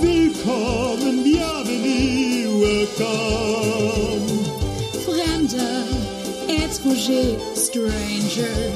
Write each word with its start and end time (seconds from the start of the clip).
Willkommen, 0.00 1.24
bienvenue, 1.24 2.60
welcome. 2.60 4.26
Fremder, 5.04 5.84
étranger, 6.46 7.36
stranger. 7.56 8.72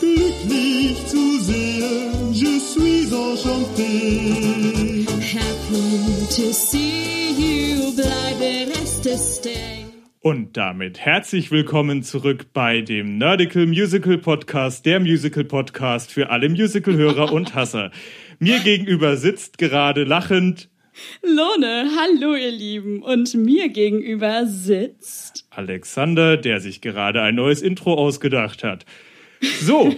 Glücklich 0.00 1.06
zu 1.06 1.40
sehen, 1.40 2.32
je 2.32 2.60
suis 2.60 3.10
enchanté. 3.12 5.06
Happy 5.20 6.26
to 6.36 6.52
see 6.52 7.32
you, 7.32 7.92
bleibe 7.92 8.68
reste 8.70 9.16
stay. 9.16 9.83
Und 10.24 10.56
damit 10.56 11.00
herzlich 11.00 11.50
willkommen 11.50 12.02
zurück 12.02 12.46
bei 12.54 12.80
dem 12.80 13.18
Nerdical 13.18 13.66
Musical 13.66 14.16
Podcast, 14.16 14.86
der 14.86 14.98
Musical 14.98 15.44
Podcast 15.44 16.10
für 16.10 16.30
alle 16.30 16.48
Musical-Hörer 16.48 17.30
und 17.30 17.54
Hasser. 17.54 17.90
Mir 18.38 18.60
gegenüber 18.60 19.18
sitzt 19.18 19.58
gerade 19.58 20.04
lachend 20.04 20.70
Lone, 21.20 21.90
hallo 21.98 22.36
ihr 22.36 22.52
Lieben. 22.52 23.02
Und 23.02 23.34
mir 23.34 23.68
gegenüber 23.68 24.46
sitzt. 24.46 25.46
Alexander, 25.50 26.38
der 26.38 26.58
sich 26.58 26.80
gerade 26.80 27.20
ein 27.20 27.34
neues 27.34 27.60
Intro 27.60 27.92
ausgedacht 27.92 28.64
hat. 28.64 28.86
So. 29.60 29.94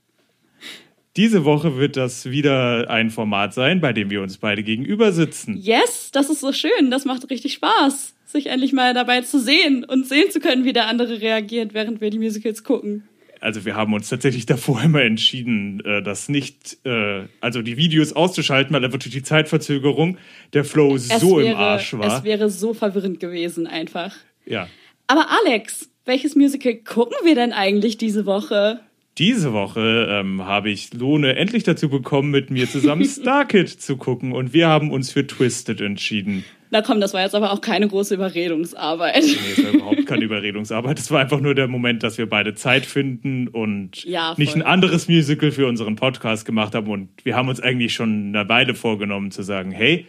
Diese 1.16 1.44
Woche 1.44 1.76
wird 1.76 1.98
das 1.98 2.30
wieder 2.30 2.88
ein 2.88 3.10
Format 3.10 3.52
sein, 3.52 3.82
bei 3.82 3.92
dem 3.92 4.08
wir 4.08 4.22
uns 4.22 4.38
beide 4.38 4.62
gegenüber 4.62 5.12
sitzen. 5.12 5.58
Yes, 5.58 6.10
das 6.12 6.30
ist 6.30 6.40
so 6.40 6.52
schön. 6.52 6.90
Das 6.90 7.04
macht 7.04 7.28
richtig 7.30 7.52
Spaß, 7.52 8.13
sich 8.34 8.46
endlich 8.48 8.72
mal 8.72 8.92
dabei 8.94 9.22
zu 9.22 9.40
sehen 9.40 9.84
und 9.84 10.06
sehen 10.06 10.30
zu 10.30 10.40
können, 10.40 10.64
wie 10.64 10.72
der 10.72 10.86
andere 10.86 11.20
reagiert, 11.20 11.72
während 11.72 12.00
wir 12.00 12.10
die 12.10 12.18
Musicals 12.18 12.64
gucken. 12.64 13.08
Also 13.40 13.64
wir 13.64 13.74
haben 13.74 13.92
uns 13.92 14.08
tatsächlich 14.08 14.46
davor 14.46 14.82
immer 14.82 15.02
entschieden, 15.02 15.80
äh, 15.84 16.02
das 16.02 16.28
nicht, 16.28 16.78
äh, 16.84 17.24
also 17.40 17.62
die 17.62 17.76
Videos 17.76 18.12
auszuschalten, 18.12 18.74
weil 18.74 18.84
einfach 18.84 18.98
durch 18.98 19.14
die 19.14 19.22
Zeitverzögerung 19.22 20.18
der 20.52 20.64
Flow 20.64 20.96
so 20.96 21.38
wäre, 21.38 21.50
im 21.50 21.56
Arsch 21.56 21.92
war. 21.94 22.18
Es 22.18 22.24
wäre 22.24 22.50
so 22.50 22.74
verwirrend 22.74 23.20
gewesen 23.20 23.66
einfach. 23.66 24.14
ja. 24.46 24.68
Aber 25.06 25.26
Alex, 25.44 25.90
welches 26.06 26.34
Musical 26.34 26.76
gucken 26.76 27.16
wir 27.24 27.34
denn 27.34 27.52
eigentlich 27.52 27.98
diese 27.98 28.24
Woche? 28.24 28.80
Diese 29.18 29.52
Woche 29.52 30.08
ähm, 30.10 30.44
habe 30.44 30.70
ich 30.70 30.92
Lohne 30.92 31.36
endlich 31.36 31.62
dazu 31.62 31.88
bekommen, 31.88 32.30
mit 32.30 32.50
mir 32.50 32.68
zusammen 32.68 33.04
Starkid 33.08 33.68
zu 33.68 33.96
gucken 33.96 34.32
und 34.32 34.52
wir 34.52 34.68
haben 34.68 34.90
uns 34.90 35.12
für 35.12 35.26
Twisted 35.26 35.80
entschieden. 35.80 36.44
Na 36.70 36.82
komm, 36.82 37.00
das 37.00 37.14
war 37.14 37.22
jetzt 37.22 37.36
aber 37.36 37.52
auch 37.52 37.60
keine 37.60 37.86
große 37.86 38.16
Überredungsarbeit. 38.16 39.22
Nee, 39.22 39.36
es 39.56 39.64
war 39.64 39.72
überhaupt 39.72 40.06
keine 40.06 40.24
Überredungsarbeit. 40.24 40.98
Es 40.98 41.08
war 41.12 41.20
einfach 41.20 41.38
nur 41.38 41.54
der 41.54 41.68
Moment, 41.68 42.02
dass 42.02 42.18
wir 42.18 42.28
beide 42.28 42.54
Zeit 42.54 42.84
finden 42.84 43.46
und 43.46 44.04
Ja, 44.04 44.34
nicht 44.36 44.56
ein 44.56 44.62
anderes 44.62 45.06
Musical 45.06 45.52
für 45.52 45.68
unseren 45.68 45.94
Podcast 45.94 46.44
gemacht 46.44 46.74
haben. 46.74 46.90
Und 46.90 47.10
wir 47.22 47.36
haben 47.36 47.48
uns 47.48 47.60
eigentlich 47.60 47.94
schon 47.94 48.34
eine 48.34 48.48
Weile 48.48 48.74
vorgenommen 48.74 49.30
zu 49.30 49.42
sagen, 49.42 49.70
hey, 49.70 50.06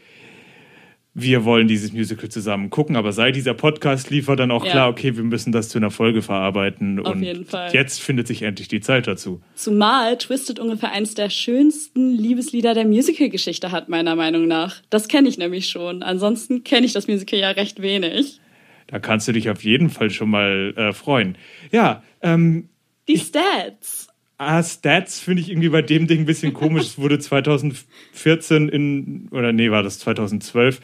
wir 1.18 1.46
wollen 1.46 1.70
dieses 1.70 1.94
Musical 1.94 2.28
zusammen 2.28 2.70
gucken, 2.70 2.98
aber 2.98 3.14
seit 3.14 3.38
dieser 3.38 3.54
Podcast 3.54 4.10
lief, 4.10 4.28
war 4.28 4.36
dann 4.36 4.52
auch 4.52 4.66
Ja. 4.66 4.72
klar, 4.72 4.90
okay, 4.90 5.16
wir 5.16 5.24
müssen 5.24 5.54
das 5.54 5.70
zu 5.70 5.78
einer 5.78 5.90
Folge 5.90 6.22
verarbeiten. 6.22 7.00
Auf 7.00 7.14
und 7.16 7.24
jeden 7.24 7.46
Fall. 7.46 7.74
jetzt 7.74 8.02
findet 8.02 8.28
sich 8.28 8.42
endlich 8.42 8.68
die 8.68 8.82
Zeit 8.82 9.08
dazu. 9.08 9.42
Zumal 9.56 10.18
Twisted 10.18 10.60
ungefähr 10.60 10.92
eins 10.92 11.14
der 11.14 11.30
schönsten 11.30 12.12
Liebeslieder 12.12 12.74
der 12.74 12.86
Musical-Geschichte 12.86 13.72
hat, 13.72 13.88
meiner 13.88 14.18
Meinung 14.18 14.46
nach. 14.48 14.76
Das 14.90 15.08
kenne 15.08 15.30
ich 15.30 15.38
nämlich 15.38 15.70
schon. 15.70 16.04
Ansonsten 16.04 16.66
kenne 16.66 16.86
ich 16.86 16.92
das 16.92 17.08
Musical 17.08 17.40
ja 17.40 17.52
recht 17.52 17.82
wenig. 17.82 18.42
Da 18.88 19.00
kannst 19.00 19.28
du 19.28 19.32
dich 19.32 19.50
auf 19.50 19.64
jeden 19.64 19.90
Fall 19.90 20.10
schon 20.12 20.30
mal 20.30 20.74
äh, 20.76 20.92
freuen. 20.92 21.38
Ja, 21.72 22.04
ähm, 22.22 22.68
Die 23.08 23.18
Stats. 23.18 24.10
Ah, 24.38 24.62
Stats 24.62 25.22
finde 25.22 25.42
ich 25.44 25.50
irgendwie 25.50 25.70
bei 25.70 25.82
dem 25.82 26.08
Ding 26.08 26.20
ein 26.20 26.26
bisschen 26.26 26.54
komisch. 26.54 26.84
Es 26.84 26.98
wurde 26.98 27.20
2014 28.14 28.68
in, 28.70 29.28
oder 29.32 29.54
nee, 29.54 29.72
war 29.72 29.82
das 29.82 30.00
2012? 30.00 30.82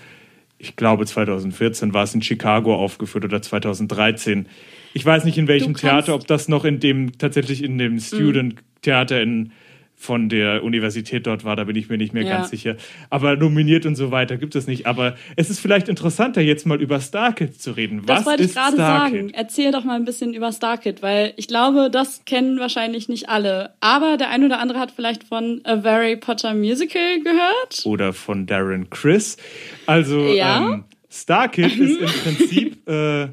Ich 0.61 0.75
glaube 0.75 1.07
2014 1.07 1.93
war 1.93 2.03
es 2.03 2.13
in 2.13 2.21
Chicago 2.21 2.75
aufgeführt 2.75 3.25
oder 3.25 3.41
2013. 3.41 4.47
Ich 4.93 5.03
weiß 5.03 5.23
nicht 5.23 5.39
in 5.39 5.47
welchem 5.47 5.75
Theater, 5.75 6.13
ob 6.13 6.27
das 6.27 6.47
noch 6.47 6.65
in 6.65 6.79
dem, 6.79 7.17
tatsächlich 7.17 7.63
in 7.63 7.79
dem 7.79 7.99
Student 7.99 8.55
Theater 8.83 9.21
in, 9.21 9.53
von 10.01 10.29
der 10.29 10.63
Universität 10.63 11.27
dort 11.27 11.43
war, 11.45 11.55
da 11.55 11.63
bin 11.65 11.75
ich 11.75 11.87
mir 11.87 11.97
nicht 11.97 12.11
mehr 12.11 12.23
Ja. 12.23 12.37
ganz 12.37 12.49
sicher. 12.49 12.75
Aber 13.11 13.35
nominiert 13.35 13.85
und 13.85 13.95
so 13.95 14.09
weiter 14.09 14.37
gibt 14.37 14.55
es 14.55 14.65
nicht. 14.65 14.87
Aber 14.87 15.15
es 15.35 15.51
ist 15.51 15.59
vielleicht 15.59 15.89
interessanter, 15.89 16.41
jetzt 16.41 16.65
mal 16.65 16.81
über 16.81 16.99
Starkid 16.99 17.61
zu 17.61 17.73
reden. 17.73 18.01
Das 18.07 18.21
Was 18.21 18.25
wollte 18.25 18.43
ich 18.45 18.53
gerade 18.53 18.77
sagen. 18.77 19.29
Erzähl 19.31 19.71
doch 19.71 19.83
mal 19.83 19.95
ein 19.97 20.03
bisschen 20.05 20.33
über 20.33 20.51
Starkid, 20.51 21.03
weil 21.03 21.33
ich 21.37 21.47
glaube, 21.47 21.89
das 21.91 22.25
kennen 22.25 22.59
wahrscheinlich 22.59 23.09
nicht 23.09 23.29
alle. 23.29 23.73
Aber 23.79 24.17
der 24.17 24.29
ein 24.31 24.43
oder 24.43 24.59
andere 24.59 24.79
hat 24.79 24.89
vielleicht 24.91 25.23
von 25.23 25.61
A 25.65 25.83
Harry 25.83 26.15
Potter 26.15 26.55
Musical 26.55 27.19
gehört. 27.23 27.85
oder 27.85 28.11
von 28.11 28.47
Darren 28.47 28.89
Chris. 28.89 29.37
Also 29.85 30.19
Ja. 30.33 30.57
ähm, 30.73 30.83
Starkid 31.11 31.77
ist 31.77 31.99
im 31.99 32.07
Prinzip 32.23 32.89
äh, 32.89 33.27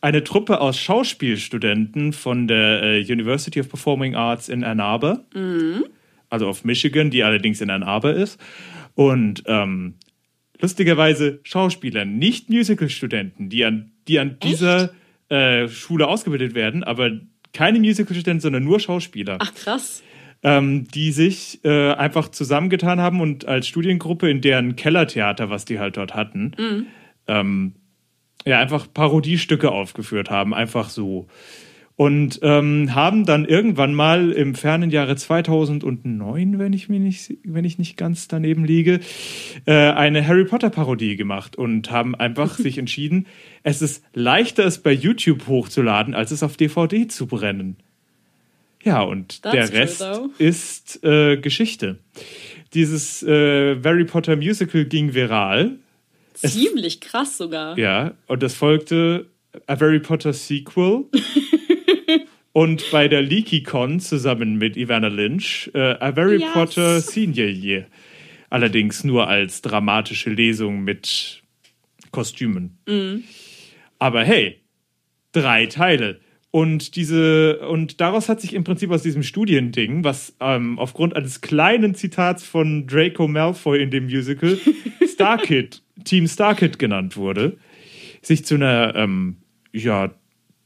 eine 0.00 0.24
Truppe 0.24 0.60
aus 0.60 0.78
Schauspielstudenten 0.78 2.12
von 2.12 2.48
der 2.48 2.82
äh, 2.82 3.00
University 3.02 3.60
of 3.60 3.68
Performing 3.68 4.14
Arts 4.14 4.48
in 4.48 4.64
Ann 4.64 4.80
Arbor, 4.80 5.20
also 6.30 6.48
auf 6.48 6.64
Michigan, 6.64 7.10
die 7.10 7.22
allerdings 7.22 7.60
in 7.60 7.70
Ann 7.70 7.82
Arbor 7.82 8.12
ist. 8.12 8.40
Und 8.94 9.44
ähm, 9.46 9.94
lustigerweise 10.60 11.40
Schauspieler, 11.44 12.04
nicht 12.04 12.50
Musicalstudenten, 12.50 13.48
die 13.48 13.64
an, 13.64 13.92
die 14.08 14.18
an 14.18 14.38
dieser 14.42 14.90
äh, 15.28 15.68
Schule 15.68 16.08
ausgebildet 16.08 16.54
werden, 16.54 16.84
aber 16.84 17.12
keine 17.52 17.78
Musicalstudenten, 17.78 18.40
sondern 18.40 18.64
nur 18.64 18.80
Schauspieler 18.80 19.38
Ach 19.40 19.54
krass. 19.54 20.02
ähm, 20.42 20.88
die 20.88 21.12
sich 21.12 21.64
äh, 21.64 21.92
einfach 21.92 22.28
zusammengetan 22.28 23.00
haben 23.00 23.20
und 23.20 23.46
als 23.46 23.68
Studiengruppe 23.68 24.28
in 24.30 24.40
deren 24.40 24.76
Kellertheater, 24.76 25.50
was 25.50 25.64
die 25.64 25.78
halt 25.78 25.96
dort 25.96 26.14
hatten, 26.14 26.52
ähm, 27.26 27.74
ja, 28.46 28.58
einfach 28.58 28.86
Parodiestücke 28.92 29.70
aufgeführt 29.70 30.30
haben, 30.30 30.54
einfach 30.54 30.88
so. 30.88 31.28
Und 31.98 32.38
ähm, 32.42 32.94
haben 32.94 33.24
dann 33.24 33.44
irgendwann 33.44 33.92
mal 33.92 34.30
im 34.30 34.54
fernen 34.54 34.88
Jahre 34.90 35.16
2009, 35.16 36.56
wenn 36.60 36.72
ich 36.72 36.88
mir 36.88 37.00
nicht, 37.00 37.36
wenn 37.42 37.64
ich 37.64 37.76
nicht 37.76 37.96
ganz 37.96 38.28
daneben 38.28 38.64
liege, 38.64 39.00
äh, 39.66 39.72
eine 39.72 40.24
Harry 40.24 40.44
Potter 40.44 40.70
Parodie 40.70 41.16
gemacht 41.16 41.56
und 41.56 41.90
haben 41.90 42.14
einfach 42.14 42.54
sich 42.56 42.78
entschieden, 42.78 43.26
es 43.64 43.82
ist 43.82 44.04
leichter, 44.14 44.64
es 44.64 44.78
bei 44.78 44.92
YouTube 44.92 45.48
hochzuladen, 45.48 46.14
als 46.14 46.30
es 46.30 46.44
auf 46.44 46.56
DVD 46.56 47.08
zu 47.08 47.26
brennen. 47.26 47.78
Ja, 48.84 49.02
und 49.02 49.42
That's 49.42 49.52
der 49.52 49.66
true, 49.66 49.78
Rest 49.80 49.98
though. 49.98 50.30
ist 50.38 51.02
äh, 51.02 51.36
Geschichte. 51.38 51.98
Dieses 52.74 53.24
äh, 53.24 53.74
Harry 53.82 54.04
Potter 54.04 54.36
Musical 54.36 54.84
ging 54.84 55.14
viral. 55.14 55.80
Ziemlich 56.34 57.00
krass 57.00 57.36
sogar. 57.36 57.76
Ja, 57.76 58.12
und 58.28 58.40
es 58.44 58.54
folgte 58.54 59.26
A 59.66 59.80
Harry 59.80 59.98
Potter 59.98 60.32
Sequel. 60.32 61.06
und 62.52 62.90
bei 62.90 63.08
der 63.08 63.22
LeakyCon 63.22 64.00
zusammen 64.00 64.56
mit 64.56 64.76
Ivana 64.76 65.08
Lynch 65.08 65.70
äh, 65.74 65.78
A 65.78 66.14
Harry 66.16 66.40
Yes. 66.40 66.52
Potter 66.52 67.00
Senior 67.00 67.48
Year. 67.48 67.86
Allerdings 68.50 69.04
nur 69.04 69.28
als 69.28 69.60
dramatische 69.62 70.30
Lesung 70.30 70.82
mit 70.82 71.42
Kostümen. 72.10 72.78
Aber 73.98 74.24
hey, 74.24 74.60
drei 75.32 75.66
Teile. 75.66 76.20
Und 76.50 76.96
diese, 76.96 77.58
und 77.68 78.00
daraus 78.00 78.30
hat 78.30 78.40
sich 78.40 78.54
im 78.54 78.64
Prinzip 78.64 78.90
aus 78.90 79.02
diesem 79.02 79.22
Studiending, 79.22 80.02
was 80.02 80.34
ähm, 80.40 80.78
aufgrund 80.78 81.14
eines 81.14 81.42
kleinen 81.42 81.94
Zitats 81.94 82.44
von 82.44 82.86
Draco 82.86 83.28
Malfoy 83.28 83.82
in 83.82 83.90
dem 83.90 84.04
Musical 84.04 84.58
Starkid, 85.12 85.82
Team 86.04 86.26
Starkid 86.26 86.78
genannt 86.78 87.18
wurde, 87.18 87.58
sich 88.22 88.46
zu 88.46 88.54
einer, 88.54 88.94
ähm, 88.96 89.36
ja, 89.72 90.10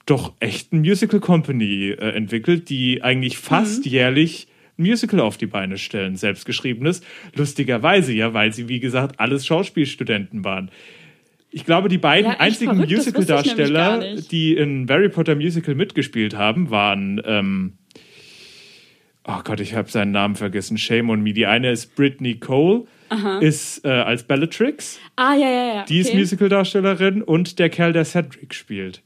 doch 0.06 0.34
echten 0.40 0.80
Musical 0.80 1.20
Company 1.20 1.90
äh, 1.90 2.10
entwickelt, 2.14 2.68
die 2.68 3.02
eigentlich 3.02 3.38
fast 3.38 3.86
jährlich 3.86 4.48
ein 4.78 4.84
Musical 4.84 5.20
auf 5.20 5.36
die 5.36 5.46
Beine 5.46 5.78
stellen, 5.78 6.16
selbstgeschriebenes. 6.16 7.02
Lustigerweise 7.34 8.12
ja, 8.12 8.34
weil 8.34 8.52
sie, 8.52 8.68
wie 8.68 8.80
gesagt, 8.80 9.20
alles 9.20 9.46
Schauspielstudenten 9.46 10.44
waren. 10.44 10.70
Ich 11.50 11.66
glaube, 11.66 11.88
die 11.90 11.98
beiden 11.98 12.32
Ja, 12.32 12.40
einzigen 12.40 12.78
Musical-Darsteller, 12.78 14.16
die 14.30 14.54
in 14.56 14.86
Harry 14.88 15.10
Potter 15.10 15.34
Musical 15.36 15.74
mitgespielt 15.74 16.34
haben, 16.34 16.70
waren, 16.70 17.20
ähm, 17.26 17.74
oh 19.28 19.40
Gott, 19.44 19.60
ich 19.60 19.74
habe 19.74 19.90
seinen 19.90 20.12
Namen 20.12 20.34
vergessen, 20.34 20.78
shame 20.78 21.10
on 21.10 21.22
me. 21.22 21.34
Die 21.34 21.46
eine 21.46 21.70
ist 21.70 21.94
Brittany 21.94 22.36
Cole, 22.36 22.84
ist 23.40 23.84
äh, 23.84 23.88
als 23.90 24.22
Bellatrix, 24.22 24.98
Ah, 25.16 25.34
ja, 25.34 25.48
ja, 25.50 25.74
ja. 25.74 25.84
die 25.84 25.98
ist 25.98 26.08
okay. 26.08 26.18
Musical-Darstellerin 26.18 27.20
und 27.20 27.58
der 27.58 27.68
Kerl, 27.68 27.92
der 27.92 28.06
Cedric 28.06 28.54
spielt. 28.54 29.02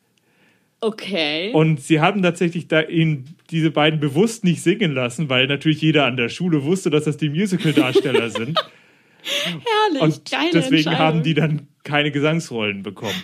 Okay. 0.81 1.53
Und 1.53 1.81
sie 1.81 2.01
haben 2.01 2.23
tatsächlich 2.23 2.69
da 2.69 2.83
ihn 2.83 3.37
diese 3.51 3.71
beiden 3.71 3.99
bewusst 3.99 4.45
nicht 4.45 4.63
singen 4.63 4.93
lassen, 4.93 5.29
weil 5.29 5.47
natürlich 5.47 5.81
jeder 5.81 6.05
an 6.05 6.17
der 6.17 6.29
Schule 6.29 6.65
wusste, 6.65 6.91
dass 6.91 7.05
das 7.05 7.17
die 7.17 7.31
Musical-Darsteller 7.31 8.31
sind. 8.31 8.59
Herrlich. 9.45 10.03
Und 10.03 10.31
Geile 10.31 10.51
deswegen 10.53 10.99
haben 10.99 11.23
die 11.23 11.35
dann 11.35 11.69
keine 11.83 12.11
Gesangsrollen 12.11 12.83
bekommen. 12.83 13.23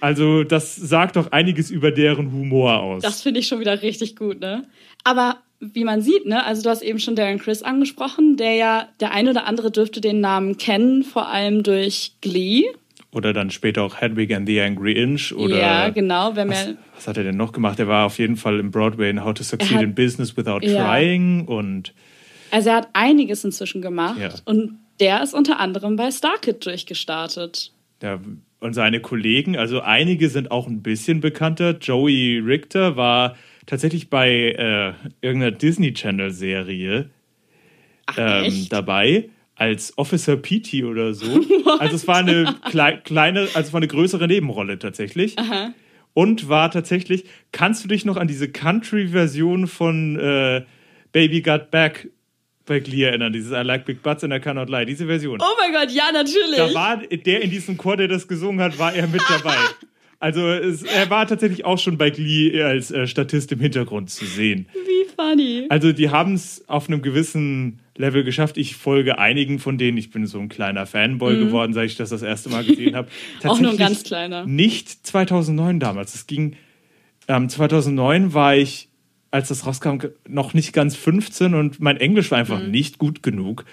Also 0.00 0.42
das 0.44 0.74
sagt 0.74 1.16
doch 1.16 1.30
einiges 1.30 1.70
über 1.70 1.92
deren 1.92 2.32
Humor 2.32 2.80
aus. 2.80 3.02
Das 3.02 3.22
finde 3.22 3.40
ich 3.40 3.46
schon 3.46 3.60
wieder 3.60 3.82
richtig 3.82 4.16
gut, 4.16 4.40
ne? 4.40 4.66
Aber 5.04 5.38
wie 5.60 5.84
man 5.84 6.02
sieht, 6.02 6.26
ne, 6.26 6.44
also 6.44 6.62
du 6.62 6.70
hast 6.70 6.82
eben 6.82 6.98
schon 6.98 7.14
Darren 7.14 7.38
Chris 7.38 7.62
angesprochen, 7.62 8.36
der 8.36 8.54
ja, 8.54 8.88
der 8.98 9.12
eine 9.12 9.30
oder 9.30 9.46
andere 9.46 9.70
dürfte 9.70 10.00
den 10.00 10.20
Namen 10.20 10.58
kennen, 10.58 11.04
vor 11.04 11.28
allem 11.28 11.62
durch 11.62 12.14
Glee. 12.20 12.64
Oder 13.14 13.32
dann 13.34 13.50
später 13.50 13.82
auch 13.82 14.00
Hedwig 14.00 14.34
and 14.34 14.48
the 14.48 14.60
Angry 14.62 14.92
Inch. 14.92 15.32
Oder 15.34 15.58
ja, 15.58 15.88
genau. 15.90 16.34
Wenn 16.34 16.48
was, 16.48 16.68
was 16.94 17.06
hat 17.08 17.18
er 17.18 17.24
denn 17.24 17.36
noch 17.36 17.52
gemacht? 17.52 17.78
Er 17.78 17.86
war 17.86 18.06
auf 18.06 18.18
jeden 18.18 18.36
Fall 18.36 18.58
im 18.58 18.70
Broadway 18.70 19.10
in 19.10 19.22
How 19.22 19.34
to 19.34 19.42
Succeed 19.42 19.76
hat- 19.76 19.82
in 19.82 19.94
Business 19.94 20.34
Without 20.36 20.60
Ja. 20.62 20.84
Trying 20.84 21.46
und 21.46 21.92
also 22.50 22.70
er 22.70 22.76
hat 22.76 22.88
einiges 22.94 23.44
inzwischen 23.44 23.82
gemacht 23.82 24.18
Ja. 24.18 24.30
und 24.46 24.78
der 25.00 25.22
ist 25.22 25.34
unter 25.34 25.58
anderem 25.60 25.96
bei 25.96 26.10
Starkid 26.10 26.64
durchgestartet. 26.64 27.72
Ja, 28.02 28.18
und 28.60 28.74
seine 28.74 29.00
Kollegen, 29.00 29.56
also 29.56 29.80
einige 29.80 30.28
sind 30.28 30.50
auch 30.50 30.66
ein 30.66 30.82
bisschen 30.82 31.20
bekannter. 31.20 31.76
Joey 31.78 32.38
Richter 32.38 32.96
war 32.96 33.36
tatsächlich 33.66 34.08
bei 34.10 34.30
äh, 34.52 34.92
irgendeiner 35.20 35.50
Disney 35.56 35.92
Channel 35.92 36.30
Serie 36.30 37.10
ähm, 38.16 38.66
dabei 38.70 39.28
als 39.54 39.96
Officer 39.98 40.36
PT 40.36 40.84
oder 40.84 41.14
so. 41.14 41.26
also 41.78 41.96
es 41.96 42.08
war 42.08 42.16
eine 42.16 42.54
klei 42.68 42.92
kleine, 42.92 43.40
also 43.40 43.60
es 43.60 43.72
war 43.72 43.78
eine 43.78 43.88
größere 43.88 44.26
Nebenrolle 44.26 44.78
tatsächlich. 44.78 45.36
Und 46.14 46.48
war 46.48 46.70
tatsächlich, 46.70 47.24
kannst 47.52 47.84
du 47.84 47.88
dich 47.88 48.04
noch 48.04 48.18
an 48.18 48.28
diese 48.28 48.50
Country-Version 48.50 49.66
von 49.66 50.18
äh, 50.18 50.62
Baby 51.12 51.40
Got 51.40 51.70
Back 51.70 52.10
bei 52.66 52.80
Glee 52.80 53.04
erinnern? 53.04 53.32
Dieses 53.32 53.50
I 53.52 53.62
Like 53.62 53.86
Big 53.86 54.02
Butts 54.02 54.22
and 54.22 54.34
I 54.34 54.38
Cannot 54.38 54.68
Lie, 54.68 54.84
diese 54.84 55.06
Version. 55.06 55.40
Oh 55.40 55.54
mein 55.58 55.72
Gott, 55.72 55.90
ja, 55.90 56.12
natürlich. 56.12 56.56
Da 56.56 56.74
war 56.74 56.98
der 56.98 57.40
in 57.40 57.50
diesem 57.50 57.78
Chor, 57.78 57.96
der 57.96 58.08
das 58.08 58.28
gesungen 58.28 58.60
hat, 58.60 58.78
war 58.78 58.94
er 58.94 59.06
mit 59.06 59.22
dabei. 59.28 59.56
Also 60.22 60.46
es, 60.48 60.84
er 60.84 61.10
war 61.10 61.26
tatsächlich 61.26 61.64
auch 61.64 61.78
schon 61.80 61.98
bei 61.98 62.10
Glee 62.10 62.62
als 62.62 62.92
äh, 62.92 63.08
Statist 63.08 63.50
im 63.50 63.58
Hintergrund 63.58 64.08
zu 64.08 64.24
sehen. 64.24 64.66
Wie 64.72 65.10
funny. 65.16 65.66
Also 65.68 65.92
die 65.92 66.10
haben 66.10 66.34
es 66.34 66.62
auf 66.68 66.88
einem 66.88 67.02
gewissen 67.02 67.80
Level 67.96 68.22
geschafft. 68.22 68.56
Ich 68.56 68.76
folge 68.76 69.18
einigen 69.18 69.58
von 69.58 69.78
denen. 69.78 69.98
Ich 69.98 70.10
bin 70.12 70.24
so 70.26 70.38
ein 70.38 70.48
kleiner 70.48 70.86
Fanboy 70.86 71.36
geworden, 71.38 71.72
seit 71.74 71.86
ich 71.86 71.96
das 71.96 72.10
das 72.10 72.22
erste 72.22 72.50
Mal 72.50 72.62
gesehen 72.64 72.94
habe. 72.94 73.08
Mhm. 73.42 73.48
Auch 73.50 73.58
nur 73.60 73.72
ein 73.72 73.76
ganz 73.76 74.04
kleiner. 74.04 74.46
Nicht 74.46 74.88
2009 75.04 75.80
damals. 75.80 76.14
Es 76.14 76.28
ging 76.28 76.54
ähm, 77.26 77.48
2009 77.48 78.32
war 78.32 78.54
ich, 78.54 78.90
als 79.32 79.48
das 79.48 79.66
rauskam, 79.66 79.98
noch 80.28 80.54
nicht 80.54 80.72
ganz 80.72 80.94
15 80.94 81.54
und 81.54 81.80
mein 81.80 81.96
Englisch 81.96 82.30
war 82.30 82.38
Mhm. 82.38 82.52
einfach 82.52 82.64
nicht 82.64 82.98
gut 82.98 83.24
genug, 83.24 83.64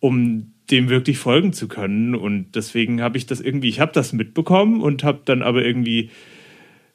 um 0.00 0.52
dem 0.70 0.88
wirklich 0.88 1.18
folgen 1.18 1.52
zu 1.52 1.68
können. 1.68 2.14
Und 2.14 2.52
deswegen 2.54 3.00
habe 3.00 3.18
ich 3.18 3.26
das 3.26 3.40
irgendwie, 3.40 3.68
ich 3.68 3.80
habe 3.80 3.92
das 3.92 4.12
mitbekommen 4.12 4.80
und 4.80 5.04
habe 5.04 5.20
dann 5.24 5.42
aber 5.42 5.64
irgendwie 5.64 6.10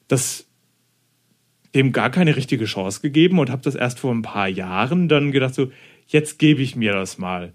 das 0.08 0.46
dem 1.74 1.92
gar 1.92 2.10
keine 2.10 2.36
richtige 2.36 2.66
Chance 2.66 3.00
gegeben 3.00 3.38
und 3.38 3.50
habe 3.50 3.62
das 3.62 3.74
erst 3.74 4.00
vor 4.00 4.14
ein 4.14 4.22
paar 4.22 4.48
Jahren 4.48 5.08
dann 5.08 5.32
gedacht, 5.32 5.54
so, 5.54 5.72
jetzt 6.06 6.38
gebe 6.38 6.60
ich 6.60 6.76
mir 6.76 6.92
das 6.92 7.16
mal. 7.16 7.52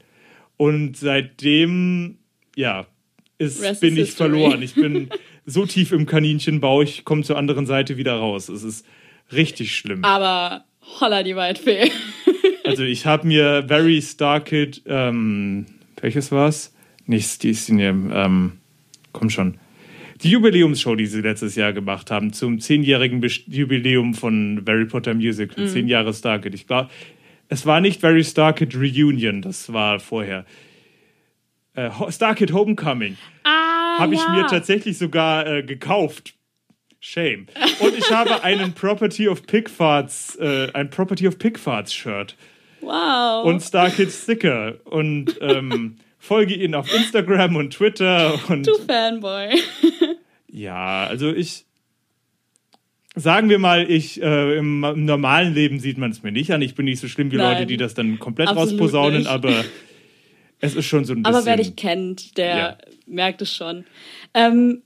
Und 0.58 0.98
seitdem, 0.98 2.18
ja, 2.56 2.88
ist, 3.38 3.62
Rest 3.62 3.82
bin 3.82 3.94
ich 3.94 4.08
history. 4.08 4.30
verloren. 4.30 4.62
Ich 4.64 4.74
bin 4.74 5.10
so 5.46 5.66
tief 5.66 5.92
im 5.92 6.08
Kaninchenbau, 6.08 6.82
ich 6.82 7.06
komme 7.06 7.22
zur 7.24 7.38
anderen 7.38 7.68
Seite 7.68 7.98
wieder 7.98 8.16
raus. 8.16 8.50
Es 8.50 8.64
ist 8.64 8.86
richtig 9.32 9.76
schlimm. 9.76 10.04
Aber 10.04 10.66
holla 11.00 11.22
die 11.24 11.36
Waldfee. 11.36 11.92
Also 12.64 12.84
ich 12.84 13.06
habe 13.06 13.28
mir 13.28 13.66
Very 13.68 14.02
Star 14.02 14.40
Kid, 14.40 14.82
ähm, 14.88 15.66
welches 16.02 16.32
war's? 16.32 16.74
Nicht 17.06 17.44
die 17.44 17.52
ist 17.52 17.70
ähm, 17.70 18.54
komm 19.14 19.30
schon. 19.30 19.58
Die 20.24 20.32
Jubiläumsshow, 20.32 20.96
die 20.96 21.06
sie 21.06 21.22
letztes 21.22 21.56
Jahr 21.56 21.74
gemacht 21.74 22.10
haben, 22.12 22.34
zum 22.34 22.60
zehnjährigen 22.60 23.22
Jubiläum 23.48 24.14
von 24.16 24.64
Harry 24.68 24.86
Potter 24.86 25.14
Musical, 25.14 25.68
zehn 25.68 25.88
Jahre 25.88 26.14
Star 26.14 26.40
Kid. 26.40 26.56
Ich 26.56 26.66
glaube, 26.66 26.90
es 27.50 27.66
war 27.66 27.82
nicht 27.82 28.02
Very 28.02 28.24
Star 28.24 28.54
Kid 28.54 28.76
Reunion, 28.76 29.42
das 29.42 29.72
war 29.72 30.00
vorher. 30.00 30.46
Äh, 31.76 31.92
Ho- 31.92 32.10
Star 32.10 32.34
Kid 32.36 32.52
Homecoming 32.52 33.16
Ah, 33.44 34.00
habe 34.00 34.16
ich 34.16 34.20
ja. 34.22 34.30
mir 34.32 34.48
tatsächlich 34.48 34.98
sogar 34.98 35.46
äh, 35.48 35.64
gekauft. 35.64 36.34
Shame. 37.00 37.46
Und 37.80 37.96
ich 37.96 38.12
habe 38.12 38.44
einen 38.44 38.74
Property 38.74 39.28
of 39.30 39.46
Pigfarts, 39.46 40.36
äh, 40.42 40.72
ein 40.74 40.90
Property 40.90 41.28
of 41.28 41.38
Pigfarts 41.38 41.94
Shirt 41.94 42.36
Wow. 42.88 43.46
und 43.46 43.62
Star 43.62 43.90
Kids 43.90 44.24
Sticker 44.24 44.76
und 44.86 45.38
ähm, 45.42 45.98
folge 46.18 46.54
ihnen 46.56 46.76
auf 46.76 46.94
Instagram 46.94 47.56
und 47.56 47.74
Twitter 47.74 48.40
und 48.50 48.66
du 48.66 48.76
Fanboy. 48.88 49.60
ja, 50.48 51.06
also 51.06 51.32
ich 51.34 51.66
sagen 53.16 53.50
wir 53.50 53.60
mal, 53.60 53.90
ich 53.90 54.22
äh, 54.22 54.58
im, 54.58 54.84
im 54.84 55.06
normalen 55.06 55.54
Leben 55.54 55.80
sieht 55.80 55.98
man 55.98 56.12
es 56.12 56.24
mir 56.24 56.32
nicht 56.32 56.52
an. 56.52 56.62
Ich 56.62 56.76
bin 56.76 56.86
nicht 56.86 57.00
so 57.00 57.08
schlimm 57.08 57.32
wie 57.32 57.38
Nein. 57.38 57.54
Leute, 57.54 57.66
die 57.66 57.78
das 57.78 57.94
dann 57.94 58.20
komplett 58.20 58.50
rausposaunen, 58.56 59.20
nicht. 59.20 59.28
aber 59.28 59.64
es 60.60 60.76
ist 60.76 60.86
schon 60.86 61.06
so 61.06 61.14
ein 61.14 61.24
bisschen. 61.24 61.36
Aber 61.36 61.46
wer 61.46 61.58
dich 61.58 61.76
kennt, 61.76 62.38
der 62.38 62.58
Ja. 62.58 62.78
merkt 63.06 63.42
es 63.42 63.54
schon. 63.56 63.86
Ähm, 64.34 64.84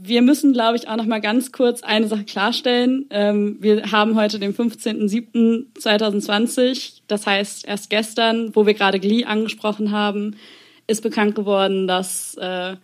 wir 0.00 0.22
müssen, 0.22 0.52
glaube 0.52 0.76
ich, 0.76 0.88
auch 0.88 0.94
noch 0.96 1.06
mal 1.06 1.20
ganz 1.20 1.50
kurz 1.50 1.82
eine 1.82 2.06
Sache 2.06 2.22
klarstellen. 2.24 3.06
Ähm, 3.10 3.56
wir 3.60 3.90
haben 3.90 4.14
heute 4.14 4.38
den 4.38 4.54
15.07.2020. 4.54 7.00
Das 7.08 7.26
heißt, 7.26 7.66
erst 7.66 7.90
gestern, 7.90 8.54
wo 8.54 8.64
wir 8.66 8.74
gerade 8.74 9.00
Glee 9.00 9.24
angesprochen 9.24 9.90
haben, 9.90 10.36
ist 10.86 11.02
bekannt 11.02 11.34
geworden, 11.34 11.88
dass 11.88 12.36
äh, 12.40 12.76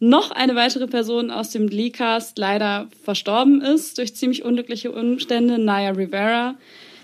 noch 0.00 0.30
eine 0.30 0.56
weitere 0.56 0.86
Person 0.86 1.30
aus 1.30 1.50
dem 1.50 1.68
Glee-Cast 1.68 2.38
leider 2.38 2.88
verstorben 3.04 3.60
ist 3.60 3.98
durch 3.98 4.16
ziemlich 4.16 4.42
unglückliche 4.44 4.90
Umstände, 4.90 5.58
Naya 5.58 5.90
Rivera. 5.90 6.54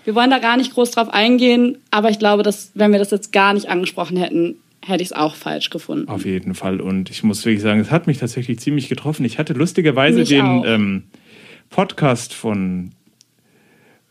Wir 0.03 0.15
wollen 0.15 0.31
da 0.31 0.39
gar 0.39 0.57
nicht 0.57 0.73
groß 0.73 0.91
drauf 0.91 1.13
eingehen, 1.13 1.77
aber 1.91 2.09
ich 2.09 2.19
glaube, 2.19 2.43
dass 2.43 2.71
wenn 2.73 2.91
wir 2.91 2.99
das 2.99 3.11
jetzt 3.11 3.31
gar 3.31 3.53
nicht 3.53 3.69
angesprochen 3.69 4.17
hätten, 4.17 4.57
hätte 4.85 5.03
ich 5.03 5.09
es 5.09 5.13
auch 5.13 5.35
falsch 5.35 5.69
gefunden. 5.69 6.07
Auf 6.09 6.25
jeden 6.25 6.55
Fall. 6.55 6.81
Und 6.81 7.09
ich 7.09 7.23
muss 7.23 7.45
wirklich 7.45 7.61
sagen, 7.61 7.79
es 7.79 7.91
hat 7.91 8.07
mich 8.07 8.17
tatsächlich 8.19 8.59
ziemlich 8.59 8.89
getroffen. 8.89 9.25
Ich 9.25 9.37
hatte 9.37 9.53
lustigerweise 9.53 10.19
Mich 10.19 10.29
den 10.29 10.63
ähm, 10.65 11.03
Podcast 11.69 12.33
von, 12.33 12.91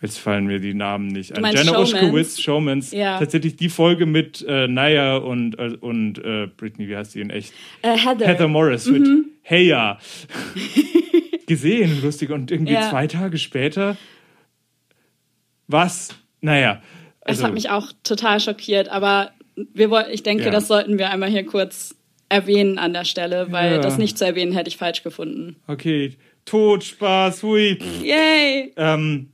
jetzt 0.01 0.19
fallen 0.19 0.47
mir 0.47 0.61
die 0.61 0.75
Namen 0.75 1.09
nicht 1.09 1.37
ein, 1.37 1.45
Jenna 1.45 1.65
Showmans? 1.73 1.93
Uschkowitz, 1.95 2.41
Showmans. 2.41 2.93
Ja. 2.93 3.19
Tatsächlich 3.19 3.57
die 3.57 3.69
Folge 3.69 4.07
mit 4.07 4.45
äh, 4.49 4.69
Naya 4.69 5.17
und, 5.17 5.59
äh, 5.59 5.77
und 5.81 6.19
äh, 6.25 6.49
Britney, 6.57 6.89
wie 6.89 6.97
heißt 6.97 7.15
die 7.15 7.21
in 7.21 7.31
echt? 7.31 7.53
Äh, 7.83 7.97
Heather. 7.97 8.27
Heather 8.27 8.49
Morris 8.49 8.87
mit 8.87 9.07
Hey 9.43 9.67
ja. 9.67 9.99
Gesehen, 11.47 12.03
lustig. 12.03 12.31
Und 12.31 12.51
irgendwie 12.51 12.75
Ja. 12.75 12.91
zwei 12.91 13.07
Tage 13.07 13.39
später, 13.39 13.97
was? 15.67 16.11
Naja. 16.41 16.83
Das 17.23 17.37
Also, 17.39 17.45
hat 17.45 17.55
mich 17.55 17.71
auch 17.71 17.93
total 18.05 18.41
schockiert, 18.41 18.89
aber 18.89 19.33
wir, 19.75 20.09
ich 20.11 20.23
denke, 20.23 20.45
Ja. 20.45 20.51
das 20.51 20.69
sollten 20.69 20.99
wir 20.99 21.11
einmal 21.11 21.31
hier 21.31 21.45
kurz 21.45 21.95
erwähnen 22.29 22.79
an 22.79 22.93
der 22.93 23.05
Stelle, 23.05 23.51
weil 23.51 23.73
Ja. 23.73 23.79
das 23.79 23.99
nicht 23.99 24.19
zu 24.19 24.25
erwähnen 24.27 24.53
hätte 24.53 24.69
ich 24.69 24.77
falsch 24.77 25.03
gefunden. 25.03 25.57
okay, 25.67 26.13
Tod, 26.45 26.83
Spaß, 26.85 27.43
hui. 27.43 27.79
Yay! 28.03 28.73
Ähm, 28.77 29.29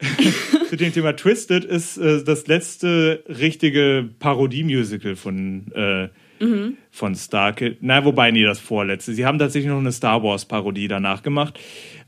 zu 0.68 0.76
dem 0.76 0.92
Thema 0.92 1.14
Twisted 1.14 1.64
ist 1.64 1.96
äh, 1.98 2.24
das 2.24 2.46
letzte 2.46 3.22
richtige 3.28 4.08
Parodie-Musical 4.18 5.14
von, 5.16 5.70
äh, 5.74 6.08
von 6.90 7.14
Star 7.14 7.52
Kid. 7.54 7.78
Na, 7.80 8.04
wobei, 8.04 8.30
nee, 8.30 8.42
das 8.44 8.58
vorletzte. 8.60 9.14
Sie 9.14 9.24
haben 9.24 9.38
tatsächlich 9.38 9.70
noch 9.70 9.78
eine 9.78 9.92
Star 9.92 10.22
Wars-Parodie 10.22 10.88
danach 10.88 11.22
gemacht. 11.22 11.58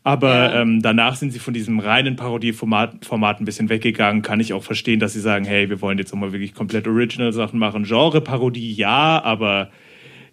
Aber 0.06 0.28
Ja. 0.54 0.62
ähm, 0.62 0.82
danach 0.82 1.16
sind 1.16 1.32
sie 1.32 1.40
von 1.40 1.52
diesem 1.52 1.80
reinen 1.80 2.14
Parodie-Format 2.14 3.04
Format 3.04 3.40
ein 3.40 3.44
bisschen 3.44 3.68
weggegangen. 3.68 4.22
Kann 4.22 4.38
ich 4.38 4.52
auch 4.52 4.62
verstehen, 4.62 5.00
dass 5.00 5.14
sie 5.14 5.20
sagen, 5.20 5.44
hey, 5.44 5.68
wir 5.68 5.80
wollen 5.80 5.98
jetzt 5.98 6.12
auch 6.12 6.16
mal 6.16 6.30
wirklich 6.30 6.54
komplett 6.54 6.86
Original-Sachen 6.86 7.58
machen. 7.58 7.82
Genre-Parodie 7.82 8.72
ja, 8.72 9.20
aber 9.24 9.68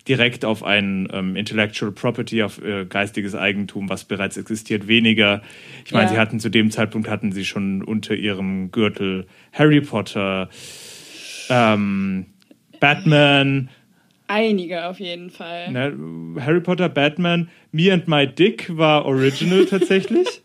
direkt 0.07 0.45
auf 0.45 0.61
ein 0.63 1.07
ähm, 1.11 1.35
Intellectual 1.35 1.91
Property, 1.91 2.43
auf 2.43 2.63
äh, 2.63 2.85
geistiges 2.85 3.33
Eigentum, 3.33 3.89
was 3.89 4.03
bereits 4.03 4.37
existiert, 4.37 4.87
weniger. 4.87 5.41
Ich 5.85 5.91
meine, 5.91 6.05
Ja. 6.05 6.09
sie 6.11 6.19
hatten 6.19 6.39
zu 6.39 6.49
dem 6.49 6.69
Zeitpunkt 6.69 7.09
hatten 7.09 7.31
sie 7.31 7.43
schon 7.43 7.81
unter 7.83 8.13
ihrem 8.13 8.69
Gürtel 8.69 9.25
Harry 9.53 9.81
Potter, 9.81 10.49
ähm, 11.49 12.27
Batman, 12.79 13.69
Einige 14.27 14.85
auf 14.87 14.99
jeden 14.99 15.29
Fall. 15.29 15.71
ne, 15.71 16.41
Harry 16.41 16.61
Potter, 16.61 16.89
Batman, 16.89 17.49
Me 17.71 17.91
and 17.91 18.07
My 18.07 18.25
Dick 18.27 18.75
war 18.77 19.05
original 19.05 19.65
tatsächlich. 19.69 20.41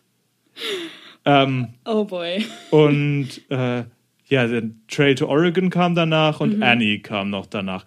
ähm, 1.24 1.68
Oh 1.84 2.04
boy. 2.04 2.44
und 2.70 3.28
äh, 3.50 3.84
ja, 4.26 4.46
Trail 4.88 5.14
to 5.14 5.26
Oregon 5.26 5.70
kam 5.70 5.94
danach 5.94 6.40
und 6.40 6.62
Annie 6.62 6.98
kam 7.00 7.30
noch 7.30 7.46
danach. 7.46 7.84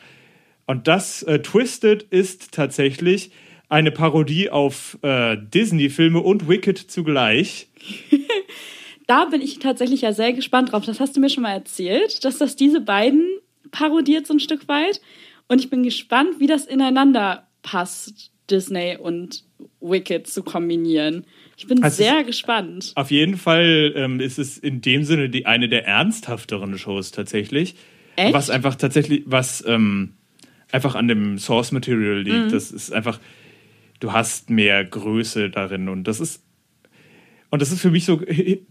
Und 0.65 0.87
das 0.87 1.21
äh, 1.23 1.39
Twisted 1.39 2.03
ist 2.03 2.51
tatsächlich 2.53 3.31
eine 3.69 3.91
Parodie 3.91 4.49
auf 4.49 4.97
äh, 5.01 5.37
Disney-Filme 5.37 6.19
und 6.19 6.47
Wicked 6.47 6.77
zugleich. 6.77 7.67
Da 9.07 9.25
bin 9.25 9.41
ich 9.41 9.59
tatsächlich 9.59 10.01
ja 10.01 10.13
sehr 10.13 10.31
gespannt 10.31 10.71
drauf. 10.71 10.85
Das 10.85 11.01
hast 11.01 11.17
du 11.17 11.19
mir 11.19 11.29
schon 11.29 11.43
mal 11.43 11.51
erzählt, 11.51 12.23
dass 12.23 12.37
das 12.37 12.55
diese 12.55 12.79
beiden 12.79 13.25
parodiert 13.71 14.25
so 14.25 14.33
ein 14.33 14.39
Stück 14.39 14.69
weit. 14.69 15.01
Und 15.51 15.59
ich 15.59 15.69
bin 15.69 15.83
gespannt, 15.83 16.39
wie 16.39 16.47
das 16.47 16.65
ineinander 16.65 17.45
passt, 17.61 18.31
Disney 18.49 18.95
und 18.97 19.43
Wicked 19.81 20.25
zu 20.27 20.43
kombinieren. 20.43 21.25
Ich 21.57 21.67
bin 21.67 21.83
Also 21.83 21.97
sehr 22.03 22.21
es- 22.21 22.25
gespannt. 22.27 22.93
Auf 22.95 23.11
jeden 23.11 23.35
Fall 23.35 23.91
ähm, 23.97 24.21
ist 24.21 24.39
es 24.39 24.57
in 24.57 24.79
dem 24.79 25.03
Sinne 25.03 25.27
die, 25.27 25.45
eine 25.45 25.67
der 25.67 25.85
ernsthafteren 25.85 26.77
Shows 26.77 27.11
tatsächlich. 27.11 27.75
Echt? 28.15 28.33
Was 28.33 28.49
einfach 28.49 28.75
tatsächlich, 28.75 29.23
was 29.25 29.61
ähm, 29.67 30.13
einfach 30.71 30.95
an 30.95 31.09
dem 31.09 31.37
Source 31.37 31.73
Material 31.73 32.21
liegt. 32.21 32.45
Mhm. 32.45 32.49
Das 32.51 32.71
ist 32.71 32.93
einfach, 32.93 33.19
du 33.99 34.13
hast 34.13 34.49
mehr 34.49 34.85
Größe 34.85 35.49
darin 35.49 35.89
und 35.89 36.05
das 36.05 36.21
ist 36.21 36.45
und 37.49 37.61
das 37.61 37.73
ist 37.73 37.81
für 37.81 37.91
mich 37.91 38.05
so, 38.05 38.21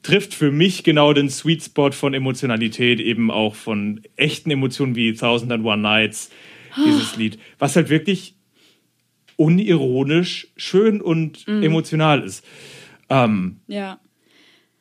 trifft 0.03 0.33
für 0.33 0.51
mich 0.51 0.83
genau 0.85 1.13
den 1.13 1.29
Sweet 1.29 1.63
Spot 1.65 1.93
von 1.93 2.15
Emotionalität, 2.15 2.99
eben 3.01 3.31
auch 3.31 3.55
von 3.55 4.01
echten 4.17 4.51
Emotionen 4.51 4.97
wie 4.97 5.13
Thousand 5.13 5.53
and 5.53 5.67
One 5.67 5.83
Nights, 5.83 6.31
dieses 6.77 7.17
Lied, 7.17 7.39
was 7.59 7.77
halt 7.77 7.89
wirklich 7.89 8.35
unironisch 9.37 10.49
schön 10.57 11.01
und 11.01 11.47
Mhm. 11.47 11.63
emotional 11.63 12.23
ist. 12.23 12.45
Ähm, 13.09 13.61
Ja. 13.67 13.99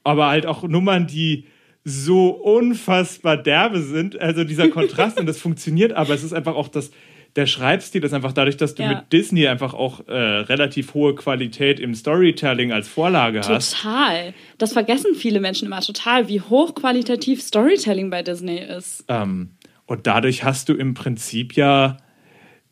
aber 0.04 0.28
halt 0.28 0.46
auch 0.46 0.64
Nummern, 0.64 1.08
die 1.08 1.46
so 1.84 2.30
unfassbar 2.30 3.38
derbe 3.38 3.82
sind. 3.82 4.20
Also 4.20 4.44
dieser 4.44 4.70
Kontrast 4.70 5.18
und 5.20 5.26
das 5.26 5.40
funktioniert, 5.40 5.94
aber 5.94 6.14
es 6.14 6.24
ist 6.24 6.34
einfach 6.34 6.56
auch 6.56 6.68
das, 6.68 6.92
der 7.36 7.46
Schreibstil 7.46 8.04
ist 8.04 8.14
einfach 8.14 8.34
dadurch, 8.34 8.58
dass 8.58 8.76
du 8.76 8.84
Ja. 8.84 8.90
mit 8.90 9.14
Disney 9.14 9.48
einfach 9.48 9.74
auch 9.74 10.08
äh, 10.08 10.14
relativ 10.14 10.94
hohe 10.94 11.16
Qualität 11.16 11.80
im 11.80 11.94
Storytelling 11.96 12.72
als 12.72 12.88
Vorlage 12.88 13.42
hast. 13.42 13.76
Total. 13.78 14.34
Das 14.58 14.74
vergessen 14.74 15.16
viele 15.16 15.40
Menschen 15.40 15.66
immer 15.68 15.82
total, 15.82 16.28
wie 16.28 16.42
hochqualitativ 16.42 17.42
Storytelling 17.42 18.10
bei 18.10 18.24
Disney 18.24 18.58
ist. 18.60 19.06
Ähm, 19.08 19.52
und 19.90 20.06
dadurch 20.06 20.44
hast 20.44 20.70
du 20.70 20.74
im 20.76 20.94
Prinzip 20.94 21.56
ja 21.56 21.98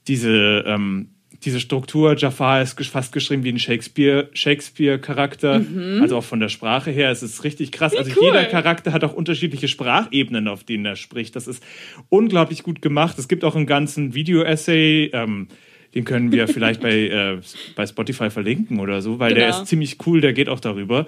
diese, 0.07 0.63
ähm, 0.67 1.09
diese 1.43 1.59
Struktur. 1.59 2.15
Jafar 2.15 2.61
ist 2.61 2.79
fast 2.85 3.11
geschrieben 3.11 3.43
wie 3.43 3.49
ein 3.51 3.57
Shakespeare- 3.57 4.29
Shakespeare-Charakter. 4.33 5.61
also 5.99 6.17
auch 6.17 6.23
von 6.23 6.39
der 6.39 6.49
Sprache 6.49 6.91
her. 6.91 7.09
Es 7.09 7.23
ist 7.23 7.43
richtig 7.43 7.71
krass. 7.71 7.95
also 7.95 8.11
cool. 8.17 8.25
jeder 8.25 8.45
Charakter 8.45 8.93
hat 8.93 9.03
auch 9.03 9.13
unterschiedliche 9.13 9.67
Sprachebenen, 9.67 10.47
auf 10.47 10.63
denen 10.63 10.85
er 10.85 10.95
spricht. 10.95 11.35
Das 11.35 11.47
ist 11.47 11.63
unglaublich 12.09 12.61
gut 12.61 12.83
gemacht. 12.83 13.17
Es 13.17 13.27
gibt 13.27 13.43
auch 13.43 13.55
einen 13.55 13.65
ganzen 13.65 14.13
Video-Essay. 14.13 15.09
Ähm, 15.13 15.47
den 15.95 16.05
können 16.05 16.31
wir 16.31 16.47
vielleicht 16.47 16.81
bei, 16.81 16.91
äh, 17.07 17.39
bei 17.75 17.87
Spotify 17.87 18.29
verlinken 18.29 18.79
oder 18.79 19.01
so, 19.01 19.17
weil 19.17 19.33
der 19.33 19.47
Genau. 19.47 19.61
ist 19.61 19.67
ziemlich 19.69 19.97
cool. 20.05 20.21
Der 20.21 20.33
geht 20.33 20.49
auch 20.49 20.59
darüber. 20.59 21.07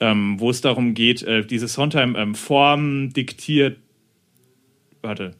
Ähm, 0.00 0.40
wo 0.40 0.48
es 0.50 0.60
darum 0.62 0.94
geht, 0.94 1.22
äh, 1.22 1.44
diese 1.44 1.68
Sondheim 1.68 2.16
ähm, 2.16 3.10
diktiert 3.12 3.76
warte. 5.04 5.32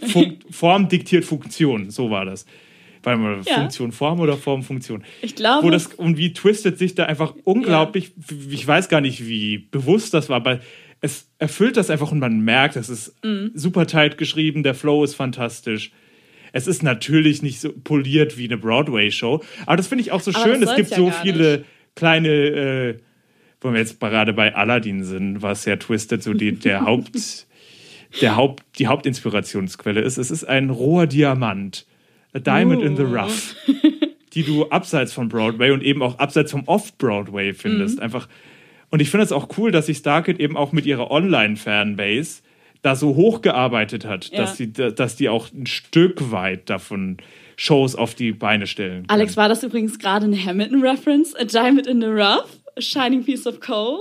Fun 0.00 0.38
Form 0.50 0.88
diktiert 0.88 1.24
Funktion, 1.24 1.90
so 1.90 2.10
war 2.10 2.24
das. 2.24 2.46
Warte 3.02 3.18
mal, 3.20 3.40
Ja. 3.46 3.54
Funktion 3.56 3.90
Form 3.90 4.20
oder 4.20 4.36
Form 4.36 4.62
Funktion? 4.62 5.02
Ich 5.22 5.34
glaube, 5.34 5.66
Wo 5.66 5.70
das, 5.70 5.86
und 5.86 6.16
wie 6.18 6.32
Twisted 6.32 6.78
sich 6.78 6.94
da 6.94 7.06
einfach 7.06 7.34
unglaublich, 7.44 8.12
ich 8.50 8.64
weiß 8.66 8.88
gar 8.88 9.00
nicht, 9.00 9.26
wie 9.26 9.58
bewusst 9.58 10.14
das 10.14 10.28
war, 10.28 10.36
aber 10.36 10.60
es 11.00 11.28
erfüllt 11.38 11.76
das 11.76 11.90
einfach 11.90 12.12
und 12.12 12.20
man 12.20 12.40
merkt, 12.42 12.76
es 12.76 12.88
ist 12.88 13.14
Mhm. 13.24 13.50
super 13.54 13.86
tight 13.88 14.18
geschrieben, 14.18 14.62
der 14.62 14.74
Flow 14.74 15.02
ist 15.02 15.14
fantastisch. 15.16 15.90
Es 16.52 16.66
ist 16.68 16.82
natürlich 16.84 17.42
nicht 17.42 17.60
so 17.60 17.72
poliert 17.72 18.36
wie 18.38 18.44
eine 18.44 18.58
Broadway-Show, 18.58 19.42
aber 19.66 19.76
das 19.76 19.88
finde 19.88 20.02
ich 20.02 20.12
auch 20.12 20.20
so 20.20 20.30
Aber 20.32 20.44
schön. 20.44 20.62
Es 20.62 20.76
gibt 20.76 20.90
so 20.90 21.06
ja 21.06 21.10
gar 21.10 21.22
viele 21.22 21.56
nicht. 21.58 21.64
kleine, 21.96 22.28
äh, 22.28 22.98
wo 23.60 23.72
wir 23.72 23.78
jetzt 23.80 23.98
gerade 23.98 24.32
bei 24.32 24.54
Aladdin 24.54 25.02
sind, 25.02 25.42
was 25.42 25.64
ja 25.64 25.74
Twisted 25.76 26.22
so 26.22 26.34
die, 26.34 26.52
der 26.52 26.80
Haupt, 26.86 27.46
der 28.20 28.36
Haupt, 28.36 28.62
die 28.78 28.86
Hauptinspirationsquelle 28.86 30.00
ist. 30.00 30.18
Es 30.18 30.30
ist 30.30 30.44
ein 30.44 30.70
roher 30.70 31.06
Diamant, 31.06 31.86
a 32.34 32.38
diamond 32.38 32.82
in 32.82 32.96
the 32.96 33.02
Oh. 33.04 33.14
rough, 33.16 33.54
die 34.34 34.42
du 34.42 34.68
abseits 34.68 35.12
von 35.12 35.28
Broadway 35.28 35.70
und 35.70 35.82
eben 35.82 36.02
auch 36.02 36.18
abseits 36.18 36.50
vom 36.52 36.64
Off-Broadway 36.66 37.52
findest. 37.54 37.96
Mhm. 37.98 38.02
Einfach. 38.04 38.28
Und 38.90 39.00
ich 39.00 39.10
finde 39.10 39.24
es 39.24 39.32
auch 39.32 39.48
cool, 39.56 39.70
dass 39.70 39.86
sich 39.86 39.98
Starkid 39.98 40.38
eben 40.40 40.56
auch 40.56 40.72
mit 40.72 40.84
ihrer 40.86 41.10
Online-Fanbase 41.10 42.42
da 42.82 42.96
so 42.96 43.14
hochgearbeitet 43.14 44.04
hat, 44.04 44.30
Ja. 44.30 44.38
dass, 44.38 44.56
die, 44.56 44.72
dass 44.72 45.16
die 45.16 45.28
auch 45.28 45.52
ein 45.52 45.66
Stück 45.66 46.30
weit 46.32 46.68
davon 46.68 47.18
Shows 47.56 47.94
auf 47.94 48.14
die 48.14 48.32
Beine 48.32 48.66
stellen. 48.66 49.04
Alex, 49.08 49.32
können. 49.34 49.42
war 49.42 49.48
das 49.48 49.62
übrigens 49.62 49.98
gerade 49.98 50.26
eine 50.26 50.42
Hamilton-Reference? 50.42 51.34
A 51.36 51.44
Diamond 51.44 51.86
in 51.86 52.00
the 52.00 52.08
Rough? 52.08 52.58
A 52.76 52.80
Shining 52.80 53.24
Piece 53.24 53.46
of 53.46 53.60
Coal? 53.60 54.00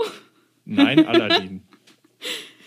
Nein, 0.65 1.05
Aladdin. 1.05 1.61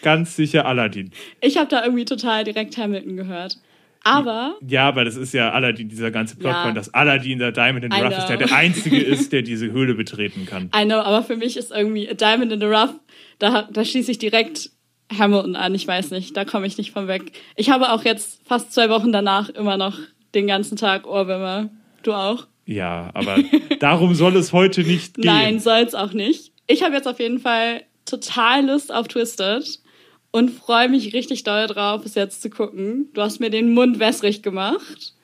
Ganz 0.04 0.36
sicher 0.36 0.66
Aladdin. 0.66 1.10
Ich 1.40 1.56
habe 1.56 1.68
da 1.68 1.82
irgendwie 1.84 2.04
total 2.04 2.44
direkt 2.44 2.76
Hamilton 2.78 3.16
gehört. 3.16 3.58
Aber 4.06 4.56
Ja, 4.68 4.86
aber 4.86 5.04
das 5.06 5.16
ist 5.16 5.32
ja 5.32 5.50
Aladdin, 5.52 5.88
dieser 5.88 6.10
ganze 6.10 6.36
Plotpoint, 6.36 6.68
Ja. 6.68 6.72
dass 6.74 6.92
Aladdin, 6.92 7.38
der 7.38 7.52
Diamond 7.52 7.86
in 7.86 7.90
the 7.90 7.98
I 7.98 8.02
Rough 8.02 8.18
ist, 8.18 8.26
der 8.26 8.36
know. 8.36 8.46
der 8.48 8.56
Einzige 8.56 8.98
ist, 9.02 9.32
der 9.32 9.40
diese 9.42 9.72
Höhle 9.72 9.94
betreten 9.94 10.44
kann. 10.46 10.70
I 10.76 10.84
know, 10.84 10.96
aber 10.98 11.22
für 11.22 11.36
mich 11.36 11.56
ist 11.56 11.70
irgendwie 11.72 12.08
A 12.10 12.12
Diamond 12.14 12.52
in 12.52 12.60
the 12.60 12.66
Rough, 12.66 12.92
da, 13.38 13.66
da 13.72 13.84
schließe 13.84 14.10
ich 14.10 14.18
direkt 14.18 14.70
Hamilton 15.18 15.56
an. 15.56 15.74
Ich 15.74 15.86
weiß 15.86 16.10
nicht, 16.10 16.36
da 16.36 16.44
komme 16.44 16.66
ich 16.66 16.76
nicht 16.76 16.90
von 16.92 17.08
weg. 17.08 17.32
Ich 17.56 17.70
habe 17.70 17.92
auch 17.92 18.04
jetzt 18.04 18.46
fast 18.46 18.72
zwei 18.74 18.90
Wochen 18.90 19.10
danach 19.10 19.48
immer 19.48 19.76
noch 19.78 19.98
den 20.34 20.46
ganzen 20.46 20.76
Tag 20.76 21.06
Ohrwürmer. 21.06 21.70
Du 22.02 22.12
auch? 22.12 22.46
Ja, 22.66 23.10
aber 23.14 23.38
darum 23.80 24.14
soll 24.14 24.36
es 24.36 24.52
heute 24.52 24.82
nicht 24.82 25.14
gehen. 25.14 25.24
Nein, 25.24 25.60
soll's 25.60 25.94
auch 25.94 26.12
nicht. 26.12 26.52
Ich 26.66 26.82
habe 26.82 26.94
jetzt 26.94 27.08
auf 27.08 27.20
jeden 27.20 27.38
Fall 27.38 27.82
total 28.04 28.66
Lust 28.66 28.92
auf 28.92 29.08
Twisted 29.08 29.64
und 30.34 30.50
freue 30.50 30.88
mich 30.88 31.14
richtig 31.14 31.44
doll 31.44 31.68
drauf, 31.68 32.04
es 32.04 32.16
jetzt 32.16 32.42
zu 32.42 32.50
gucken. 32.50 33.08
Du 33.14 33.22
hast 33.22 33.38
mir 33.38 33.50
den 33.50 33.72
Mund 33.72 34.00
wässrig 34.00 34.42
gemacht. 34.42 35.14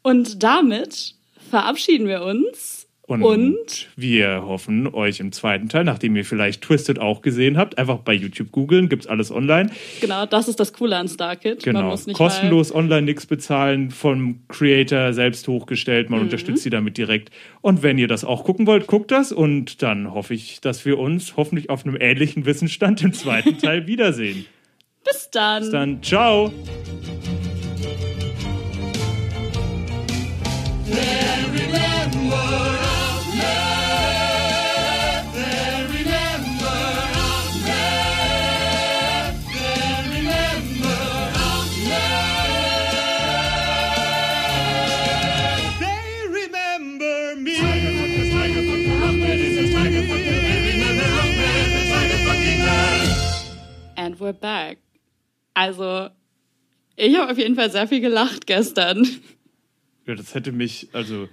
Und 0.00 0.42
damit 0.42 1.16
verabschieden 1.50 2.08
wir 2.08 2.22
uns. 2.22 2.77
Und, 3.08 3.22
Und 3.22 3.88
wir 3.96 4.42
hoffen, 4.44 4.86
euch 4.92 5.18
im 5.20 5.32
zweiten 5.32 5.70
Teil, 5.70 5.82
nachdem 5.84 6.14
ihr 6.14 6.26
vielleicht 6.26 6.60
Twisted 6.60 6.98
auch 6.98 7.22
gesehen 7.22 7.56
habt, 7.56 7.78
einfach 7.78 8.00
bei 8.00 8.12
YouTube 8.12 8.52
googeln, 8.52 8.90
gibt's 8.90 9.06
alles 9.06 9.30
online. 9.32 9.70
genau, 10.02 10.26
das 10.26 10.46
ist 10.46 10.60
das 10.60 10.74
Coole 10.74 10.94
an 10.94 11.08
Starkid. 11.08 11.64
Man 11.64 11.74
Genau. 11.74 11.88
muss 11.88 12.06
nicht 12.06 12.16
Kostenlos 12.16 12.70
online 12.74 13.02
nichts 13.02 13.24
bezahlen, 13.24 13.90
vom 13.90 14.40
Creator 14.48 15.14
selbst 15.14 15.48
hochgestellt, 15.48 16.10
Mhm. 16.10 16.16
man 16.16 16.24
unterstützt 16.26 16.62
sie 16.64 16.68
damit 16.70 16.98
direkt. 16.98 17.30
Und 17.62 17.82
wenn 17.82 17.96
ihr 17.96 18.08
das 18.08 18.24
auch 18.26 18.44
gucken 18.44 18.66
wollt, 18.66 18.86
guckt 18.86 19.10
das 19.10 19.32
und 19.32 19.82
dann 19.82 20.12
hoffe 20.12 20.34
ich, 20.34 20.60
dass 20.60 20.84
wir 20.84 20.98
uns 20.98 21.34
hoffentlich 21.38 21.70
auf 21.70 21.86
einem 21.86 21.96
ähnlichen 21.98 22.44
Wissensstand 22.44 23.02
im 23.02 23.14
zweiten 23.14 23.56
Teil 23.58 23.86
wiedersehen. 23.86 24.44
Bis 25.02 25.30
dann. 25.30 25.62
Bis 25.62 25.70
dann, 25.70 26.02
ciao! 26.02 26.52
We're 54.28 54.32
back. 54.32 54.78
Also, 55.54 56.08
ich 56.96 57.16
habe 57.16 57.30
auf 57.32 57.38
jeden 57.38 57.54
Fall 57.54 57.70
sehr 57.70 57.88
viel 57.88 58.00
gelacht 58.00 58.46
gestern. 58.46 59.06
Ja, 60.06 60.14
das 60.14 60.34
hätte 60.34 60.52
mich, 60.52 60.88
also, 60.92 61.28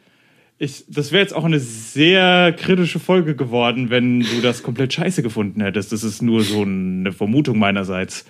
ich, 0.57 0.85
das 0.87 1.11
wäre 1.11 1.21
jetzt 1.21 1.33
auch 1.33 1.43
eine 1.43 1.59
sehr 1.59 2.53
kritische 2.53 2.99
Folge 2.99 3.35
geworden, 3.35 3.89
wenn 3.89 4.21
du 4.21 4.41
das 4.41 4.63
komplett 4.63 4.93
scheiße 4.93 5.21
gefunden 5.21 5.61
hättest. 5.61 5.91
Das 5.91 6.03
ist 6.03 6.21
nur 6.21 6.43
so 6.43 6.61
eine 6.61 7.11
Vermutung 7.11 7.59
meinerseits. 7.59 8.25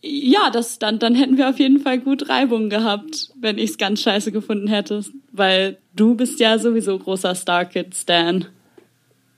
Ja, 0.00 0.50
das, 0.50 0.78
dann, 0.78 0.98
dann 0.98 1.14
hätten 1.14 1.36
wir 1.36 1.48
auf 1.48 1.58
jeden 1.58 1.80
Fall 1.80 1.98
gut 1.98 2.28
Reibung 2.28 2.70
gehabt, 2.70 3.30
wenn 3.40 3.58
ich 3.58 3.70
es 3.70 3.78
ganz 3.78 4.00
scheiße 4.02 4.32
gefunden 4.32 4.68
hätte. 4.68 5.04
Weil 5.32 5.78
du 5.94 6.14
bist 6.14 6.40
ja 6.40 6.58
sowieso 6.58 6.98
großer 6.98 7.34
Starkid-Stan. 7.34 8.46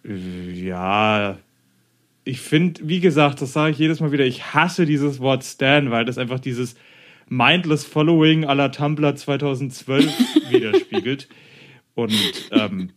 Äh, 0.04 0.52
Ja, 0.52 1.38
ich 2.24 2.40
finde, 2.40 2.80
wie 2.84 3.00
gesagt, 3.00 3.40
das 3.40 3.52
sage 3.52 3.72
ich 3.72 3.78
jedes 3.78 4.00
Mal 4.00 4.12
wieder, 4.12 4.26
ich 4.26 4.54
hasse 4.54 4.86
dieses 4.86 5.20
Wort 5.20 5.44
Stan, 5.44 5.90
weil 5.90 6.04
das 6.04 6.18
einfach 6.18 6.40
dieses 6.40 6.76
mindless 7.28 7.84
Following 7.84 8.44
à 8.44 8.54
la 8.54 8.68
Tumblr 8.68 9.14
2012 9.14 10.06
widerspiegelt. 10.50 11.28
Und 11.94 12.12
ähm, 12.52 12.90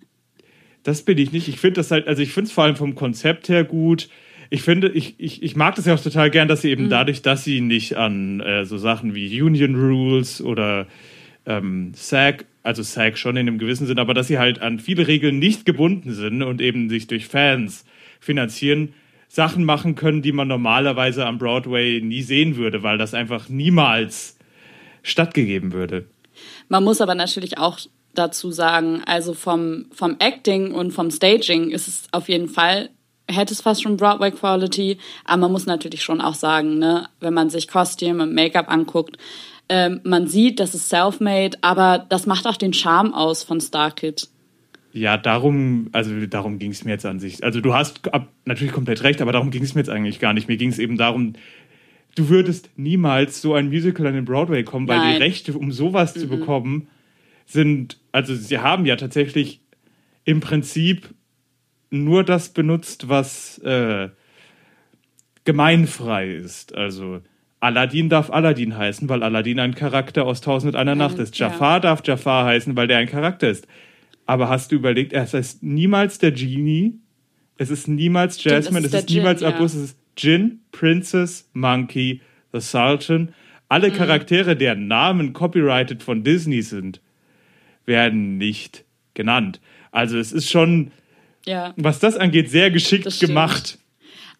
das 0.83 1.03
bin 1.03 1.17
ich 1.17 1.31
nicht. 1.31 1.47
Ich 1.47 1.59
finde 1.59 1.75
das 1.75 1.91
halt, 1.91 2.07
also 2.07 2.21
ich 2.21 2.33
finde 2.33 2.47
es 2.47 2.53
vor 2.53 2.65
allem 2.65 2.75
vom 2.75 2.95
Konzept 2.95 3.49
her 3.49 3.63
gut. 3.63 4.09
Ich 4.49 4.61
finde, 4.61 4.89
ich, 4.89 5.15
ich, 5.17 5.41
ich 5.41 5.55
mag 5.55 5.75
das 5.75 5.85
ja 5.85 5.95
auch 5.95 5.99
total 5.99 6.29
gern, 6.29 6.47
dass 6.47 6.61
sie 6.61 6.69
eben 6.69 6.89
dadurch, 6.89 7.21
dass 7.21 7.43
sie 7.43 7.61
nicht 7.61 7.95
an 7.95 8.39
äh, 8.41 8.65
so 8.65 8.77
Sachen 8.77 9.15
wie 9.15 9.41
Union 9.41 9.75
Rules 9.75 10.41
oder 10.41 10.87
ähm, 11.45 11.93
SAG, 11.95 12.45
also 12.61 12.83
SAG 12.83 13.17
schon 13.17 13.35
in 13.35 13.47
einem 13.47 13.57
gewissen 13.57 13.87
Sinn, 13.87 13.99
aber 13.99 14.13
dass 14.13 14.27
sie 14.27 14.37
halt 14.37 14.61
an 14.61 14.79
viele 14.79 15.07
Regeln 15.07 15.39
nicht 15.39 15.65
gebunden 15.65 16.13
sind 16.13 16.43
und 16.43 16.61
eben 16.61 16.89
sich 16.89 17.07
durch 17.07 17.25
Fans 17.25 17.85
finanzieren, 18.19 18.93
Sachen 19.33 19.65
machen 19.65 19.95
können, 19.95 20.21
die 20.21 20.31
man 20.31 20.47
normalerweise 20.47 21.25
am 21.25 21.39
Broadway 21.39 21.99
nie 22.01 22.21
sehen 22.21 22.55
würde, 22.55 22.83
weil 22.83 22.99
das 22.99 23.15
einfach 23.15 23.49
niemals 23.49 24.37
stattgegeben 25.01 25.73
würde. 25.73 26.05
Man 26.69 26.83
muss 26.83 27.01
aber 27.01 27.15
natürlich 27.15 27.57
auch 27.57 27.79
dazu 28.13 28.51
sagen. 28.51 29.01
Also 29.07 29.33
vom, 29.33 29.87
vom 29.91 30.17
Acting 30.19 30.71
und 30.71 30.91
vom 30.91 31.09
Staging 31.09 31.71
ist 31.71 31.87
es 31.87 32.03
auf 32.11 32.29
jeden 32.29 32.47
Fall, 32.47 32.91
hätte 33.27 33.55
es 33.55 33.61
fast 33.61 33.81
schon 33.81 33.97
Broadway 33.97 34.29
Quality, 34.29 34.99
aber 35.25 35.41
man 35.41 35.51
muss 35.51 35.65
natürlich 35.65 36.03
schon 36.03 36.21
auch 36.21 36.35
sagen, 36.35 36.77
ne, 36.77 37.09
wenn 37.19 37.33
man 37.33 37.49
sich 37.49 37.67
Kostüm 37.67 38.19
und 38.19 38.35
Make-up 38.35 38.69
anguckt, 38.69 39.17
ähm, 39.67 39.99
man 40.03 40.27
sieht, 40.27 40.59
das 40.59 40.75
ist 40.75 40.89
self-made, 40.89 41.57
aber 41.61 42.05
das 42.07 42.27
macht 42.27 42.45
auch 42.45 42.57
den 42.57 42.73
Charme 42.73 43.15
aus 43.15 43.43
von 43.43 43.59
Star 43.59 43.89
Kid. 43.89 44.27
Ja, 44.93 45.17
darum, 45.17 45.89
also 45.91 46.27
darum 46.27 46.59
ging 46.59 46.69
es 46.69 46.85
mir 46.85 46.91
jetzt 46.91 47.05
an 47.05 47.19
sich. 47.19 47.43
Also 47.43 47.61
du 47.61 47.73
hast 47.73 48.13
ab, 48.13 48.29
natürlich 48.45 48.73
komplett 48.73 49.03
recht, 49.03 49.21
aber 49.21 49.31
darum 49.31 49.49
ging 49.49 49.63
es 49.63 49.73
mir 49.73 49.81
jetzt 49.81 49.89
eigentlich 49.89 50.19
gar 50.19 50.33
nicht. 50.33 50.47
Mir 50.47 50.55
ging 50.55 50.69
es 50.69 50.77
eben 50.77 50.97
darum, 50.97 51.33
du 52.13 52.29
würdest 52.29 52.69
niemals 52.75 53.41
so 53.41 53.55
ein 53.55 53.69
Musical 53.69 54.05
an 54.05 54.13
den 54.13 54.25
Broadway 54.25 54.63
kommen, 54.63 54.87
weil 54.87 54.99
Nein. 54.99 55.15
die 55.15 55.23
Rechte, 55.23 55.53
um 55.57 55.71
sowas 55.71 56.13
zu 56.13 56.27
bekommen, 56.27 56.87
sind, 57.47 57.99
also 58.11 58.35
sie 58.35 58.59
haben 58.59 58.85
ja 58.85 58.95
tatsächlich 58.95 59.61
im 60.25 60.39
Prinzip 60.41 61.09
nur 61.89 62.23
das 62.23 62.49
benutzt, 62.49 63.09
was 63.09 63.57
äh, 63.59 64.09
gemeinfrei 65.43 66.29
ist. 66.29 66.75
Also 66.75 67.21
Aladdin 67.59 68.09
darf 68.09 68.29
Aladdin 68.29 68.77
heißen, 68.77 69.09
weil 69.09 69.23
Aladdin 69.23 69.59
ein 69.59 69.73
Charakter 69.73 70.25
aus 70.25 70.41
Tausend 70.41 70.75
und 70.75 70.79
einer 70.79 70.95
Nacht 70.95 71.17
ist. 71.17 71.37
ja. 71.39 71.47
Jafar 71.47 71.79
darf 71.79 72.05
Jafar 72.05 72.45
heißen, 72.45 72.75
weil 72.75 72.87
der 72.87 72.99
ein 72.99 73.07
Charakter 73.07 73.49
ist. 73.49 73.67
Aber 74.25 74.49
hast 74.49 74.71
du 74.71 74.75
überlegt, 74.75 75.13
es 75.13 75.33
heißt 75.33 75.63
niemals 75.63 76.17
der 76.17 76.31
Genie, 76.31 76.93
es 77.57 77.69
ist 77.69 77.87
niemals 77.87 78.41
Jasmine, 78.43 78.59
es 78.59 78.67
es 78.67 78.93
ist 78.93 78.99
ist, 78.99 79.09
der 79.09 79.15
niemals 79.17 79.39
Djinn, 79.39 79.49
ja. 79.51 79.55
Abus, 79.57 79.73
es 79.75 79.83
ist 79.83 79.97
Jin, 80.17 80.59
Princess, 80.71 81.49
Monkey, 81.53 82.21
The 82.53 82.61
Sultan. 82.61 83.33
Alle 83.69 83.89
Mhm. 83.89 83.93
Charaktere, 83.93 84.55
deren 84.55 84.87
Namen 84.87 85.33
copyrighted 85.33 86.03
von 86.03 86.23
Disney 86.23 86.61
sind, 86.61 87.01
werden 87.85 88.37
nicht 88.37 88.85
genannt. 89.13 89.59
Also 89.91 90.17
es 90.17 90.31
ist 90.31 90.49
schon, 90.49 90.91
Ja. 91.45 91.73
was 91.77 91.99
das 91.99 92.15
angeht, 92.15 92.49
sehr 92.49 92.71
geschickt 92.71 93.05
Das 93.05 93.17
stimmt. 93.17 93.29
gemacht. 93.31 93.77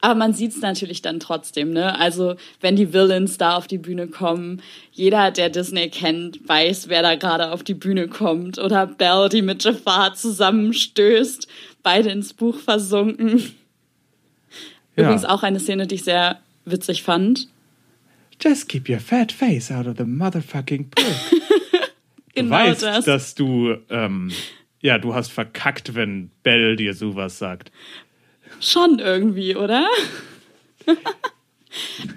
Aber 0.04 0.16
man 0.16 0.34
sieht 0.34 0.52
es 0.52 0.60
natürlich 0.60 1.02
dann 1.02 1.22
trotzdem, 1.22 1.70
ne? 1.70 1.98
Also, 1.98 2.36
wenn 2.60 2.76
die 2.76 2.92
Villains 2.92 3.38
da 3.38 3.56
auf 3.56 3.68
die 3.68 3.78
Bühne 3.78 4.08
kommen, 4.08 4.62
jeder, 4.92 5.32
der 5.32 5.50
Disney 5.50 5.90
kennt, 5.90 6.46
weiß, 6.46 6.90
wer 6.90 7.02
da 7.02 7.16
gerade 7.16 7.54
auf 7.54 7.64
die 7.64 7.74
Bühne 7.74 8.10
kommt. 8.10 8.60
Oder 8.60 8.86
Belle, 8.86 9.30
die 9.30 9.42
mit 9.42 9.64
Jafar 9.64 10.14
zusammenstößt, 10.14 11.48
beide 11.84 12.10
ins 12.10 12.34
Buch 12.34 12.60
versunken. 12.60 13.54
Ja. 14.98 15.04
Übrigens 15.04 15.24
auch 15.24 15.42
eine 15.42 15.62
Szene, 15.62 15.88
die 15.88 15.96
ich 15.96 16.04
sehr 16.04 16.42
witzig 16.66 17.02
fand. 17.02 17.48
Just 18.42 18.68
keep 18.68 18.90
your 18.90 19.00
fat 19.00 19.32
face 19.32 19.72
out 19.72 19.88
of 19.88 19.96
the 19.98 20.04
motherfucking 20.04 20.90
pool. 20.90 21.06
Genau 22.36 22.48
du 22.48 22.52
weißt, 22.52 22.82
das. 22.82 23.06
dass 23.06 23.36
du, 23.36 23.78
ähm, 23.92 24.32
ja, 24.82 24.98
du 24.98 25.14
hast 25.14 25.32
verkackt, 25.32 25.94
wenn 25.94 26.32
Belle 26.42 26.76
dir 26.76 26.96
sowas 26.96 27.38
sagt. 27.38 27.72
Schon 28.64 29.00
irgendwie, 29.00 29.56
oder? 29.56 29.86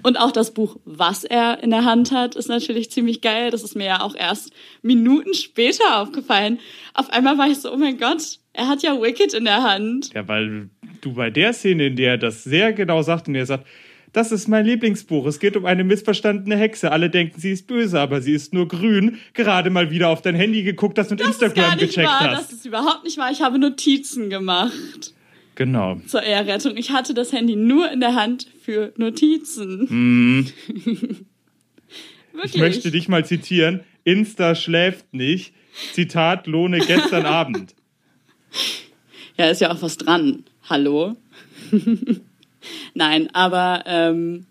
Und 0.03 0.19
auch 0.19 0.31
das 0.31 0.53
Buch, 0.53 0.77
was 0.85 1.23
er 1.23 1.63
in 1.63 1.71
der 1.71 1.83
Hand 1.83 2.11
hat, 2.11 2.35
ist 2.35 2.47
natürlich 2.47 2.91
ziemlich 2.91 3.21
geil. 3.21 3.49
Das 3.51 3.63
ist 3.63 3.75
mir 3.75 3.85
ja 3.85 4.01
auch 4.01 4.15
erst 4.15 4.51
Minuten 4.81 5.33
später 5.33 5.99
aufgefallen. 5.99 6.59
Auf 6.93 7.09
einmal 7.09 7.37
war 7.37 7.47
ich 7.49 7.57
so, 7.57 7.73
oh 7.73 7.77
mein 7.77 7.97
Gott, 7.97 8.39
er 8.53 8.67
hat 8.67 8.83
ja 8.83 9.01
Wicked 9.01 9.33
in 9.33 9.45
der 9.45 9.63
Hand. 9.63 10.13
Ja, 10.13 10.27
weil 10.27 10.69
du 11.01 11.13
bei 11.13 11.29
der 11.31 11.53
Szene, 11.53 11.87
in 11.87 11.95
der 11.95 12.11
er 12.11 12.17
das 12.17 12.43
sehr 12.43 12.71
genau 12.73 13.01
sagt 13.01 13.27
und 13.27 13.35
er 13.35 13.45
sagt, 13.45 13.65
das 14.13 14.31
ist 14.31 14.47
mein 14.47 14.65
Lieblingsbuch. 14.65 15.25
Es 15.25 15.39
geht 15.39 15.57
um 15.57 15.65
eine 15.65 15.83
missverstandene 15.83 16.55
Hexe. 16.55 16.91
Alle 16.91 17.09
denken, 17.09 17.39
sie 17.39 17.51
ist 17.51 17.67
böse, 17.67 17.99
aber 17.99 18.21
sie 18.21 18.33
ist 18.33 18.53
nur 18.53 18.67
grün. 18.67 19.19
Gerade 19.33 19.69
mal 19.69 19.91
wieder 19.91 20.09
auf 20.09 20.21
dein 20.21 20.35
Handy 20.35 20.63
geguckt 20.63 20.97
hast 20.97 21.11
und 21.11 21.19
Das 21.19 21.29
ist 21.29 21.41
Instagram 21.41 21.69
gar 21.71 21.75
nicht 21.75 21.87
gecheckt 21.89 22.07
wahr. 22.07 22.31
hast. 22.31 22.51
Das 22.51 22.53
ist 22.53 22.65
überhaupt 22.65 23.03
nicht 23.03 23.17
wahr. 23.17 23.31
Ich 23.31 23.41
habe 23.41 23.59
Notizen 23.59 24.29
gemacht 24.29 25.13
Genau. 25.57 25.99
zur 26.05 26.21
Ehrrettung. 26.21 26.77
Ich 26.77 26.91
hatte 26.91 27.15
das 27.15 27.33
Handy 27.33 27.55
nur 27.55 27.91
in 27.91 27.99
der 27.99 28.13
Hand 28.13 28.47
für 28.61 28.93
Notizen. 28.95 29.89
Wirklich. 32.31 32.53
Ich 32.53 32.61
möchte 32.61 32.91
dich 32.91 33.09
mal 33.09 33.25
zitieren. 33.25 33.79
Insta 34.03 34.53
schläft 34.53 35.15
nicht. 35.15 35.53
Zitat 35.93 36.45
Lohne 36.45 36.77
gestern 36.77 37.25
Abend. 37.39 37.73
Ja, 39.35 39.47
ist 39.49 39.61
ja 39.61 39.71
auch 39.71 39.81
was 39.81 39.97
dran. 39.97 40.43
Hallo? 40.69 41.15
Nein, 42.93 43.29
aber 43.33 43.83
ähm, 43.87 44.45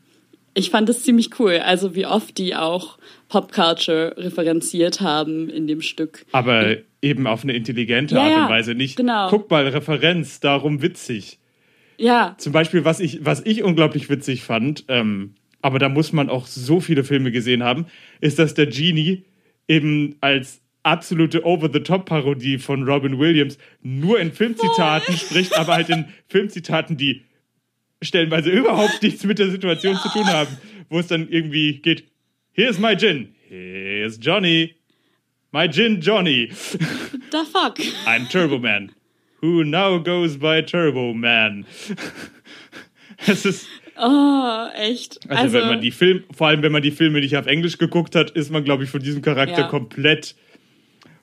ich 0.57 0.71
fand 0.71 0.89
es 0.89 1.05
ziemlich 1.05 1.39
cool. 1.39 1.59
Also 1.59 1.95
wie 1.95 2.07
oft 2.07 2.39
die 2.39 2.57
auch 2.57 2.99
Popculture 3.29 4.15
referenziert 4.17 5.03
haben 5.03 5.51
in 5.51 5.67
dem 5.67 5.83
Stück. 5.83 6.25
Aber 6.33 6.77
eben 7.03 7.27
auf 7.27 7.45
eine 7.45 7.53
intelligente 7.53 8.15
Ja, 8.15 8.23
Art 8.23 8.43
und 8.43 8.49
Weise. 8.49 8.75
Nicht, 8.75 8.97
genau. 8.97 9.29
guck 9.29 9.51
mal, 9.51 9.69
Referenz, 9.69 10.41
darum 10.41 10.81
witzig. 10.81 11.39
Ja, 11.99 12.35
Zum 12.39 12.53
Beispiel, 12.53 12.85
was 12.85 13.01
ich, 13.01 13.25
was 13.25 13.45
ich 13.45 13.63
unglaublich 13.63 14.09
witzig 14.09 14.43
fand, 14.43 14.85
ähm, 14.89 15.35
aber 15.61 15.79
da 15.79 15.89
muss 15.89 16.13
man 16.13 16.31
auch 16.31 16.47
so 16.47 16.81
viele 16.81 17.05
Filme 17.05 17.33
gesehen 17.33 17.63
haben, 17.63 17.87
ist, 18.21 18.39
dass 18.39 18.55
der 18.55 18.67
Genie 18.67 19.25
eben 19.69 20.17
als 20.21 20.61
absolute 20.83 21.45
Over-the-Top-Parodie 21.45 22.59
von 22.59 22.85
Robin 22.85 23.19
Williams 23.19 23.59
nur 23.83 24.21
in 24.21 24.33
Filmzitaten 24.33 25.17
spricht, 25.17 25.59
aber 25.59 25.75
halt 25.75 25.91
in 25.91 26.07
Filmzitaten, 26.29 26.97
die 26.97 27.25
stellenweise 28.03 28.51
überhaupt 28.51 29.03
nichts 29.03 29.25
mit 29.25 29.39
der 29.39 29.51
Situation 29.51 29.97
zu 29.97 30.09
tun 30.11 30.27
haben, 30.27 30.57
wo 30.91 30.99
es 30.99 31.07
dann 31.07 31.29
irgendwie 31.29 31.79
geht, 31.79 32.05
here's 32.53 32.79
my 32.79 32.97
Gin, 32.97 33.35
here's 33.49 34.19
Johnny, 34.21 34.75
my 35.53 35.69
Gin 35.69 36.01
Johnny, 36.01 36.49
the 37.33 37.45
fuck. 37.51 37.79
I'm 38.07 38.29
Turbo 38.29 38.59
Man, 38.59 38.93
who 39.41 39.65
now 39.65 39.99
goes 40.03 40.37
by 40.39 40.63
Turbo 40.63 41.13
Man. 41.15 41.65
Es 43.27 43.47
ist, 43.47 43.67
Oh, 43.99 44.67
echt. 44.77 45.19
also, 45.31 45.55
wenn 45.55 45.69
man 45.69 45.81
die 45.81 45.91
Film, 45.91 46.25
vor 46.31 46.49
allem 46.49 46.61
wenn 46.63 46.71
man 46.71 46.83
die 46.83 46.91
Filme 46.91 47.19
nicht 47.21 47.35
auf 47.35 47.47
Englisch 47.47 47.79
geguckt 47.79 48.15
hat, 48.15 48.31
ist 48.33 48.51
man, 48.51 48.63
glaube 48.63 48.85
ich, 48.85 48.91
von 48.91 49.01
diesem 49.03 49.23
Charakter 49.23 49.61
Ja. 49.63 49.69
komplett, 49.69 50.35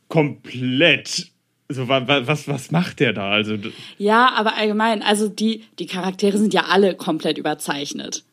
komplett. 0.07 1.27
So, 1.73 1.87
wa- 1.87 2.07
wa- 2.07 2.25
was, 2.27 2.47
was 2.47 2.71
macht 2.71 2.99
der 2.99 3.13
da? 3.13 3.29
Also, 3.31 3.57
Ja, 3.97 4.31
aber 4.35 4.55
allgemein, 4.55 5.01
also 5.01 5.27
die, 5.27 5.63
die 5.79 5.85
Charaktere 5.87 6.37
sind 6.37 6.53
ja 6.53 6.65
alle 6.69 6.95
komplett 6.95 7.37
überzeichnet. 7.37 8.23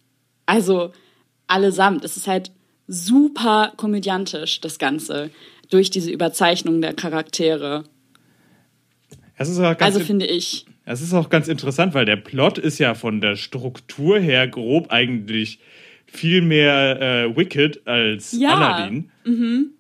Also 0.47 0.93
allesamt. 1.47 2.05
Es 2.05 2.17
ist 2.17 2.27
halt 2.27 2.51
super 2.87 3.73
komödiantisch, 3.77 4.61
das 4.61 4.79
Ganze, 4.79 5.31
durch 5.71 5.91
diese 5.91 6.11
Überzeichnung 6.11 6.81
der 6.81 6.95
Charaktere. 6.95 7.85
es 9.37 9.49
ist 9.49 9.59
auch 9.59 9.77
ganz, 9.77 9.83
Also 9.95 10.01
finde 10.01 10.27
ich. 10.27 10.67
es 10.85 11.01
ist 11.01 11.15
auch 11.15 11.31
ganz 11.31 11.47
interessant, 11.49 11.95
weil 11.95 12.05
der 12.05 12.17
Plot 12.17 12.59
ist 12.59 12.79
ja 12.79 12.95
von 12.95 13.21
der 13.21 13.37
Struktur 13.37 14.19
her 14.19 14.49
grob 14.49 14.91
eigentlich 14.91 15.61
viel 16.07 16.43
mehr 16.43 17.01
äh, 17.01 17.37
Wicked 17.37 17.87
als 17.87 18.33
Ja. 18.33 18.91
Mhm. 19.25 19.71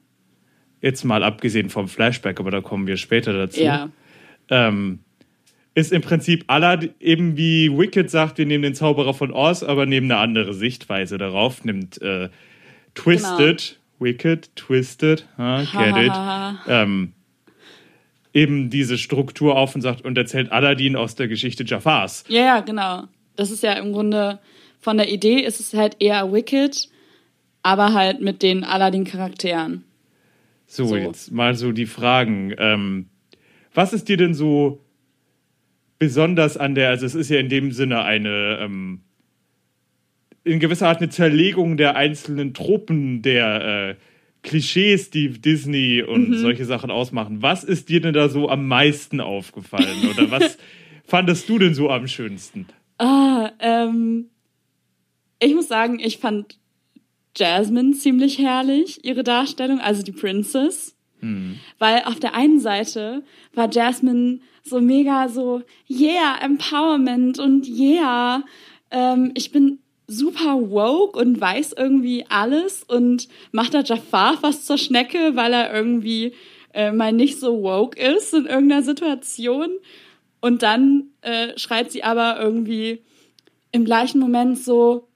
Jetzt 0.81 1.05
mal 1.05 1.23
abgesehen 1.23 1.71
vom 1.71 1.88
Flashback, 1.88 2.40
aber 2.40 2.51
da 2.51 2.61
kommen 2.61 2.87
wir 2.87 2.97
später 2.97 3.33
dazu. 3.33 3.61
Ja. 3.62 3.90
ähm, 4.49 5.01
ist 5.75 5.93
im 5.93 6.03
Prinzip 6.03 6.45
Aladdin, 6.49 6.95
eben 7.01 7.37
wie 7.37 7.71
Wicked 7.77 8.11
sagt, 8.11 8.38
wir 8.38 8.47
nehmen 8.47 8.62
den 8.62 8.75
Zauberer 8.75 9.14
von 9.14 9.33
Oz, 9.33 9.62
aber 9.62 9.87
nehmen 9.87 10.11
eine 10.11 10.21
andere 10.21 10.53
Sichtweise 10.53 11.16
darauf, 11.16 11.64
nimmt 11.64 12.01
äh, 12.03 12.29
Twisted, 12.95 13.79
Wicked, 14.01 14.55
Twisted, 14.57 15.27
huh, 15.38 15.64
get 15.73 15.97
it, 15.97 16.12
ähm, 16.66 17.12
eben 18.35 18.71
diese 18.71 18.99
Struktur 18.99 19.57
auf 19.57 19.75
und 19.75 19.81
sagt 19.83 20.05
und 20.05 20.19
erzählt 20.19 20.51
Aladdin 20.51 20.97
aus 20.97 21.14
der 21.14 21.29
Geschichte 21.29 21.64
Jafars. 21.64 22.25
Ja, 22.29 22.43
ja, 22.43 22.61
genau. 22.61 23.05
Das 23.37 23.51
ist 23.51 23.62
ja 23.62 23.75
im 23.75 23.93
Grunde 23.93 24.40
von 24.81 24.97
der 24.97 25.09
Idee 25.09 25.40
ist 25.40 25.61
es 25.61 25.75
halt 25.75 25.97
eher 26.01 26.33
Wicked, 26.33 26.88
aber 27.62 27.93
halt 27.93 28.21
mit 28.21 28.43
den 28.43 28.64
Aladdin-Charakteren. 28.64 29.85
So, 30.71 30.87
So. 30.87 30.97
jetzt 30.97 31.33
mal 31.33 31.57
so 31.57 31.73
die 31.73 31.87
Fragen. 31.87 32.55
Ähm, 32.57 33.07
was 33.75 33.93
ist 33.93 34.09
dir 34.09 34.17
denn 34.17 34.35
so 34.35 34.85
besonders 35.99 36.57
an 36.57 36.77
der, 36.77 36.91
also 36.91 37.05
es 37.07 37.17
ist 37.17 37.29
ja 37.29 37.41
in 37.41 37.49
dem 37.49 37.73
Sinne 37.73 38.05
eine, 38.05 38.59
ähm, 38.61 39.01
in 40.45 40.61
gewisser 40.61 40.87
Art 40.87 40.99
eine 40.99 41.11
Zerlegung 41.11 41.77
der 41.77 41.97
einzelnen 41.97 42.55
Tropen, 42.55 43.21
der 43.21 43.65
äh, 43.91 43.95
Klischees, 44.43 45.11
die 45.11 45.31
Disney 45.41 46.03
und 46.03 46.35
solche 46.39 46.65
Sachen 46.65 46.93
ausmachen. 46.93 47.43
Was 47.43 47.65
ist 47.65 47.89
dir 47.89 48.01
denn 48.01 48.15
da 48.15 48.29
so 48.29 48.49
am 48.49 48.69
meisten 48.69 49.21
aufgefallen? 49.21 50.09
Oder 50.09 50.31
was 50.31 50.57
fandest 51.05 51.49
du 51.49 51.59
denn 51.59 51.75
so 51.75 51.91
am 51.91 52.07
schönsten? 52.07 52.67
Ah, 52.99 53.51
ähm, 53.59 54.27
ich 55.41 55.53
muss 55.53 55.67
sagen, 55.67 55.99
ich 55.99 56.19
fand 56.19 56.61
Jasmine 57.37 57.93
ziemlich 57.93 58.38
herrlich, 58.38 59.05
ihre 59.05 59.23
Darstellung, 59.23 59.81
also 59.81 60.03
die 60.03 60.12
Princess. 60.12 60.97
Weil 61.79 62.03
auf 62.05 62.19
der 62.19 62.35
einen 62.35 62.61
Seite 62.61 63.23
war 63.55 63.71
Jasmine 63.71 64.40
so 64.62 64.81
mega 64.81 65.29
so, 65.29 65.62
yeah, 65.88 66.37
Empowerment 66.43 67.38
und 67.38 67.69
yeah, 67.69 68.43
ähm, 68.90 69.33
ich 69.35 69.53
bin 69.53 69.79
super 70.07 70.71
woke 70.71 71.19
und 71.19 71.40
weiß 71.40 71.75
irgendwie 71.79 72.27
alles 72.29 72.83
und 72.83 73.29
macht 73.53 73.75
da 73.75 73.83
Jafar 73.83 74.38
fast 74.38 74.66
zur 74.66 74.77
Schnecke, 74.77 75.37
weil 75.37 75.53
er 75.53 75.73
irgendwie 75.73 76.35
äh, 76.75 76.90
mal 76.90 77.12
nicht 77.12 77.38
so 77.38 77.62
woke 77.62 78.01
ist 78.01 78.35
in 78.35 78.47
irgendeiner 78.47 78.83
Situation. 78.83 79.71
Und 80.40 80.62
dann 80.62 81.11
äh, 81.21 81.57
schreit 81.57 81.93
sie 81.93 82.03
aber 82.03 82.40
irgendwie 82.40 83.03
im 83.73 83.85
gleichen 83.85 84.19
Moment 84.19 84.59
so, 84.59 85.07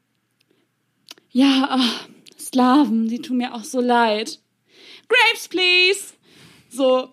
ja, 1.35 1.67
ach, 1.69 2.09
Sklaven, 2.39 3.09
die 3.09 3.21
tun 3.21 3.39
mir 3.39 3.55
auch 3.55 3.65
so 3.65 3.81
leid. 3.81 4.39
Grapes, 5.09 5.49
please! 5.49 6.15
So, 6.71 7.13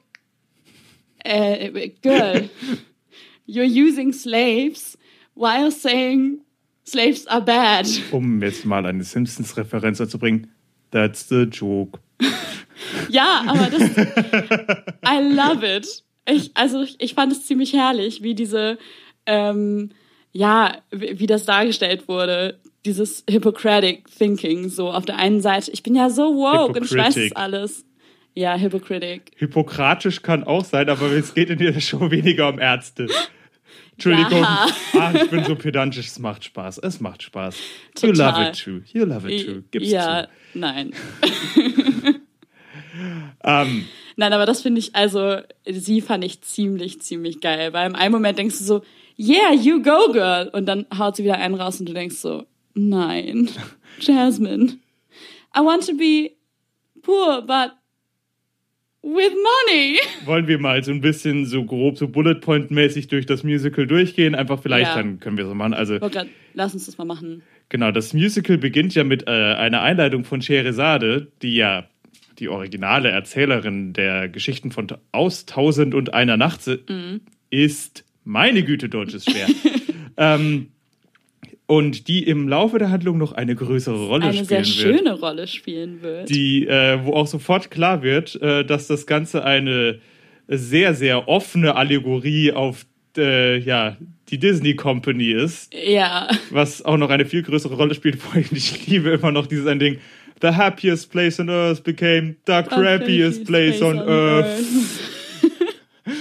äh, 1.26 1.90
girl, 2.02 2.50
you're 3.48 3.66
using 3.66 4.14
slaves 4.14 4.98
while 5.34 5.72
saying 5.72 6.42
slaves 6.86 7.26
are 7.28 7.42
bad. 7.42 7.88
Um 8.12 8.42
jetzt 8.44 8.64
mal 8.64 8.86
eine 8.86 9.04
Simpsons-Referenz 9.04 9.98
zu 9.98 10.20
bringen. 10.20 10.52
That's 10.92 11.28
the 11.28 11.44
joke. 11.44 12.00
Ja, 13.10 13.44
aber 13.46 13.70
das, 13.70 13.82
I 15.06 15.22
love 15.22 15.64
it. 15.64 16.04
Ich, 16.26 16.50
also 16.56 16.82
ich, 16.82 16.96
ich 17.00 17.14
fand 17.14 17.32
es 17.32 17.46
ziemlich 17.46 17.74
herrlich, 17.74 18.24
wie 18.24 18.34
diese, 18.34 18.80
ähm, 19.28 19.92
ja, 20.32 20.82
wie, 20.90 21.20
wie 21.20 21.28
das 21.28 21.46
dargestellt 21.46 22.08
wurde. 22.08 22.60
Dieses 22.86 23.24
Hippocratic 23.30 24.06
Thinking, 24.18 24.70
so 24.70 24.90
auf 24.90 25.06
der 25.06 25.18
einen 25.18 25.42
Seite, 25.42 25.72
ich 25.72 25.84
bin 25.84 25.96
ja 25.96 26.10
so 26.10 26.36
woke 26.36 26.80
und 26.80 26.86
ich 26.86 26.98
weiß 26.98 27.18
es 27.18 27.36
alles. 27.36 27.86
Ja, 28.34 28.56
Hippocratic. 28.56 29.32
Hippokratisch 29.36 30.22
kann 30.22 30.44
auch 30.44 30.64
sein, 30.64 30.90
aber 30.90 31.12
es 31.12 31.34
geht 31.34 31.50
in 31.50 31.60
dieser 31.60 31.80
Show 31.82 32.10
weniger 32.12 32.50
um 32.50 32.60
Ärzte. 32.60 33.08
Entschuldigung. 33.92 34.42
Ja. 34.42 34.68
Ah, 34.94 35.12
ich 35.14 35.30
bin 35.30 35.44
so 35.44 35.56
pedantisch. 35.56 36.08
Es 36.08 36.18
macht 36.18 36.44
Spaß. 36.46 36.80
Es 36.80 37.00
macht 37.02 37.24
Spaß. 37.24 37.56
You 38.02 38.14
Total. 38.14 38.32
love 38.32 38.50
it 38.50 38.58
too. 38.58 38.98
You 38.98 39.06
love 39.06 39.32
it 39.32 39.46
too. 39.46 39.62
Gib's 39.70 39.92
ja, 39.92 40.24
zu. 40.24 40.60
nein. 40.60 40.92
Ähm, 43.44 43.86
Nein, 44.18 44.34
aber 44.34 44.46
das 44.46 44.62
finde 44.62 44.80
ich, 44.80 44.96
also, 44.96 45.38
sie 45.66 46.02
fand 46.02 46.24
ich 46.24 46.42
ziemlich, 46.42 47.02
ziemlich 47.02 47.40
geil. 47.42 47.74
Weil 47.74 47.90
im 47.90 47.96
einen 47.96 48.12
Moment 48.12 48.38
denkst 48.38 48.58
du 48.60 48.64
so, 48.64 48.82
yeah, 49.18 49.54
you 49.54 49.82
go, 49.82 50.12
girl. 50.12 50.50
Und 50.54 50.66
dann 50.66 50.86
haut 50.98 51.16
sie 51.16 51.24
wieder 51.24 51.38
einen 51.38 51.56
raus 51.56 51.80
und 51.80 51.88
du 51.90 51.94
denkst 51.94 52.18
so, 52.18 52.46
nein, 52.74 53.50
Jasmine, 54.00 54.80
I 55.56 55.60
want 55.60 55.86
to 55.88 55.96
be 55.96 56.32
poor, 57.02 57.42
but 57.42 57.72
with 59.04 59.32
money. 59.34 59.98
wollen 60.26 60.48
wir 60.48 60.60
mal 60.60 60.84
so 60.84 60.92
ein 60.92 61.02
bisschen 61.02 61.46
so 61.46 61.64
grob, 61.66 61.98
so 61.98 62.08
Bullet 62.08 62.36
Point-mäßig 62.36 63.08
durch 63.08 63.26
das 63.26 63.44
Musical 63.44 63.88
durchgehen? 63.88 64.36
Einfach 64.36 64.62
vielleicht, 64.62 64.92
Ja. 64.92 64.96
dann 64.96 65.20
können 65.20 65.38
wir 65.38 65.46
so 65.46 65.56
machen. 65.56 65.74
Also, 65.74 65.96
Oh 65.96 66.10
Gott, 66.10 66.28
lass 66.54 66.74
uns 66.74 66.86
das 66.86 66.98
mal 66.98 67.06
machen. 67.06 67.42
genau, 67.70 67.92
das 67.92 68.14
Musical 68.14 68.58
beginnt 68.58 68.94
ja 68.96 69.04
mit 69.04 69.28
äh, 69.28 69.32
einer 69.32 69.82
Einleitung 69.82 70.24
von 70.24 70.42
Scheherazade, 70.42 71.32
die 71.42 71.56
ja 71.56 71.88
die 72.40 72.48
originale 72.50 73.10
Erzählerin 73.10 73.94
der 73.94 74.30
Geschichten 74.30 74.72
von 74.72 74.88
aus 75.12 75.46
Tausend 75.46 75.94
und 75.96 76.14
einer 76.14 76.38
Nacht 76.38 76.66
Mhm. 76.68 77.22
ist. 77.50 78.06
Meine 78.24 78.64
Güte, 78.64 78.88
Deutsch 78.88 79.14
ist 79.16 79.30
schwer. 79.32 79.48
ähm, 80.18 80.68
und 81.72 82.10
die 82.10 82.24
im 82.28 82.50
Laufe 82.50 82.80
der 82.80 82.90
Handlung 82.90 83.18
noch 83.18 83.32
eine 83.32 83.56
größere 83.56 84.08
Rolle 84.08 84.26
Eine 84.26 84.44
sehr 84.44 84.66
spielen 84.66 84.90
wird. 84.90 85.00
schöne 85.00 85.14
Rolle 85.14 85.48
spielen 85.48 86.02
wird. 86.02 86.30
die, 86.30 86.68
äh, 86.68 87.00
wo 87.06 87.14
auch 87.14 87.28
sofort 87.28 87.72
klar 87.72 88.04
wird, 88.04 88.36
äh, 88.42 88.66
dass 88.66 88.88
das 88.88 89.08
Ganze 89.08 89.46
eine 89.46 90.02
sehr, 90.50 90.94
sehr 90.94 91.30
offene 91.30 91.78
Allegorie 91.78 92.52
auf 92.52 92.86
äh, 93.16 93.58
ja, 93.58 93.96
die 94.28 94.38
Disney 94.38 94.76
Company 94.76 95.32
ist, 95.32 95.74
ja, 95.74 96.28
was 96.50 96.84
auch 96.84 96.98
noch 96.98 97.10
eine 97.10 97.24
viel 97.24 97.42
größere 97.42 97.76
Rolle 97.76 97.96
spielt. 97.96 98.20
Allem, 98.34 98.50
ich 98.52 98.86
liebe 98.88 99.12
immer 99.12 99.32
noch 99.32 99.48
dieses 99.48 99.68
ein 99.68 99.80
Ding. 99.80 100.00
The 100.42 100.50
happiest 100.50 101.10
place 101.10 101.40
on 101.40 101.50
earth 101.50 101.86
became 101.86 102.36
the 102.48 102.64
crappiest 102.64 103.46
place 103.46 103.82
on 103.82 103.98
earth. 103.98 104.62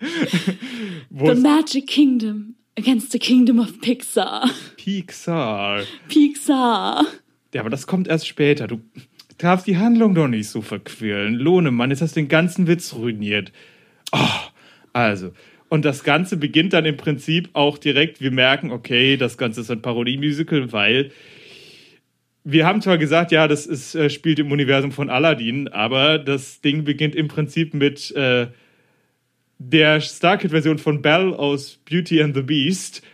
Wo 1.08 1.34
The 1.34 1.40
Magic 1.40 1.86
Kingdom 1.86 2.57
against 2.78 3.12
the 3.12 3.18
Kingdom 3.18 3.58
of 3.58 3.80
Pixar. 3.80 4.48
Pixar. 4.76 5.82
Pixar. 6.08 7.04
Ja, 7.52 7.60
aber 7.60 7.70
das 7.70 7.86
kommt 7.86 8.08
erst 8.08 8.26
später. 8.28 8.68
Du 8.68 8.80
darfst 9.36 9.66
die 9.66 9.76
Handlung 9.76 10.14
doch 10.14 10.28
nicht 10.28 10.48
so 10.48 10.62
verquirlen. 10.62 11.34
Lohne, 11.34 11.70
Mann, 11.70 11.90
jetzt 11.90 12.02
hast 12.02 12.16
du 12.16 12.20
den 12.20 12.28
ganzen 12.28 12.66
Witz 12.66 12.94
ruiniert. 12.94 13.52
Oh, 14.12 14.18
also. 14.92 15.32
Und 15.68 15.84
das 15.84 16.04
Ganze 16.04 16.36
beginnt 16.36 16.72
dann 16.72 16.86
im 16.86 16.96
Prinzip 16.96 17.50
auch 17.52 17.76
direkt, 17.78 18.20
wir 18.20 18.30
merken, 18.30 18.70
okay, 18.70 19.16
das 19.16 19.36
Ganze 19.36 19.60
ist 19.60 19.70
ein 19.70 19.82
Parodie-Musical, 19.82 20.72
weil 20.72 21.10
wir 22.44 22.64
haben 22.64 22.80
zwar 22.80 22.96
gesagt, 22.96 23.32
ja, 23.32 23.48
das 23.48 23.66
ist, 23.66 23.94
äh, 23.94 24.08
spielt 24.08 24.38
im 24.38 24.50
Universum 24.50 24.92
von 24.92 25.10
Aladdin, 25.10 25.68
aber 25.68 26.18
das 26.18 26.62
Ding 26.62 26.84
beginnt 26.84 27.14
im 27.14 27.28
Prinzip 27.28 27.74
mit 27.74 28.10
äh, 28.12 28.46
der 29.58 30.00
Starkid-Version 30.00 30.78
von 30.78 31.02
Belle 31.02 31.38
aus 31.38 31.78
Beauty 31.88 32.22
and 32.22 32.34
the 32.34 32.42
Beast. 32.42 33.02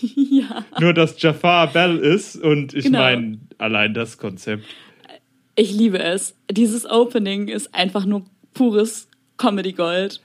Ja. 0.00 0.64
Nur, 0.80 0.94
dass 0.94 1.20
Jafar 1.20 1.72
Belle 1.72 1.98
ist 1.98 2.36
und 2.36 2.72
ich 2.72 2.84
Genau. 2.84 3.00
meine, 3.00 3.38
allein 3.58 3.94
das 3.94 4.16
Konzept. 4.16 4.64
Ich 5.56 5.72
liebe 5.72 5.98
es. 5.98 6.36
Dieses 6.48 6.88
Opening 6.88 7.48
ist 7.48 7.74
einfach 7.74 8.04
nur 8.06 8.24
pures 8.54 9.08
Comedy 9.38 9.72
Gold. 9.72 10.20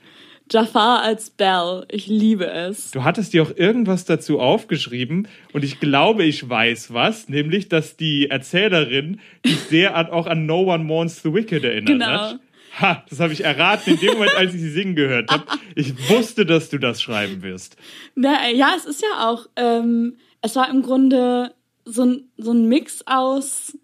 Jafar 0.48 1.02
als 1.02 1.30
Belle, 1.30 1.86
ich 1.90 2.06
liebe 2.06 2.46
es. 2.46 2.92
Du 2.92 3.02
hattest 3.02 3.32
dir 3.32 3.42
auch 3.42 3.50
irgendwas 3.56 4.04
dazu 4.04 4.38
aufgeschrieben 4.38 5.26
und 5.52 5.64
ich 5.64 5.80
glaube, 5.80 6.22
ich 6.24 6.48
weiß 6.48 6.92
was, 6.92 7.28
nämlich, 7.28 7.68
dass 7.68 7.96
die 7.96 8.30
Erzählerin 8.30 9.18
dich 9.44 9.58
sehr 9.58 9.96
an, 9.96 10.06
auch 10.06 10.26
an 10.28 10.46
No 10.46 10.72
One 10.72 10.84
Mourns 10.84 11.22
the 11.22 11.32
Wicked 11.34 11.64
erinnert 11.64 11.88
Genau. 11.88 12.06
hat. 12.06 12.38
Ha, 12.80 13.04
das 13.08 13.20
habe 13.20 13.32
ich 13.32 13.44
erraten 13.44 13.94
in 13.94 14.00
dem 14.00 14.14
Moment, 14.14 14.34
als 14.34 14.54
ich 14.54 14.60
sie 14.60 14.70
singen 14.70 14.96
gehört 14.96 15.30
habe. 15.30 15.44
Ich 15.76 16.08
wusste, 16.10 16.44
dass 16.44 16.70
du 16.70 16.78
das 16.78 17.00
schreiben 17.00 17.42
wirst. 17.42 17.76
Na, 18.14 18.48
ja, 18.50 18.74
es 18.76 18.84
ist 18.84 19.02
ja 19.02 19.28
auch, 19.28 19.46
ähm, 19.56 20.16
es 20.42 20.56
war 20.56 20.68
im 20.70 20.82
Grunde 20.82 21.54
so 21.84 22.04
ein, 22.04 22.28
so 22.36 22.52
ein 22.52 22.68
Mix 22.68 23.02
aus 23.06 23.78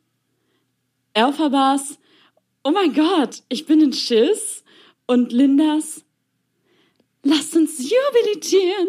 Elphabas, 1.14 1.98
oh 2.64 2.70
mein 2.70 2.92
Gott, 2.94 3.42
ich 3.48 3.66
bin 3.66 3.80
in 3.80 3.92
Schiss 3.92 4.64
und 5.06 5.32
Lindas, 5.32 6.04
lasst 7.22 7.56
uns 7.56 7.78
jubilitieren. 7.78 8.88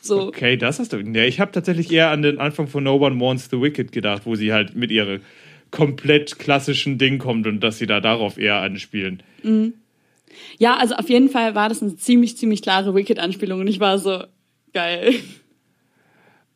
So, 0.00 0.28
Okay, 0.28 0.56
das 0.56 0.80
hast 0.80 0.92
du. 0.92 0.98
Ja, 0.98 1.24
ich 1.24 1.38
habe 1.38 1.52
tatsächlich 1.52 1.90
eher 1.92 2.10
an 2.10 2.22
den 2.22 2.38
Anfang 2.38 2.66
von 2.66 2.82
No 2.82 2.96
One 2.96 3.14
Mourns 3.14 3.48
the 3.50 3.60
Wicked 3.60 3.92
gedacht, 3.92 4.22
wo 4.24 4.34
sie 4.34 4.52
halt 4.52 4.74
mit 4.74 4.90
ihrer 4.90 5.20
komplett 5.72 6.38
klassischen 6.38 6.98
Ding 6.98 7.18
kommt 7.18 7.48
und 7.48 7.58
dass 7.60 7.78
sie 7.78 7.86
da 7.86 8.00
darauf 8.00 8.38
eher 8.38 8.60
anspielen. 8.60 9.24
ja, 10.58 10.76
also 10.76 10.94
auf 10.94 11.08
jeden 11.08 11.28
Fall 11.28 11.56
war 11.56 11.68
das 11.68 11.82
eine 11.82 11.96
ziemlich, 11.96 12.36
ziemlich 12.36 12.62
klare 12.62 12.94
Wicked-Anspielung 12.94 13.58
und 13.60 13.66
ich 13.66 13.80
war 13.80 13.98
so, 13.98 14.22
geil. 14.72 15.14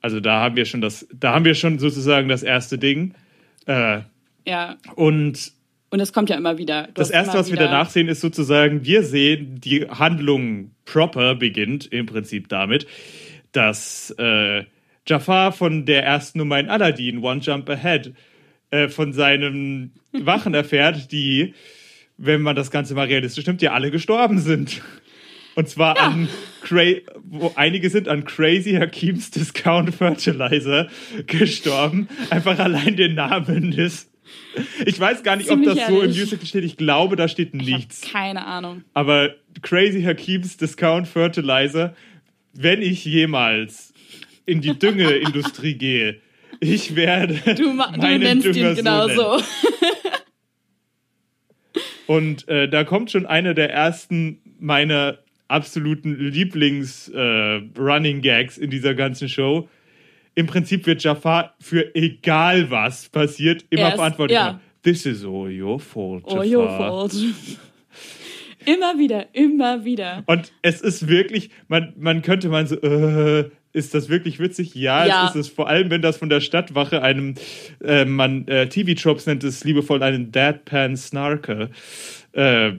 Also 0.00 0.20
da 0.20 0.40
haben 0.40 0.56
wir 0.56 0.66
schon 0.66 0.80
das, 0.80 1.06
da 1.12 1.34
haben 1.34 1.44
wir 1.44 1.54
schon 1.54 1.78
sozusagen 1.78 2.28
das 2.28 2.42
erste 2.42 2.78
Ding. 2.78 3.14
Äh, 3.66 4.02
Ja, 4.46 4.76
und 4.94 5.52
und 5.88 6.00
es 6.00 6.12
kommt 6.12 6.30
ja 6.30 6.36
immer 6.36 6.58
wieder. 6.58 6.88
Du 6.88 6.92
das 6.94 7.10
erste, 7.10 7.38
was 7.38 7.50
wir 7.50 7.56
danach 7.56 7.90
sehen, 7.90 8.08
ist 8.08 8.20
sozusagen, 8.20 8.84
wir 8.84 9.02
sehen, 9.02 9.60
die 9.60 9.88
Handlung 9.88 10.72
proper 10.84 11.36
beginnt 11.36 11.86
im 11.86 12.06
Prinzip 12.06 12.48
damit, 12.48 12.86
dass 13.52 14.14
äh, 14.18 14.64
Jafar 15.06 15.52
von 15.52 15.86
der 15.86 16.04
ersten 16.04 16.38
Nummer 16.38 16.58
in 16.58 16.68
Aladdin, 16.68 17.22
One 17.22 17.40
Jump 17.40 17.68
Ahead, 17.70 18.12
äh, 18.70 18.88
von 18.88 19.12
seinen 19.12 19.92
Wachen 20.12 20.54
erfährt, 20.54 21.12
die, 21.12 21.54
wenn 22.16 22.42
man 22.42 22.56
das 22.56 22.70
Ganze 22.70 22.94
mal 22.94 23.06
realistisch 23.06 23.46
nimmt, 23.46 23.62
ja 23.62 23.72
alle 23.72 23.90
gestorben 23.90 24.38
sind. 24.38 24.82
Und 25.54 25.68
zwar 25.68 25.98
an 25.98 26.28
Cra 26.62 26.84
wo 27.24 27.52
einige 27.56 27.88
sind 27.90 28.08
an 28.08 28.24
Crazy 28.24 28.74
Hakims 28.74 29.30
Discount 29.30 29.94
Fertilizer 29.94 30.88
gestorben. 31.26 32.08
Einfach 32.30 32.58
allein 32.58 32.96
den 32.96 33.14
Namen 33.14 33.72
ist. 33.72 34.10
Ich 34.84 34.98
weiß 34.98 35.22
gar 35.22 35.36
nicht, 35.36 35.50
ob 35.50 35.60
Ziemlich 35.60 35.78
das 35.78 35.88
so 35.88 35.94
im 35.96 36.00
ehrlich. 36.08 36.18
Musical 36.20 36.46
steht. 36.46 36.64
Ich 36.64 36.76
glaube, 36.76 37.16
da 37.16 37.28
steht 37.28 37.54
Ich 37.54 37.66
nichts. 37.66 38.00
keine 38.02 38.44
Ahnung. 38.44 38.84
Aber 38.92 39.34
Crazy 39.62 40.02
Hakims 40.02 40.56
Discount 40.56 41.08
Fertilizer, 41.08 41.94
wenn 42.52 42.82
ich 42.82 43.04
jemals 43.04 43.94
in 44.44 44.60
die 44.60 44.78
Düngeindustrie 44.78 45.74
gehe, 45.74 46.20
ich 46.60 46.96
werde 46.96 47.34
Du, 47.54 47.76
du 47.76 48.18
nennst 48.18 48.46
Dünger 48.46 48.70
ihn 48.70 48.76
genau 48.76 49.06
nennen. 49.06 49.18
so. 49.18 49.38
Und 52.06 52.46
äh, 52.48 52.68
da 52.68 52.84
kommt 52.84 53.10
schon 53.10 53.26
einer 53.26 53.54
der 53.54 53.70
ersten 53.72 54.38
meiner 54.58 55.18
absoluten 55.48 56.16
Lieblings-Running 56.18 58.20
Gags 58.22 58.58
in 58.58 58.70
dieser 58.70 58.94
ganzen 58.94 59.28
Show. 59.28 59.68
Im 60.34 60.46
Prinzip 60.46 60.86
wird 60.86 61.02
Jafar 61.02 61.54
für 61.60 61.94
egal 61.94 62.70
was 62.70 63.08
passiert 63.08 63.64
immer 63.70 63.88
Er 63.90 63.96
verantwortlich. 63.96 64.36
ja. 64.36 64.60
This 64.82 65.04
is 65.06 65.24
all 65.24 65.50
your 65.50 65.80
fault, 65.80 66.24
Jafar. 66.28 66.46
your 66.46 66.68
fault. 66.76 67.12
immer 68.66 68.98
wieder, 68.98 69.34
immer 69.34 69.84
wieder. 69.84 70.22
Und 70.26 70.52
es 70.62 70.80
ist 70.80 71.08
wirklich, 71.08 71.50
man, 71.66 71.92
man 71.98 72.22
könnte 72.22 72.48
man 72.48 72.68
so, 72.68 72.76
äh, 72.76 73.50
ist 73.76 73.94
das 73.94 74.08
wirklich 74.08 74.38
witzig? 74.40 74.74
Ja, 74.74 75.06
Ja. 75.06 75.24
es 75.28 75.34
ist 75.34 75.48
es. 75.48 75.48
Vor 75.48 75.68
allem, 75.68 75.90
wenn 75.90 76.02
das 76.02 76.16
von 76.16 76.28
der 76.28 76.40
Stadtwache 76.40 77.02
einem, 77.02 77.34
äh, 77.84 78.04
man, 78.04 78.48
äh, 78.48 78.68
TV-Tropes 78.68 79.26
nennt 79.26 79.44
es 79.44 79.62
liebevoll 79.64 80.02
einen 80.02 80.32
Deadpan 80.32 80.96
Snarker. 80.96 81.68
Äh, 82.32 82.72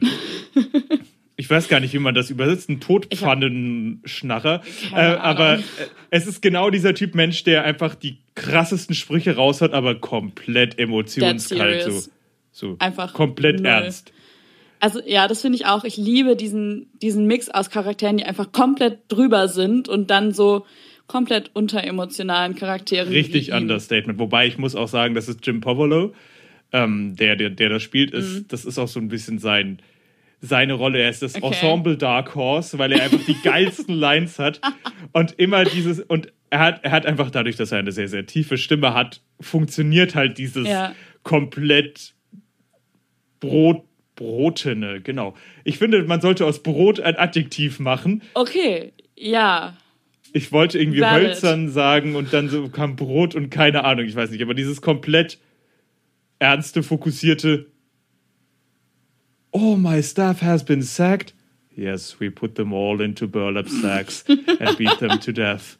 ich 1.35 1.49
weiß 1.49 1.67
gar 1.67 1.79
nicht, 1.79 1.93
wie 1.93 1.99
man 1.99 2.15
das 2.15 2.29
übersetzt, 2.31 2.67
ein 2.69 2.79
Todpfannenschnarrer. 2.79 4.61
Äh, 4.93 4.95
aber 4.95 5.59
äh, 5.59 5.61
es 6.09 6.25
ist 6.25 6.41
genau 6.41 6.69
dieser 6.69 6.93
Typ 6.95 7.13
Mensch, 7.15 7.43
der 7.43 7.63
einfach 7.63 7.93
die 7.95 8.17
krassesten 8.35 8.95
Sprüche 8.95 9.35
raushaut, 9.35 9.73
aber 9.73 9.95
komplett 9.95 10.79
emotionskalt. 10.79 11.83
So, 11.83 12.09
so 12.51 12.75
Einfach 12.79 13.13
komplett 13.13 13.57
null. 13.57 13.67
ernst. 13.67 14.11
Also 14.79 14.99
ja, 15.05 15.27
das 15.27 15.41
finde 15.41 15.57
ich 15.57 15.65
auch. 15.65 15.83
Ich 15.83 15.97
liebe 15.97 16.35
diesen, 16.35 16.87
diesen 17.01 17.25
Mix 17.25 17.49
aus 17.49 17.69
Charakteren, 17.69 18.17
die 18.17 18.25
einfach 18.25 18.51
komplett 18.51 18.99
drüber 19.07 19.47
sind 19.47 19.89
und 19.89 20.11
dann 20.11 20.31
so 20.33 20.65
komplett 21.07 21.51
unteremotionalen 21.53 22.55
Charakteren. 22.55 23.09
Richtig. 23.09 23.53
Understatement. 23.53 24.19
Wobei 24.19 24.47
ich 24.47 24.57
muss 24.57 24.75
auch 24.75 24.87
sagen, 24.89 25.15
das 25.15 25.27
ist 25.29 25.45
Jim 25.45 25.61
Povolo, 25.61 26.13
ähm, 26.73 27.15
der, 27.15 27.35
der, 27.37 27.49
der 27.49 27.69
das 27.69 27.83
spielt, 27.83 28.11
ist, 28.11 28.51
das 28.51 28.65
ist 28.65 28.77
auch 28.77 28.89
so 28.89 28.99
ein 28.99 29.07
bisschen 29.07 29.39
sein, 29.39 29.79
seine 30.41 30.73
Rolle. 30.73 30.99
Er 30.99 31.09
ist 31.09 31.21
das 31.21 31.35
Mhm. 31.37 31.43
Okay. 31.43 31.55
Ensemble 31.55 31.97
Dark 31.97 32.35
Horse, 32.35 32.77
weil 32.77 32.91
er 32.91 33.03
einfach 33.03 33.23
die 33.25 33.35
geilsten 33.43 33.95
Lines 33.95 34.37
hat 34.37 34.59
und 35.13 35.31
immer 35.39 35.63
dieses, 35.63 36.01
und 36.01 36.31
er 36.49 36.59
hat, 36.59 36.83
er 36.83 36.91
hat 36.91 37.05
einfach 37.05 37.31
dadurch, 37.31 37.55
dass 37.55 37.71
er 37.71 37.79
eine 37.79 37.91
sehr, 37.91 38.07
sehr 38.09 38.25
tiefe 38.25 38.57
Stimme 38.57 38.93
hat, 38.93 39.21
funktioniert 39.39 40.13
halt 40.15 40.37
dieses 40.37 40.67
Ja. 40.67 40.93
komplett 41.23 42.13
Brot, 43.39 43.83
Brotene, 44.15 44.99
genau. 45.01 45.35
Ich 45.63 45.77
finde, 45.77 46.03
man 46.03 46.21
sollte 46.21 46.45
aus 46.45 46.63
Brot 46.63 46.99
ein 46.99 47.15
Adjektiv 47.17 47.79
machen. 47.79 48.23
Okay, 48.33 48.93
ja. 49.15 49.77
Ich 50.33 50.51
wollte 50.51 50.79
irgendwie 50.79 51.01
Valid. 51.01 51.27
hölzern 51.29 51.69
sagen 51.69 52.15
und 52.15 52.33
dann 52.33 52.49
so 52.49 52.69
kam 52.69 52.95
Brot 52.95 53.35
und 53.35 53.49
keine 53.49 53.83
Ahnung, 53.83 54.05
ich 54.05 54.15
weiß 54.15 54.31
nicht, 54.31 54.41
aber 54.41 54.53
dieses 54.53 54.81
komplett 54.81 55.39
ernste, 56.39 56.83
fokussierte 56.83 57.67
Oh, 59.51 59.75
my 59.75 60.03
staff 60.03 60.41
has 60.41 60.63
been 60.63 60.81
sacked. 60.81 61.33
Yes, 61.75 62.19
we 62.19 62.29
put 62.29 62.55
them 62.55 62.73
all 62.73 63.01
into 63.01 63.27
burlap 63.27 63.69
sacks 63.69 64.23
and 64.27 64.77
beat 64.77 64.99
them 64.99 65.19
to 65.19 65.31
death. 65.31 65.77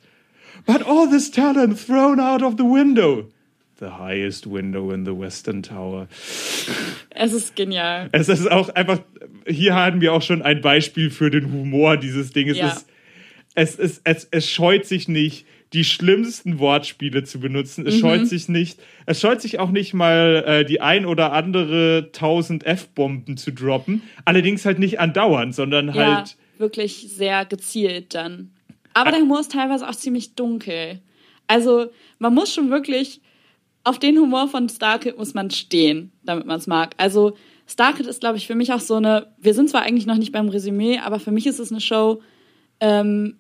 But 0.66 0.82
all 0.82 1.08
this 1.08 1.30
talent 1.30 1.80
thrown 1.80 2.20
out 2.20 2.42
of 2.42 2.58
the 2.58 2.66
window. 2.66 3.28
The 3.80 3.92
highest 3.92 4.48
window 4.48 4.92
in 4.92 5.06
the 5.06 5.14
Western 5.14 5.62
Tower. 5.62 6.08
Es 7.12 7.34
ist 7.34 7.56
genial. 7.56 8.10
Es 8.12 8.30
ist 8.30 8.50
auch 8.50 8.70
einfach, 8.70 9.02
hier 9.46 9.76
haben 9.76 10.02
wir 10.02 10.14
auch 10.14 10.24
schon 10.24 10.42
ein 10.42 10.62
Beispiel 10.62 11.12
für 11.12 11.30
den 11.30 11.52
Humor 11.52 11.98
dieses 11.98 12.32
Dinges. 12.32 12.58
Ja. 12.58 12.68
Es, 12.70 12.86
es, 13.58 13.78
es, 13.80 14.02
es, 14.04 14.28
es 14.30 14.48
scheut 14.48 14.86
sich 14.86 15.08
nicht, 15.08 15.48
die 15.74 15.84
schlimmsten 15.84 16.60
Wortspiele 16.60 17.24
zu 17.24 17.40
benutzen. 17.40 17.82
Mhm. 17.82 17.88
Es 17.88 18.00
scheut 18.00 18.28
sich 18.28 18.48
nicht, 18.50 18.80
es 19.08 19.20
scheut 19.20 19.42
sich 19.42 19.60
auch 19.60 19.72
nicht 19.72 19.96
mal 19.96 20.44
äh, 20.46 20.64
die 20.64 20.80
ein 20.80 21.08
oder 21.08 21.34
andere 21.34 22.10
tausend 22.14 22.66
F-Bomben 22.66 23.36
zu 23.36 23.52
droppen. 23.52 24.04
Allerdings 24.26 24.64
halt 24.64 24.78
nicht 24.78 25.00
andauernd, 25.00 25.56
sondern 25.56 25.88
Ja, 25.88 26.18
halt. 26.18 26.38
wirklich 26.60 27.08
sehr 27.10 27.46
gezielt 27.46 28.14
dann. 28.14 28.52
Aber 28.94 29.12
der 29.12 29.22
Humor 29.22 29.40
ist 29.40 29.52
teilweise 29.52 29.90
auch 29.90 29.96
ziemlich 29.96 30.36
dunkel. 30.36 31.02
Also 31.48 31.88
man 32.20 32.36
muss 32.36 32.54
schon 32.54 32.70
wirklich, 32.70 33.22
auf 33.84 33.98
den 33.98 34.20
Humor 34.20 34.48
von 34.50 34.70
Starkid 34.70 35.18
muss 35.18 35.34
man 35.34 35.50
stehen, 35.50 36.12
damit 36.24 36.46
man 36.46 36.60
es 36.60 36.68
mag. 36.68 36.94
Also 36.98 37.36
Starkid 37.66 38.06
ist, 38.06 38.20
glaube 38.22 38.38
ich, 38.38 38.46
für 38.46 38.56
mich 38.56 38.72
auch 38.72 38.82
so 38.82 38.96
eine, 38.96 39.28
wir 39.40 39.56
sind 39.56 39.70
zwar 39.70 39.82
eigentlich 39.82 40.06
noch 40.06 40.18
nicht 40.18 40.32
beim 40.32 40.50
Resümee, 40.50 41.00
aber 41.00 41.20
für 41.20 41.32
mich 41.32 41.48
ist 41.48 41.60
es 41.60 41.72
eine 41.72 41.82
Show, 41.82 42.22
ähm, 42.80 43.38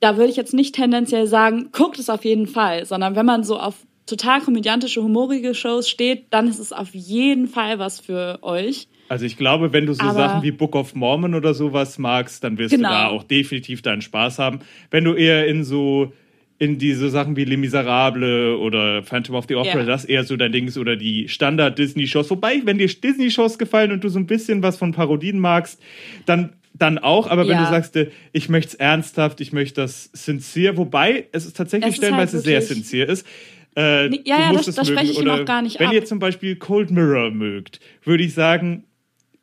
da 0.00 0.16
würde 0.16 0.30
ich 0.30 0.36
jetzt 0.36 0.54
nicht 0.54 0.74
tendenziell 0.74 1.26
sagen, 1.26 1.68
guckt 1.72 1.98
es 1.98 2.08
auf 2.10 2.24
jeden 2.24 2.46
Fall, 2.46 2.84
sondern 2.86 3.16
wenn 3.16 3.26
man 3.26 3.44
so 3.44 3.58
auf 3.58 3.74
total 4.06 4.40
komödiantische, 4.40 5.02
humorige 5.02 5.54
Shows 5.54 5.88
steht, 5.88 6.26
dann 6.30 6.48
ist 6.48 6.58
es 6.58 6.72
auf 6.72 6.94
jeden 6.94 7.46
Fall 7.46 7.78
was 7.78 8.00
für 8.00 8.38
euch. 8.42 8.88
Also 9.10 9.24
ich 9.26 9.36
glaube, 9.36 9.72
wenn 9.72 9.86
du 9.86 9.92
so 9.94 10.02
Aber- 10.02 10.12
Sachen 10.14 10.42
wie 10.42 10.50
Book 10.50 10.74
of 10.76 10.94
Mormon 10.94 11.34
oder 11.34 11.52
sowas 11.54 11.98
magst, 11.98 12.42
dann 12.44 12.58
wirst 12.58 12.74
Genau. 12.74 12.88
du 12.88 12.94
da 12.94 13.08
auch 13.08 13.22
definitiv 13.24 13.82
deinen 13.82 14.00
Spaß 14.02 14.38
haben. 14.38 14.60
Wenn 14.90 15.04
du 15.04 15.14
eher 15.14 15.46
in 15.46 15.64
so 15.64 16.12
in 16.60 16.76
diese 16.76 17.08
Sachen 17.08 17.36
wie 17.36 17.44
Les 17.44 17.56
Miserables 17.56 18.58
oder 18.58 19.04
Phantom 19.04 19.36
of 19.36 19.44
the 19.48 19.54
Opera, 19.54 19.78
Ja. 19.78 19.84
das 19.84 20.04
eher 20.04 20.24
so 20.24 20.36
dein 20.36 20.50
Ding 20.50 20.66
ist 20.66 20.76
oder 20.76 20.96
die 20.96 21.28
Standard-Disney-Shows. 21.28 22.28
Wobei, 22.30 22.62
wenn 22.64 22.78
dir 22.78 22.88
Disney-Shows 22.88 23.58
gefallen 23.58 23.92
und 23.92 24.02
du 24.02 24.08
so 24.08 24.18
ein 24.18 24.26
bisschen 24.26 24.60
was 24.62 24.76
von 24.76 24.90
Parodien 24.92 25.38
magst, 25.38 25.80
dann, 26.26 26.54
dann 26.78 26.98
auch. 26.98 27.26
Aber 27.28 27.42
wenn 27.48 27.56
Ja. 27.56 27.64
du 27.64 27.70
sagst, 27.70 27.96
äh, 27.96 28.10
ich 28.32 28.48
möchte 28.48 28.68
es 28.70 28.74
ernsthaft, 28.76 29.40
ich 29.40 29.52
möchte 29.52 29.80
das 29.80 30.10
sincere, 30.12 30.76
wobei 30.76 31.26
es 31.32 31.46
ist 31.46 31.56
tatsächlich 31.56 31.90
Es 31.90 31.96
stellenweise 31.96 32.36
halt 32.36 32.44
sehr 32.44 32.62
sincere 32.62 33.10
ist. 33.12 33.26
Äh, 33.76 34.08
Nee, 34.08 34.20
ja, 34.24 34.40
ja, 34.40 34.52
das- 34.52 34.66
das 34.74 34.88
spreche 34.88 35.12
ich 35.12 35.18
ihm 35.18 35.22
Oder 35.24 35.42
auch 35.42 35.44
gar 35.44 35.62
nicht 35.62 35.78
Wenn 35.78 35.88
ab. 35.88 35.92
ihr 35.94 36.04
zum 36.04 36.18
Beispiel 36.18 36.56
Cold 36.56 36.90
Mirror 36.90 37.30
mögt, 37.30 37.80
würde 38.04 38.24
ich 38.24 38.34
sagen, 38.34 38.84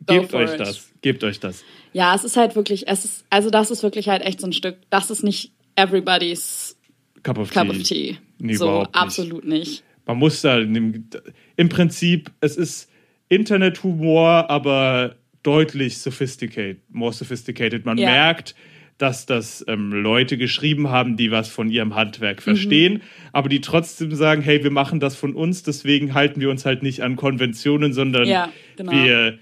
gebt 0.07 0.33
euch 0.33 0.53
it. 0.53 0.59
das. 0.59 0.89
Gebt 1.01 1.23
euch 1.23 1.39
das. 1.39 1.63
Ja, 1.93 2.15
es 2.15 2.23
ist 2.23 2.35
halt 2.35 2.55
wirklich, 2.55 2.87
es 2.87 3.05
ist, 3.05 3.25
also 3.29 3.49
das 3.49 3.71
ist 3.71 3.83
wirklich 3.83 4.09
halt 4.09 4.23
echt 4.23 4.41
so 4.41 4.47
ein 4.47 4.53
Stück, 4.53 4.77
das 4.89 5.09
ist 5.11 5.23
nicht 5.23 5.51
everybody's 5.75 6.77
Cup 7.23 7.37
of 7.37 7.51
Cup 7.51 7.69
Tea. 7.69 7.77
of 7.77 7.83
Tea. 7.83 8.17
Nee, 8.39 8.55
so, 8.55 8.65
überhaupt 8.65 8.87
nicht. 8.95 9.01
absolut 9.01 9.45
nicht. 9.45 9.83
Man 10.05 10.17
muss 10.17 10.41
da 10.41 10.57
im, 10.59 11.07
im 11.55 11.69
Prinzip, 11.69 12.31
es 12.41 12.57
ist 12.57 12.89
Internethumor, 13.29 14.49
aber 14.49 15.15
deutlich 15.45 15.97
sophisticated, 15.99 16.77
more 16.89 17.13
sophisticated. 17.13 17.85
Man 17.85 17.97
Ja. 17.97 18.09
merkt, 18.09 18.55
dass 18.97 19.25
das 19.25 19.63
ähm, 19.67 19.91
Leute 19.91 20.37
geschrieben 20.37 20.89
haben, 20.89 21.17
die 21.17 21.29
was 21.29 21.49
von 21.49 21.69
ihrem 21.69 21.95
Handwerk 21.95 22.37
Mhm. 22.37 22.41
verstehen, 22.43 23.01
aber 23.33 23.49
die 23.49 23.59
trotzdem 23.61 24.13
sagen, 24.15 24.41
hey, 24.41 24.63
wir 24.63 24.71
machen 24.71 24.99
das 25.01 25.15
von 25.17 25.33
uns, 25.35 25.63
deswegen 25.63 26.13
halten 26.13 26.39
wir 26.39 26.49
uns 26.49 26.65
halt 26.65 26.81
nicht 26.81 27.01
an 27.03 27.15
Konventionen, 27.17 27.91
sondern 27.93 28.25
Ja, 28.27 28.49
genau. 28.77 28.91
wir, 28.93 29.37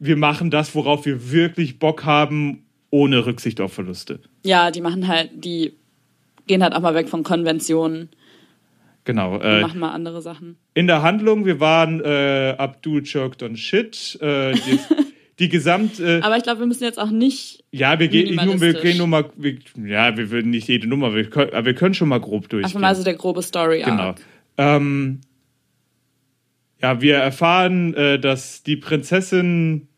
wir 0.00 0.16
machen 0.16 0.50
das, 0.50 0.74
worauf 0.74 1.06
wir 1.06 1.30
wirklich 1.30 1.78
Bock 1.78 2.04
haben, 2.04 2.64
ohne 2.90 3.24
Rücksicht 3.26 3.60
auf 3.60 3.72
Verluste. 3.72 4.18
Ja, 4.44 4.72
die 4.72 4.80
machen 4.80 5.06
halt, 5.06 5.30
die 5.34 5.74
gehen 6.48 6.62
halt 6.64 6.74
auch 6.74 6.80
mal 6.80 6.94
weg 6.94 7.08
von 7.08 7.22
Konventionen 7.22 8.08
Genau. 9.04 9.38
Äh, 9.40 9.60
machen 9.62 9.78
mal 9.80 9.92
andere 9.92 10.20
Sachen. 10.20 10.56
in 10.74 10.86
der 10.88 11.02
Handlung, 11.02 11.46
wir 11.46 11.58
waren 11.60 12.00
äh, 12.00 12.54
Abdul 12.58 13.02
choked 13.04 13.42
on 13.42 13.56
shit. 13.56 14.18
Äh, 14.20 14.52
die, 15.40 15.44
die 15.44 15.48
gesamt. 15.48 15.98
Äh, 15.98 16.20
Aber 16.22 16.36
ich 16.36 16.42
glaube, 16.42 16.60
wir 16.60 16.66
müssen 16.66 16.84
jetzt 16.84 16.98
auch 16.98 17.10
nicht, 17.10 17.64
ja, 17.72 17.98
wir 17.98 18.08
gehen, 18.08 18.36
nur, 18.36 18.60
wir 18.60 18.74
gehen 18.74 18.98
nur 18.98 19.06
mal. 19.06 19.24
Wir, 19.36 19.56
ja, 19.84 20.16
wir 20.16 20.30
würden 20.30 20.50
nicht 20.50 20.68
jede 20.68 20.86
Nummer, 20.86 21.14
wir 21.14 21.24
können, 21.28 21.52
aber 21.52 21.66
wir 21.66 21.74
können 21.74 21.94
schon 21.94 22.08
mal 22.08 22.20
grob 22.20 22.48
durchgehen. 22.48 22.66
einfach 22.66 22.80
mal 22.80 22.94
so 22.94 23.02
der 23.04 23.14
grobe 23.14 23.42
Story 23.42 23.82
genau. 23.84 24.14
Ähm, 24.58 25.20
ja, 26.82 27.00
wir 27.00 27.16
erfahren, 27.16 27.94
äh, 27.94 28.18
dass 28.18 28.62
die 28.62 28.76
Prinzessin 28.76 29.88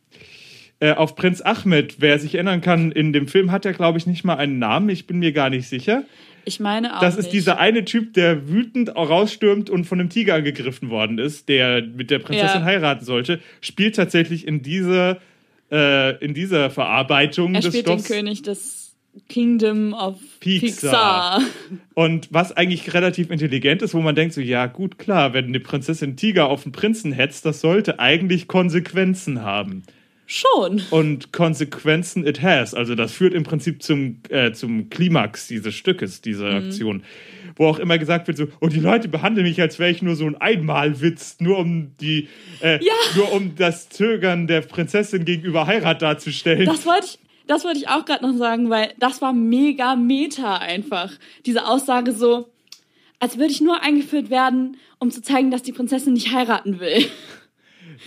äh, 0.80 0.92
auf 0.92 1.14
Prinz 1.14 1.40
Ahmed, 1.40 1.96
wer 2.00 2.18
sich 2.18 2.34
erinnern 2.34 2.60
kann, 2.60 2.90
in 2.90 3.12
dem 3.12 3.28
Film 3.28 3.52
hat 3.52 3.64
er, 3.64 3.72
glaube 3.72 3.98
ich, 3.98 4.06
nicht 4.06 4.24
mal 4.24 4.36
einen 4.36 4.58
Namen. 4.58 4.88
Ich 4.88 5.06
bin 5.06 5.18
mir 5.20 5.32
gar 5.32 5.48
nicht 5.50 5.68
sicher. 5.68 6.04
Ich 6.44 6.58
meine 6.58 6.96
auch 6.96 7.00
Das 7.00 7.14
ist 7.16 7.26
nicht. 7.26 7.34
dieser 7.34 7.58
eine 7.60 7.84
Typ, 7.84 8.14
der 8.14 8.48
wütend 8.48 8.96
rausstürmt 8.96 9.70
und 9.70 9.84
von 9.84 10.00
einem 10.00 10.08
Tiger 10.08 10.34
angegriffen 10.34 10.90
worden 10.90 11.18
ist, 11.18 11.48
der 11.48 11.82
mit 11.82 12.10
der 12.10 12.18
Prinzessin 12.18 12.60
Ja. 12.62 12.66
heiraten 12.66 13.04
sollte, 13.04 13.38
spielt 13.60 13.94
tatsächlich 13.94 14.44
in 14.48 14.60
dieser, 14.62 15.20
äh, 15.72 16.16
in 16.24 16.34
dieser 16.34 16.70
Verarbeitung 16.70 17.54
Er 17.54 17.62
des 17.62 17.72
spielt 17.72 17.88
den 17.88 17.98
Stoffs. 17.98 18.08
König 18.08 18.42
des 18.42 18.94
Kingdom 19.28 19.92
of 19.92 20.18
Pixar. 20.40 21.40
Pixar. 21.40 21.42
Und 21.94 22.28
was 22.30 22.52
eigentlich 22.52 22.94
relativ 22.94 23.30
intelligent 23.30 23.82
ist, 23.82 23.94
wo 23.94 24.00
man 24.00 24.14
denkt, 24.14 24.34
so, 24.34 24.40
ja, 24.40 24.66
gut, 24.66 24.98
klar, 24.98 25.32
wenn 25.32 25.46
eine 25.46 25.60
Prinzessin 25.60 26.16
Tiger 26.16 26.48
auf 26.48 26.64
einen 26.64 26.72
Prinzen 26.72 27.12
hetzt, 27.12 27.44
das 27.44 27.60
sollte 27.60 27.98
eigentlich 27.98 28.48
Konsequenzen 28.48 29.42
haben. 29.42 29.82
Schon. 30.32 30.80
Und 30.90 31.32
Konsequenzen 31.32 32.26
it 32.26 32.40
has. 32.40 32.72
Also 32.72 32.94
das 32.94 33.12
führt 33.12 33.34
im 33.34 33.42
Prinzip 33.42 33.82
zum, 33.82 34.20
äh, 34.30 34.52
zum 34.52 34.88
Klimax 34.88 35.46
dieses 35.48 35.74
Stückes, 35.74 36.22
dieser 36.22 36.50
Mhm. 36.58 36.66
Aktion. 36.68 37.02
Wo 37.56 37.66
auch 37.66 37.78
immer 37.78 37.98
gesagt 37.98 38.28
wird, 38.28 38.38
so, 38.38 38.46
oh, 38.62 38.68
die 38.68 38.80
Leute 38.80 39.08
behandeln 39.08 39.46
mich, 39.46 39.60
als 39.60 39.78
wäre 39.78 39.90
ich 39.90 40.00
nur 40.00 40.16
so 40.16 40.24
ein 40.24 40.36
Einmalwitz, 40.40 41.36
nur 41.40 41.58
um 41.58 41.92
die, 42.00 42.28
äh, 42.62 42.82
Ja. 42.82 42.94
nur 43.14 43.30
um 43.32 43.54
das 43.56 43.90
Zögern 43.90 44.46
der 44.46 44.62
Prinzessin 44.62 45.26
gegenüber 45.26 45.66
Heirat 45.66 46.00
darzustellen. 46.00 46.64
Das 46.64 46.86
wollte 46.86 47.04
ich, 47.08 47.18
das 47.46 47.64
wollte 47.64 47.80
ich 47.80 47.88
auch 47.88 48.06
gerade 48.06 48.24
noch 48.26 48.38
sagen, 48.38 48.70
weil 48.70 48.94
das 48.98 49.20
war 49.20 49.34
mega 49.34 49.96
meta 49.96 50.56
einfach. 50.56 51.12
Diese 51.44 51.66
Aussage 51.66 52.12
so, 52.12 52.48
als 53.18 53.36
würde 53.36 53.52
ich 53.52 53.60
nur 53.60 53.82
eingeführt 53.82 54.30
werden, 54.30 54.78
um 54.98 55.10
zu 55.10 55.20
zeigen, 55.20 55.50
dass 55.50 55.62
die 55.62 55.72
Prinzessin 55.72 56.14
nicht 56.14 56.32
heiraten 56.32 56.80
will. 56.80 57.04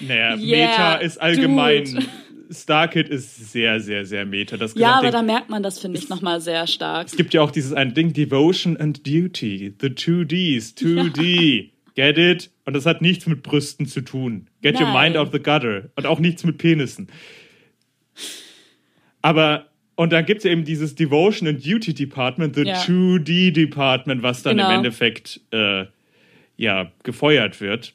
Naja, 0.02 0.36
Yeah, 0.36 0.68
Meta 0.68 0.96
ist 0.96 1.18
allgemein. 1.22 1.86
dude. 1.86 2.06
Starkid 2.52 3.10
ist 3.10 3.52
sehr, 3.52 3.80
sehr, 3.80 4.06
sehr 4.06 4.24
Meta. 4.26 4.56
Das 4.58 4.76
Ja, 4.76 4.94
aber 5.00 5.08
gesamte- 5.08 5.12
da 5.12 5.22
merkt 5.34 5.50
man 5.50 5.64
das, 5.64 5.80
finde 5.80 5.98
ich, 5.98 6.10
nochmal 6.10 6.40
sehr 6.42 6.68
stark. 6.68 7.08
Es 7.08 7.16
gibt 7.16 7.34
ja 7.34 7.42
auch 7.42 7.50
dieses 7.50 7.74
eine 7.74 7.92
Ding, 7.94 8.14
Devotion 8.14 8.78
and 8.78 9.06
Duty. 9.08 9.74
The 9.82 9.90
two 9.90 10.24
Ds, 10.26 10.76
2D. 10.78 11.72
Get 11.96 12.18
it? 12.20 12.52
Und 12.66 12.76
das 12.76 12.86
hat 12.86 13.02
nichts 13.02 13.26
mit 13.26 13.42
Brüsten 13.42 13.88
zu 13.88 14.02
tun. 14.02 14.48
Get 14.62 14.76
your 14.76 14.82
Nein. 14.92 15.14
mind 15.14 15.18
out 15.18 15.32
the 15.32 15.40
gutter. 15.40 15.90
Und 15.96 16.06
auch 16.06 16.20
nichts 16.20 16.44
mit 16.44 16.58
Penissen. 16.60 17.08
Aber 19.22 19.68
Und 19.98 20.12
dann 20.12 20.26
gibt 20.26 20.40
es 20.40 20.44
ja 20.44 20.52
eben 20.52 20.66
dieses 20.66 20.94
Devotion 20.96 21.48
and 21.48 21.66
Duty 21.66 21.94
Department, 21.94 22.54
the 22.56 22.64
Ja. 22.64 22.76
2D 22.82 23.52
Department, 23.52 24.24
was 24.24 24.44
dann 24.44 24.58
Genau. 24.58 24.70
im 24.72 24.76
Endeffekt 24.80 25.40
äh, 25.52 25.86
ja 26.58 26.92
gefeuert 27.04 27.62
wird. 27.62 27.94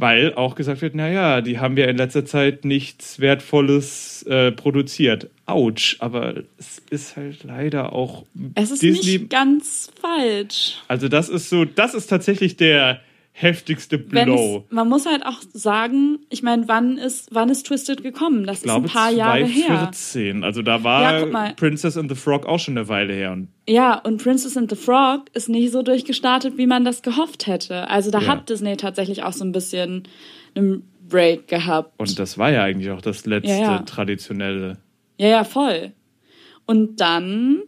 Weil 0.00 0.34
auch 0.34 0.54
gesagt 0.54 0.80
wird, 0.80 0.94
naja, 0.94 1.40
die 1.40 1.58
haben 1.58 1.76
ja 1.76 1.86
in 1.86 1.96
letzter 1.96 2.24
Zeit 2.24 2.64
nichts 2.64 3.18
Wertvolles 3.18 4.22
äh, 4.28 4.52
produziert. 4.52 5.28
Autsch, 5.44 5.96
aber 5.98 6.42
es 6.56 6.80
ist 6.90 7.16
halt 7.16 7.42
leider 7.42 7.92
auch 7.92 8.24
Es 8.54 8.70
ist 8.70 8.82
Disney. 8.82 9.18
nicht 9.18 9.30
ganz 9.30 9.90
falsch. 10.00 10.76
also 10.86 11.08
das 11.08 11.28
ist 11.28 11.50
so, 11.50 11.64
das 11.64 11.94
ist 11.94 12.06
tatsächlich 12.06 12.56
der 12.56 13.00
heftigste 13.40 13.98
Blow. 13.98 14.64
man 14.70 14.88
muss 14.88 15.06
halt 15.06 15.24
auch 15.24 15.40
sagen, 15.52 16.18
ich 16.28 16.42
meine, 16.42 16.66
wann 16.66 16.98
ist, 16.98 17.28
wann 17.32 17.48
ist 17.50 17.66
Twisted 17.66 18.02
gekommen? 18.02 18.44
Das 18.46 18.58
Ich 18.58 18.62
glaube 18.64 18.86
ist 18.86 18.92
ein 18.96 18.98
paar 19.00 19.10
Jahre 19.12 19.44
her. 19.44 19.66
2014. 19.92 20.44
Also 20.44 20.62
da 20.62 20.82
war 20.82 21.26
Ja. 21.28 21.52
Princess 21.56 21.96
and 21.96 22.10
the 22.10 22.16
Frog 22.16 22.46
auch 22.46 22.58
schon 22.58 22.76
eine 22.76 22.88
Weile 22.88 23.12
her. 23.14 23.32
Und 23.32 23.48
Ja, 23.68 23.94
und 23.98 24.22
Princess 24.22 24.56
and 24.56 24.68
the 24.70 24.76
Frog 24.76 25.26
ist 25.34 25.48
nicht 25.48 25.70
so 25.70 25.82
durchgestartet, 25.82 26.58
wie 26.58 26.66
man 26.66 26.84
das 26.84 27.02
gehofft 27.02 27.46
hätte. 27.46 27.88
Also 27.88 28.10
da 28.10 28.20
Ja. 28.20 28.26
hat 28.26 28.48
Disney 28.48 28.76
tatsächlich 28.76 29.22
auch 29.22 29.32
so 29.32 29.44
ein 29.44 29.52
bisschen 29.52 30.02
einen 30.56 30.82
Break 31.08 31.46
gehabt. 31.48 31.92
Und 31.98 32.18
das 32.18 32.38
war 32.38 32.50
ja 32.50 32.64
eigentlich 32.64 32.90
auch 32.90 33.00
das 33.00 33.24
letzte 33.24 33.52
ja. 33.52 33.78
traditionelle. 33.80 34.78
Ja, 35.16 35.28
ja, 35.28 35.44
voll. 35.44 35.92
Und 36.66 37.00
dann, 37.00 37.62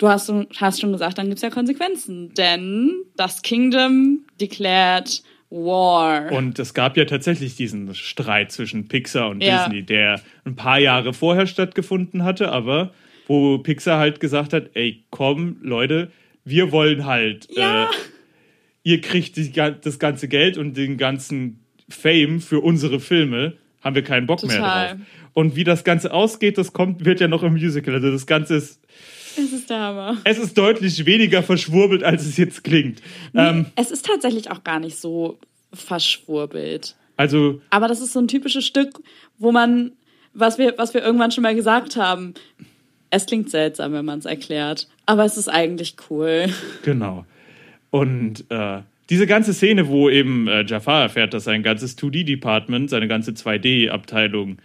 du 0.00 0.08
hast, 0.08 0.26
schon- 0.26 0.48
hast 0.56 0.80
schon 0.80 0.90
gesagt, 0.92 1.18
dann 1.18 1.28
gibt's 1.28 1.42
ja 1.42 1.50
Konsequenzen. 1.50 2.34
Denn 2.34 2.92
das 3.16 3.42
Kingdom 3.42 4.24
declared 4.40 5.22
War. 5.52 6.30
Und 6.32 6.58
es 6.58 6.74
gab 6.74 6.96
ja 6.96 7.04
tatsächlich 7.04 7.56
diesen 7.56 7.92
Streit 7.94 8.52
zwischen 8.52 8.86
Pixar 8.88 9.28
und 9.30 9.42
Ja. 9.42 9.64
Disney, 9.64 9.82
der 9.82 10.20
ein 10.44 10.54
paar 10.56 10.78
Jahre 10.78 11.12
vorher 11.12 11.46
stattgefunden 11.46 12.22
hatte, 12.24 12.52
aber 12.52 12.92
wo 13.26 13.58
Pixar 13.58 13.98
halt 13.98 14.20
gesagt 14.20 14.52
hat, 14.52 14.70
ey, 14.74 15.04
komm, 15.10 15.56
Leute, 15.60 16.10
wir 16.44 16.70
wollen 16.72 17.04
halt, 17.04 17.48
Ja. 17.56 17.84
äh, 17.84 17.86
ihr 18.84 19.00
kriegt 19.00 19.36
die, 19.36 19.50
das 19.52 19.98
ganze 19.98 20.28
Geld 20.28 20.56
und 20.56 20.76
den 20.76 20.96
ganzen 20.96 21.60
Fame 21.88 22.40
für 22.40 22.60
unsere 22.60 23.00
Filme, 23.00 23.54
haben 23.82 23.94
wir 23.96 24.02
keinen 24.02 24.26
Bock 24.26 24.42
mehr 24.44 24.56
Total. 24.58 24.88
drauf. 24.90 24.98
Und 25.32 25.56
wie 25.56 25.64
das 25.64 25.82
Ganze 25.84 26.12
ausgeht, 26.12 26.58
das 26.58 26.72
kommt, 26.72 27.04
wird 27.04 27.20
ja 27.20 27.28
noch 27.28 27.42
im 27.42 27.54
Musical. 27.54 27.94
Also 27.94 28.10
das 28.12 28.26
Ganze 28.26 28.54
ist, 28.56 28.79
es 29.40 29.52
ist 29.52 29.70
der 29.70 29.80
Hammer. 29.80 30.16
es 30.24 30.38
ist 30.38 30.56
deutlich 30.56 31.04
weniger 31.06 31.42
verschwurbelt, 31.42 32.02
als 32.04 32.24
es 32.24 32.36
jetzt 32.36 32.64
klingt. 32.64 33.00
Ähm, 33.34 33.66
Es 33.76 33.90
ist 33.90 34.06
tatsächlich 34.06 34.50
auch 34.50 34.64
gar 34.64 34.80
nicht 34.80 34.96
so 34.96 35.38
verschwurbelt. 35.72 36.96
also 37.16 37.60
Aber 37.70 37.88
das 37.88 38.00
ist 38.00 38.12
so 38.12 38.20
ein 38.20 38.28
typisches 38.28 38.64
Stück, 38.66 38.98
wo 39.38 39.52
man, 39.52 39.92
was 40.34 40.58
wir, 40.58 40.74
was 40.78 40.94
wir 40.94 41.02
irgendwann 41.02 41.30
schon 41.30 41.42
mal 41.42 41.54
gesagt 41.54 41.96
haben, 41.96 42.34
es 43.10 43.26
klingt 43.26 43.50
seltsam, 43.50 43.92
wenn 43.92 44.04
man 44.04 44.20
es 44.20 44.24
erklärt. 44.24 44.88
Aber 45.06 45.24
es 45.24 45.36
ist 45.36 45.48
eigentlich 45.48 45.96
cool. 46.10 46.46
Genau. 46.84 47.26
Und 47.90 48.44
äh, 48.50 48.82
diese 49.10 49.26
ganze 49.26 49.52
Szene, 49.52 49.88
wo 49.88 50.08
eben 50.08 50.46
äh, 50.46 50.64
Jafar 50.64 51.02
erfährt, 51.02 51.34
dass 51.34 51.42
sein 51.44 51.64
ganzes 51.64 51.98
2D-Department, 51.98 52.88
seine 52.88 53.08
ganze 53.08 53.32
2D-Abteilung 53.32 54.58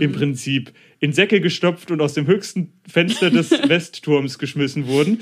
im 0.00 0.12
Prinzip 0.12 0.72
in 1.00 1.12
Säcke 1.12 1.40
gestopft 1.40 1.90
und 1.90 2.00
aus 2.00 2.14
dem 2.14 2.26
höchsten 2.26 2.72
Fenster 2.88 3.30
des 3.30 3.50
Westturms 3.68 4.38
geschmissen 4.38 4.86
wurden. 4.86 5.20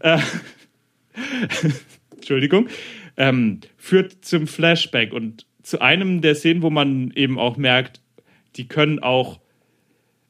Äh, 0.00 0.18
Entschuldigung. 2.14 2.68
Ähm, 3.16 3.60
führt 3.76 4.24
zum 4.24 4.46
Flashback 4.46 5.12
und 5.12 5.46
zu 5.62 5.80
einem 5.80 6.20
der 6.20 6.34
Szenen, 6.34 6.62
wo 6.62 6.70
man 6.70 7.12
eben 7.14 7.38
auch 7.38 7.56
merkt, 7.56 8.00
die 8.56 8.68
können 8.68 8.98
auch 8.98 9.40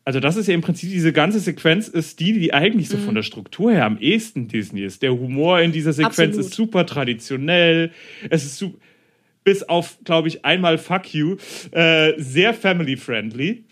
also 0.06 0.20
das 0.20 0.36
ist 0.36 0.46
ja 0.46 0.54
im 0.54 0.60
Prinzip 0.60 0.88
diese 0.88 1.12
ganze 1.12 1.40
Sequenz 1.40 1.88
ist 1.88 2.20
die, 2.20 2.32
die 2.32 2.54
eigentlich 2.54 2.88
so 2.88 2.96
von 2.96 3.16
der 3.16 3.24
Struktur 3.24 3.72
her 3.72 3.84
am 3.84 3.98
ehesten 3.98 4.46
Disney 4.46 4.82
ist. 4.82 5.02
Der 5.02 5.10
Humor 5.10 5.60
in 5.60 5.72
dieser 5.72 5.92
Sequenz 5.92 6.18
Absolut. 6.18 6.46
ist 6.46 6.54
super 6.54 6.86
traditionell. 6.86 7.90
Es 8.30 8.44
ist 8.44 8.56
su 8.56 8.74
bis 9.42 9.64
auf, 9.64 9.98
glaube 10.04 10.28
ich, 10.28 10.44
einmal 10.44 10.78
Fuck 10.78 11.12
You, 11.12 11.36
äh, 11.72 12.12
sehr 12.18 12.54
family-friendly 12.54 13.64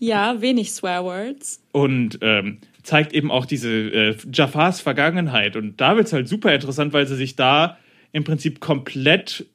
Ja, 0.00 0.40
wenig 0.40 0.72
Swearwords. 0.72 1.62
und 1.72 2.18
ähm, 2.22 2.58
zeigt 2.82 3.12
eben 3.12 3.30
auch 3.30 3.44
diese 3.46 3.70
äh, 3.70 4.16
Jafars 4.32 4.80
Vergangenheit. 4.80 5.54
Und 5.56 5.80
da 5.80 5.94
wird 5.96 6.06
es 6.06 6.12
halt 6.14 6.26
super 6.26 6.52
interessant, 6.54 6.92
weil 6.94 7.06
sie 7.06 7.14
sich 7.16 7.36
da 7.36 7.78
im 8.12 8.24
Prinzip 8.24 8.58
komplett 8.60 9.46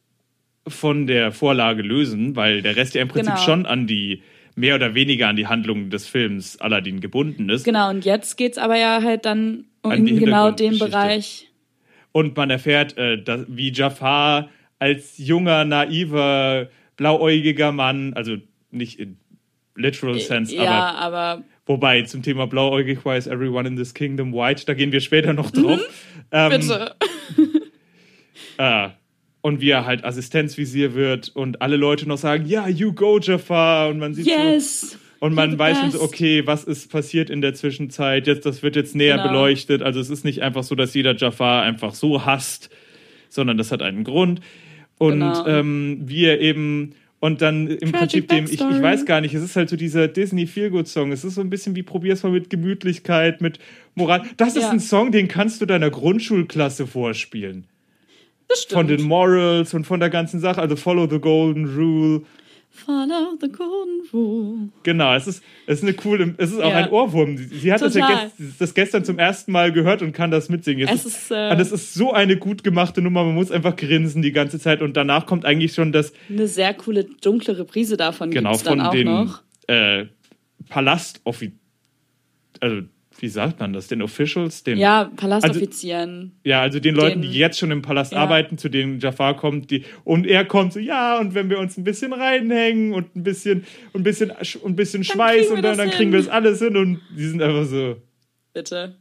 von 0.68 1.08
der 1.08 1.32
Vorlage 1.32 1.82
lösen, 1.82 2.36
weil 2.36 2.62
der 2.62 2.76
Rest 2.76 2.94
ja 2.96 3.02
im 3.02 3.08
Prinzip 3.08 3.34
Genau. 3.34 3.44
schon 3.46 3.66
an 3.66 3.88
die 3.88 4.22
mehr 4.56 4.76
oder 4.76 4.94
weniger 4.96 5.28
an 5.28 5.36
die 5.36 5.48
Handlung 5.48 5.90
des 5.90 6.08
Films 6.08 6.62
Aladdin 6.62 7.02
gebunden 7.02 7.50
ist. 7.50 7.66
Genau, 7.66 7.90
und 7.90 8.06
jetzt 8.06 8.38
geht's 8.38 8.58
aber 8.58 8.78
ja 8.78 9.02
halt 9.04 9.26
dann 9.26 9.66
in 9.84 10.06
die 10.06 10.16
genau 10.16 10.52
dem 10.52 10.72
Hintergrundgeschichte. 10.72 10.86
Bereich. 10.92 11.52
Und 12.14 12.38
man 12.38 12.50
erfährt, 12.52 12.98
äh, 12.98 13.22
dass, 13.22 13.46
wie 13.50 13.74
Jafar 13.74 14.50
als 14.80 15.18
junger, 15.18 15.66
naiver, 15.66 16.70
blauäugiger 16.96 17.72
Mann, 17.72 18.14
also 18.14 18.38
nicht 18.72 19.00
in 19.00 19.18
literal 19.76 20.20
sense, 20.20 20.56
ja, 20.56 20.92
aber 20.96 21.18
aber 21.18 21.44
wobei 21.66 22.02
zum 22.04 22.22
Thema 22.24 22.48
blauäugig 22.48 23.06
why 23.06 23.18
is 23.18 23.28
everyone 23.28 23.68
in 23.68 23.76
this 23.76 23.94
kingdom 23.94 24.34
white, 24.34 24.66
da 24.66 24.74
gehen 24.74 24.92
wir 24.92 25.02
später 25.02 25.34
noch 25.34 25.52
drauf. 25.52 25.80
Ähm, 26.32 26.50
bitte. 26.50 26.96
äh, 28.58 28.90
und 29.42 29.62
wie 29.62 29.70
er 29.70 29.86
halt 29.86 30.04
Assistenzvisier 30.04 30.96
wird 30.96 31.30
und 31.36 31.62
alle 31.62 31.78
Leute 31.78 32.08
noch 32.08 32.18
sagen, 32.18 32.46
ja, 32.48 32.68
you 32.68 32.94
go, 32.94 33.20
Jafar. 33.20 33.90
Und 33.90 34.00
man 34.00 34.14
sieht 34.16 34.26
so, 34.26 34.32
Yes! 34.32 34.98
Und 35.20 35.34
man 35.34 35.58
weiß 35.58 35.80
schon 35.80 35.92
so, 35.92 36.02
okay, 36.02 36.46
was 36.46 36.64
ist 36.64 36.92
passiert 36.92 37.30
in 37.30 37.42
der 37.42 37.54
Zwischenzeit? 37.54 38.28
Jetzt, 38.28 38.46
das 38.46 38.64
wird 38.64 38.76
jetzt 38.76 38.96
näher 38.96 39.18
Genau. 39.18 39.30
beleuchtet. 39.30 39.82
Also 39.82 40.00
es 40.00 40.10
ist 40.10 40.26
nicht 40.26 40.42
einfach 40.42 40.64
so, 40.64 40.76
dass 40.76 40.94
jeder 40.94 41.16
Jafar 41.16 41.62
einfach 41.64 41.94
so 41.94 42.26
hasst, 42.26 42.70
sondern 43.30 43.58
das 43.58 43.72
hat 43.72 43.82
einen 43.82 44.04
Grund. 44.04 44.42
Und 44.98 45.20
Genau. 45.20 45.46
ähm, 45.48 46.00
wie 46.06 46.26
er 46.26 46.40
eben 46.42 46.96
und 47.20 47.42
dann 47.42 47.68
im 47.68 47.92
Prinzip 47.92 48.28
dem, 48.28 48.46
ich, 48.46 48.54
ich 48.54 48.60
weiß 48.62 49.06
gar 49.06 49.22
nicht, 49.22 49.34
es 49.34 49.42
ist 49.44 49.56
halt 49.56 49.70
so 49.70 49.76
dieser 49.76 50.08
Disney 50.08 50.46
Feelgood 50.48 50.88
Song. 50.88 51.12
Es 51.12 51.24
ist 51.24 51.36
so 51.36 51.42
ein 51.42 51.50
bisschen 51.50 51.76
wie 51.76 51.84
probier's 51.84 52.24
mal 52.24 52.32
mit 52.32 52.50
Gemütlichkeit, 52.50 53.42
mit 53.42 53.60
Moral. 53.96 54.24
Das 54.38 54.56
ist 54.56 54.64
Ja. 54.64 54.70
ein 54.72 54.80
Song, 54.80 55.12
den 55.12 55.28
kannst 55.28 55.62
du 55.62 55.66
deiner 55.66 55.90
Grundschulklasse 55.90 56.86
vorspielen. 56.88 57.66
Das 58.48 58.62
stimmt. 58.64 58.74
Von 58.74 58.88
den 58.88 59.02
Morals 59.04 59.74
und 59.74 59.86
von 59.86 60.00
der 60.00 60.10
ganzen 60.10 60.40
Sache. 60.40 60.62
Also 60.62 60.76
follow 60.76 61.08
the 61.10 61.20
golden 61.20 61.66
rule. 61.66 62.22
Follow 62.76 63.38
the 63.40 63.50
rule. 64.14 64.70
Genau, 64.84 65.16
es 65.16 65.28
ist, 65.28 65.44
es 65.66 65.78
ist 65.80 65.84
eine 65.84 65.94
coole, 65.94 66.36
es 66.38 66.52
ist 66.52 66.60
auch 66.60 66.70
Ja. 66.70 66.78
ein 66.78 66.90
Ohrwurm. 66.90 67.38
Sie, 67.38 67.72
hat 67.72 67.82
das, 67.82 67.94
ja 67.96 68.26
gest, 68.38 68.62
das 68.62 68.74
gestern 68.74 69.06
zum 69.06 69.18
ersten 69.18 69.52
Mal 69.52 69.72
gehört 69.72 70.02
und 70.02 70.12
kann 70.12 70.30
das 70.30 70.50
mitsingen. 70.50 70.88
Es 70.88 71.06
ist, 71.06 71.32
äh, 71.32 71.54
es 71.56 71.72
ist 71.72 71.94
so 71.94 72.12
eine 72.14 72.38
gut 72.38 72.64
gemachte 72.64 73.02
Nummer, 73.02 73.24
man 73.24 73.34
muss 73.36 73.50
einfach 73.52 73.76
grinsen 73.76 74.22
die 74.22 74.32
ganze 74.34 74.60
Zeit 74.60 74.82
und 74.82 74.98
danach 74.98 75.26
kommt 75.26 75.46
eigentlich 75.46 75.74
schon 75.74 75.92
das, 75.92 76.12
Eine 76.30 76.48
sehr 76.48 76.74
coole 76.74 77.06
dunkle 77.22 77.58
Reprise 77.58 77.98
davon 77.98 78.30
genau, 78.32 78.52
gibt's 78.52 78.64
dann 78.64 78.80
von 78.80 78.88
auch 78.88 78.92
den 78.92 79.08
noch. 79.08 79.42
äh, 79.68 80.06
Palast, 80.70 81.22
also 82.60 82.82
wie 83.20 83.30
sagt 83.30 83.60
man 83.62 83.72
das, 83.74 83.88
den 83.88 84.02
Officials, 84.02 84.64
den, 84.64 84.78
Ja, 84.78 85.06
Palastoffizieren. 85.16 86.34
Ja, 86.44 86.62
also 86.62 86.80
den 86.80 86.96
Leuten, 86.96 87.22
Den- 87.22 87.32
die 87.32 87.38
jetzt 87.38 87.58
schon 87.58 87.72
im 87.72 87.82
Palast 87.82 88.12
Ja. 88.12 88.20
arbeiten, 88.20 88.58
zu 88.58 88.68
denen 88.70 89.00
Jafar 89.00 89.38
kommt, 89.38 89.72
die 89.72 89.86
und 90.04 90.28
er 90.28 90.44
kommt 90.46 90.74
so, 90.74 90.80
ja, 90.80 91.18
und 91.20 91.34
wenn 91.34 91.50
wir 91.50 91.60
uns 91.60 91.78
ein 91.78 91.84
bisschen 91.86 92.12
reinhängen 92.14 92.94
und 92.94 93.16
ein 93.16 93.24
bisschen 93.24 93.64
und 93.94 94.02
ein 94.02 94.04
bisschen 94.04 94.32
und 94.62 94.72
ein 94.74 94.76
bisschen 94.76 95.04
Schweiß 95.04 95.48
und 95.48 95.56
dann, 95.58 95.64
das 95.64 95.78
dann 95.78 95.90
kriegen 95.92 96.12
wir 96.12 96.20
es 96.20 96.28
alles 96.28 96.60
hin 96.60 96.76
und 96.76 97.00
die 97.18 97.26
sind 97.26 97.42
einfach 97.42 97.66
so, 97.66 97.96
Bitte. 98.54 98.96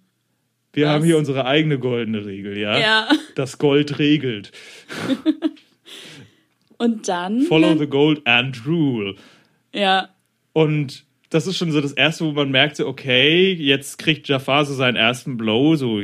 wir 0.73 0.87
Was? 0.87 0.93
haben 0.93 1.05
hier 1.05 1.19
unsere 1.19 1.45
eigene 1.47 1.79
goldene 1.79 2.25
Regel, 2.25 2.57
ja? 2.59 2.79
Ja. 2.79 3.09
Das 3.35 3.59
Gold 3.59 3.99
regelt. 3.99 4.53
Und 6.79 7.09
dann. 7.09 7.43
Follow 7.43 7.77
the 7.77 7.87
gold 7.87 8.27
and 8.27 8.65
rule. 8.67 9.15
Ja. 9.73 10.09
Und 10.53 11.04
das 11.35 11.49
ist 11.49 11.57
schon 11.57 11.73
so 11.73 11.81
das 11.81 11.93
erste, 11.93 12.25
wo 12.25 12.31
man 12.31 12.51
merkt, 12.51 12.77
so, 12.77 12.87
okay, 12.87 13.53
jetzt 13.53 13.99
kriegt 13.99 14.29
Jafar 14.29 14.65
so 14.65 14.75
seinen 14.75 14.95
ersten 14.95 15.37
Blow, 15.37 15.75
so 15.75 16.01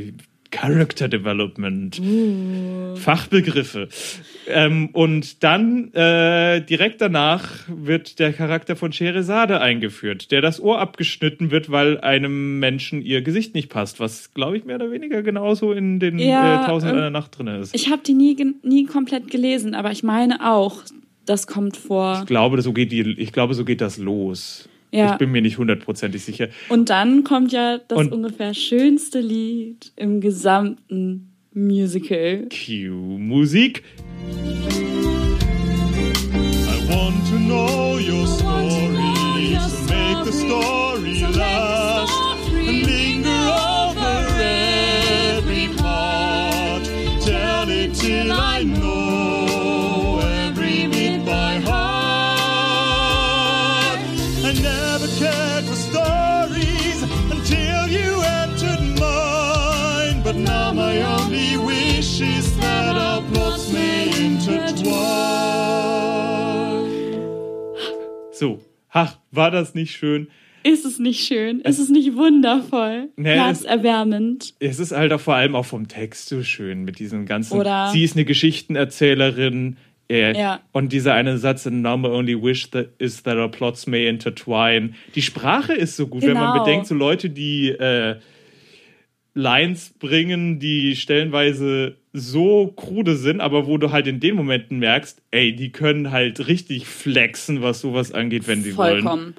Character 0.50 1.06
Development, 1.06 2.00
Fachbegriffe. 2.98 3.88
Ähm, 4.48 4.88
und 4.92 5.44
dann 5.44 5.94
äh, 5.94 6.60
direkt 6.62 7.00
danach 7.00 7.48
wird 7.68 8.18
der 8.18 8.32
Charakter 8.32 8.74
von 8.74 8.92
Sherazade 8.92 9.60
eingeführt, 9.60 10.32
der 10.32 10.40
das 10.40 10.60
Ohr 10.60 10.80
abgeschnitten 10.80 11.52
wird, 11.52 11.70
weil 11.70 12.00
einem 12.00 12.58
Menschen 12.58 13.00
ihr 13.00 13.22
Gesicht 13.22 13.54
nicht 13.54 13.68
passt, 13.68 14.00
was, 14.00 14.34
glaube 14.34 14.56
ich, 14.56 14.64
mehr 14.64 14.76
oder 14.76 14.90
weniger 14.90 15.22
genauso 15.22 15.70
in 15.70 16.00
den 16.00 16.18
Ja, 16.18 16.64
äh, 16.64 16.66
Tausend 16.66 16.90
ähm, 16.90 16.98
einer 16.98 17.10
Nacht 17.10 17.38
drin 17.38 17.46
ist. 17.46 17.72
Ich 17.72 17.88
habe 17.88 18.02
die 18.04 18.14
nie, 18.14 18.36
nie 18.64 18.86
komplett 18.86 19.30
gelesen, 19.30 19.76
aber 19.76 19.92
ich 19.92 20.02
meine 20.02 20.50
auch, 20.50 20.82
das 21.24 21.46
kommt 21.46 21.76
vor. 21.76 22.18
Ich 22.22 22.26
glaube, 22.26 22.60
so 22.60 22.72
geht 22.72 22.90
die, 22.90 23.02
ich 23.02 23.32
glaube, 23.32 23.54
so 23.54 23.64
geht 23.64 23.80
das 23.80 23.98
los. 23.98 24.68
Ja. 24.92 25.12
Ich 25.12 25.18
bin 25.18 25.30
mir 25.30 25.40
nicht 25.42 25.58
hundertprozentig 25.58 26.22
sicher. 26.24 26.48
Und 26.68 26.90
dann 26.90 27.22
kommt 27.24 27.52
ja 27.52 27.78
das 27.88 27.98
Und- 27.98 28.12
ungefähr 28.12 28.54
schönste 28.54 29.20
Lied 29.20 29.92
im 29.96 30.20
gesamten 30.20 31.32
Musical. 31.52 32.48
Cue 32.48 32.90
Musik. 33.18 33.82
I 36.72 36.92
want 36.92 37.16
to 37.30 37.36
know 37.38 37.98
your 37.98 38.26
story, 38.26 39.56
so 39.68 39.92
make 39.92 40.24
the 40.24 40.32
story 40.32 41.20
last. 41.36 41.79
So, 68.40 68.58
ach, 68.88 69.18
war 69.32 69.50
das 69.50 69.74
nicht 69.74 69.94
schön? 69.94 70.28
Ist 70.62 70.86
es 70.86 70.98
nicht 70.98 71.20
schön? 71.26 71.60
Ist 71.60 71.78
es 71.78 71.90
nicht 71.90 72.16
wundervoll? 72.16 73.10
Nee, 73.16 73.34
Herzerwärmend. 73.34 74.54
Es 74.60 74.78
ist 74.78 74.92
halt 74.92 75.12
auch 75.12 75.20
vor 75.20 75.34
allem 75.34 75.54
auch 75.54 75.66
vom 75.66 75.88
Text 75.88 76.30
so 76.30 76.42
schön 76.42 76.84
mit 76.84 76.98
diesem 76.98 77.26
ganzen. 77.26 77.58
Oder- 77.60 77.90
sie 77.92 78.02
ist 78.02 78.16
eine 78.16 78.24
Geschichtenerzählerin. 78.24 79.76
Äh, 80.10 80.36
Ja. 80.38 80.60
Und 80.72 80.92
dieser 80.92 81.12
eine 81.14 81.36
Satz, 81.38 81.66
now 81.66 81.96
my 81.98 82.08
only 82.08 82.34
wish 82.42 82.70
that 82.70 82.88
is 82.98 83.22
that 83.24 83.36
our 83.36 83.50
plots 83.50 83.86
may 83.86 84.08
intertwine. 84.08 84.94
Die 85.14 85.22
Sprache 85.22 85.72
ist 85.74 85.96
so 85.96 86.06
gut, 86.08 86.22
wenn 86.22 86.32
man 86.34 86.52
Genau. 86.54 86.64
bedenkt, 86.64 86.86
so 86.86 86.94
Leute, 86.94 87.28
die 87.30 87.68
äh, 87.68 88.16
Lines 89.34 89.94
bringen, 89.98 90.58
die 90.58 90.96
stellenweise 90.96 91.96
so 92.12 92.72
krude 92.74 93.16
sind, 93.16 93.40
aber 93.40 93.66
wo 93.66 93.78
du 93.78 93.92
halt 93.92 94.06
in 94.06 94.18
den 94.18 94.34
Momenten 94.34 94.78
merkst, 94.80 95.22
ey, 95.30 95.54
die 95.54 95.70
können 95.70 96.10
halt 96.10 96.48
richtig 96.48 96.86
flexen, 96.86 97.62
was 97.62 97.80
sowas 97.80 98.12
angeht, 98.12 98.48
wenn 98.48 98.62
sie 98.62 98.76
wollen. 98.76 99.02
Vollkommen. 99.02 99.34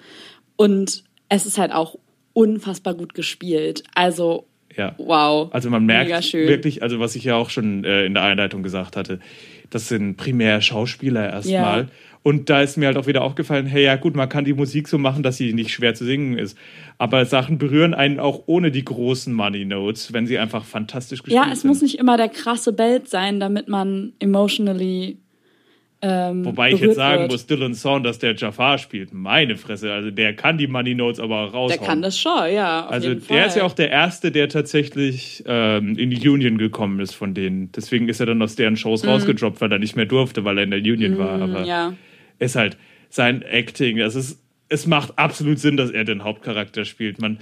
Und 0.55 1.03
es 1.27 1.45
ist 1.45 1.57
halt 1.57 1.71
auch 1.73 1.97
unfassbar 2.33 2.93
gut 2.93 3.13
gespielt. 3.13 3.83
Also, 3.93 4.47
Ja. 4.77 4.95
wow. 4.97 5.49
Also 5.53 5.69
man 5.69 5.85
merkt 5.85 6.33
wirklich, 6.33 6.81
also 6.81 6.99
was 6.99 7.15
ich 7.15 7.25
ja 7.25 7.35
auch 7.35 7.49
schon 7.49 7.83
äh, 7.83 8.05
in 8.05 8.13
der 8.13 8.23
Einleitung 8.23 8.63
gesagt 8.63 8.95
hatte, 8.95 9.19
das 9.69 9.89
sind 9.89 10.15
primär 10.15 10.61
Schauspieler 10.61 11.29
erstmal. 11.29 11.81
Ja. 11.81 11.87
Und 12.23 12.51
da 12.51 12.61
ist 12.61 12.77
mir 12.77 12.85
halt 12.85 12.97
auch 12.97 13.07
wieder 13.07 13.23
aufgefallen, 13.23 13.65
hey, 13.65 13.83
ja 13.83 13.95
gut, 13.95 14.15
man 14.15 14.29
kann 14.29 14.45
die 14.45 14.53
Musik 14.53 14.87
so 14.87 14.99
machen, 14.99 15.23
dass 15.23 15.37
sie 15.37 15.53
nicht 15.53 15.71
schwer 15.71 15.95
zu 15.95 16.05
singen 16.05 16.37
ist. 16.37 16.55
Aber 16.99 17.25
Sachen 17.25 17.57
berühren 17.57 17.95
einen 17.95 18.19
auch 18.19 18.43
ohne 18.45 18.69
die 18.69 18.85
großen 18.85 19.33
Money 19.33 19.65
Notes, 19.65 20.13
wenn 20.13 20.27
sie 20.27 20.37
einfach 20.37 20.63
fantastisch 20.63 21.23
gespielt 21.23 21.43
Ja, 21.43 21.51
es 21.51 21.61
sind. 21.61 21.69
muss 21.69 21.81
nicht 21.81 21.97
immer 21.97 22.17
der 22.17 22.29
krasse 22.29 22.73
Belt 22.73 23.09
sein, 23.09 23.39
damit 23.39 23.67
man 23.67 24.13
emotionally. 24.19 25.17
Ähm, 26.03 26.45
Wobei 26.45 26.71
ich 26.71 26.79
jetzt 26.79 26.95
sagen 26.95 27.21
wird. 27.21 27.31
muss, 27.31 27.45
Dylan 27.45 27.73
Saunders, 27.75 28.17
der 28.17 28.35
Jafar 28.35 28.79
spielt, 28.79 29.13
meine 29.13 29.55
Fresse, 29.55 29.93
also 29.93 30.09
der 30.09 30.35
kann 30.35 30.57
die 30.57 30.65
Money 30.65 30.95
Notes 30.95 31.19
aber 31.19 31.41
auch 31.41 31.53
raushauen. 31.53 31.79
Der 31.79 31.87
kann 31.87 32.01
das 32.01 32.19
schon, 32.19 32.51
ja. 32.53 32.87
Also 32.87 33.13
der 33.13 33.45
ist 33.45 33.55
ja 33.55 33.63
auch 33.63 33.73
der 33.73 33.91
Erste, 33.91 34.31
der 34.31 34.49
tatsächlich 34.49 35.43
ähm, 35.45 35.95
in 35.97 36.09
die 36.09 36.27
Union 36.27 36.57
gekommen 36.57 36.99
ist 36.99 37.13
von 37.13 37.35
denen. 37.35 37.71
Deswegen 37.71 38.09
ist 38.09 38.19
er 38.19 38.27
dann 38.27 38.41
aus 38.41 38.55
deren 38.55 38.77
Shows 38.77 39.05
rausgedroppt, 39.05 39.61
weil 39.61 39.71
er 39.71 39.79
nicht 39.79 39.95
mehr 39.95 40.05
durfte, 40.05 40.43
weil 40.43 40.57
er 40.57 40.63
in 40.63 40.71
der 40.71 40.79
Union 40.79 41.17
war. 41.19 41.39
Aber. 41.41 41.65
Ja. 41.65 41.93
Ist 42.41 42.55
halt 42.55 42.77
sein 43.09 43.41
Acting, 43.43 43.97
das 43.97 44.15
ist, 44.15 44.39
es 44.69 44.87
macht 44.87 45.17
absolut 45.17 45.59
Sinn, 45.59 45.77
dass 45.77 45.89
er 45.91 46.03
den 46.05 46.23
Hauptcharakter 46.23 46.85
spielt. 46.85 47.19
Man, 47.21 47.39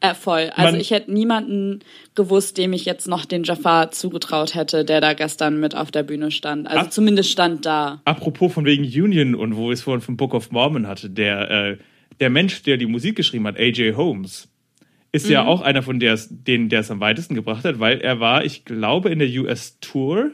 Äh, 0.00 0.14
voll. 0.14 0.50
Also 0.56 0.72
Man- 0.72 0.80
ich 0.80 0.90
hätte 0.90 1.12
niemanden 1.12 1.78
gewusst, 2.16 2.58
dem 2.58 2.72
ich 2.72 2.84
jetzt 2.84 3.06
noch 3.06 3.24
den 3.24 3.44
Jafar 3.44 3.92
zugetraut 3.92 4.56
hätte, 4.56 4.84
der 4.84 5.00
da 5.00 5.12
gestern 5.14 5.60
mit 5.60 5.76
auf 5.76 5.92
der 5.92 6.02
Bühne 6.02 6.32
stand. 6.32 6.66
Also 6.66 6.86
Ah. 6.86 6.90
zumindest 6.90 7.30
stand 7.30 7.64
da. 7.66 8.00
apropos 8.04 8.52
von 8.52 8.64
wegen 8.64 8.82
Union 8.82 9.36
und 9.36 9.54
wo 9.54 9.70
ich 9.70 9.78
es 9.78 9.82
vorhin 9.82 10.00
vom 10.00 10.16
Book 10.16 10.34
of 10.34 10.50
Mormon 10.50 10.88
hatte, 10.88 11.08
der, 11.08 11.50
äh, 11.50 11.76
der 12.18 12.30
Mensch, 12.30 12.62
der 12.64 12.78
die 12.78 12.86
Musik 12.86 13.14
geschrieben 13.16 13.46
hat, 13.46 13.58
AJ 13.60 13.92
Holmes, 13.94 14.48
ist 15.12 15.26
Mhm. 15.26 15.32
ja 15.32 15.44
auch 15.46 15.60
einer 15.60 15.82
von 15.84 16.00
der, 16.00 16.18
denen, 16.30 16.68
der 16.68 16.80
es 16.80 16.90
am 16.90 16.98
weitesten 16.98 17.36
gebracht 17.36 17.64
hat, 17.64 17.78
weil 17.78 18.00
er 18.00 18.18
war, 18.18 18.44
ich 18.44 18.64
glaube, 18.64 19.08
in 19.10 19.20
der 19.20 19.28
US 19.28 19.78
Tour 19.80 20.32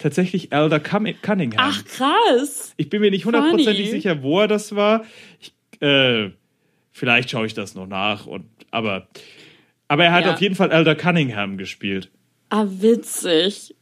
tatsächlich 0.00 0.50
Elder 0.52 0.78
Cunning- 0.80 1.16
Cunningham. 1.22 1.60
Ach, 1.62 1.84
krass. 1.84 2.74
Ich 2.76 2.88
bin 2.90 3.00
mir 3.00 3.10
nicht 3.12 3.24
hundertprozentig 3.26 3.90
sicher, 3.90 4.22
wo 4.22 4.40
er 4.40 4.48
das 4.48 4.74
war. 4.74 5.04
Ich, 5.40 5.52
äh, 5.80 6.30
vielleicht 6.90 7.30
schaue 7.30 7.46
ich 7.46 7.54
das 7.54 7.74
noch 7.76 7.86
nach. 7.86 8.26
Und, 8.26 8.44
aber, 8.72 9.06
aber 9.86 10.04
er 10.04 10.12
hat 10.12 10.24
Ja. 10.24 10.34
auf 10.34 10.40
jeden 10.40 10.56
Fall 10.56 10.72
Elder 10.72 10.94
Cunningham 10.96 11.56
gespielt. 11.56 12.10
Ah, 12.48 12.66
witzig. 12.68 13.76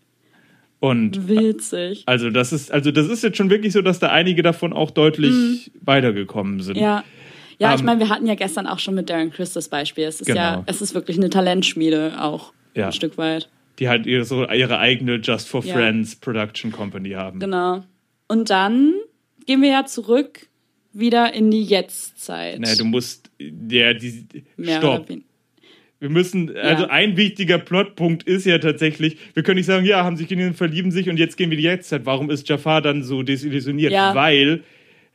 Und 0.81 1.27
Witzig. 1.29 2.05
also 2.07 2.31
das 2.31 2.53
ist, 2.53 2.71
also 2.71 2.93
das 2.93 3.09
ist 3.09 3.25
jetzt 3.25 3.37
schon 3.37 3.51
wirklich 3.51 3.73
so, 3.73 3.83
dass 3.83 3.99
da 3.99 4.11
einige 4.11 4.43
davon 4.45 4.73
auch 4.73 4.93
deutlich 4.93 5.73
weitergekommen 5.81 6.61
sind. 6.61 6.77
Mhm. 6.77 6.83
Ja. 6.83 7.05
Ja, 7.59 7.75
ich 7.75 7.81
Ähm, 7.81 7.87
meine, 7.87 7.99
wir 7.99 8.09
hatten 8.09 8.29
ja 8.29 8.37
gestern 8.37 8.69
auch 8.69 8.79
schon 8.79 8.95
mit 8.95 9.11
Darren 9.11 9.33
Criss 9.33 9.53
das 9.53 9.69
Beispiel. 9.69 10.05
Es 10.05 10.21
ist 10.21 10.29
ja, 10.29 10.51
Genau. 10.53 10.63
es 10.67 10.81
ist 10.81 10.95
wirklich 10.95 11.17
eine 11.17 11.29
Talentschmiede 11.31 12.15
auch. 12.23 12.53
Ja. 12.77 12.87
Ein 12.87 12.93
Stück 12.93 13.19
weit. 13.19 13.49
Die 13.79 13.89
halt 13.89 14.07
ihre, 14.07 14.25
so 14.25 14.49
ihre 14.49 14.79
eigene 14.79 15.17
Just 15.17 15.49
for 15.49 15.65
Ja. 15.65 15.75
Friends 15.75 16.17
Production 16.17 16.73
Company 16.73 17.11
haben. 17.11 17.39
Genau. 17.39 17.85
Und 18.27 18.51
dann 18.51 18.95
gehen 19.47 19.63
wir 19.63 19.71
ja 19.71 19.85
zurück 19.87 20.49
wieder 20.93 21.33
in 21.33 21.51
die 21.51 21.63
Jetztzeit. 21.63 22.61
Naja, 22.61 22.77
du 22.77 22.85
musst, 22.85 23.31
ja, 23.39 23.95
die, 23.95 24.27
Mehr 24.57 24.79
stopp. 24.79 25.09
Wir 26.01 26.11
müssen, 26.11 26.57
also 26.57 26.87
ein 26.87 27.17
wichtiger 27.17 27.59
Plotpunkt 27.59 28.23
ist 28.23 28.47
ja 28.47 28.59
tatsächlich, 28.59 29.17
wir 29.35 29.43
können 29.43 29.57
nicht 29.57 29.67
sagen, 29.67 29.85
ja, 29.85 30.05
haben 30.05 30.17
sich 30.17 30.29
gesehen, 30.29 30.55
verlieben 30.55 30.93
sich 30.93 31.09
und 31.09 31.19
jetzt 31.19 31.37
gehen 31.37 31.51
wir 31.51 31.57
die 31.57 31.65
Jetztzeit. 31.65 32.07
Warum 32.07 32.31
ist 32.31 32.49
Jafar 32.49 32.83
dann 32.83 33.03
so 33.03 33.25
desillusioniert? 33.25 33.91
Ja. 33.91 34.15
Weil, 34.15 34.63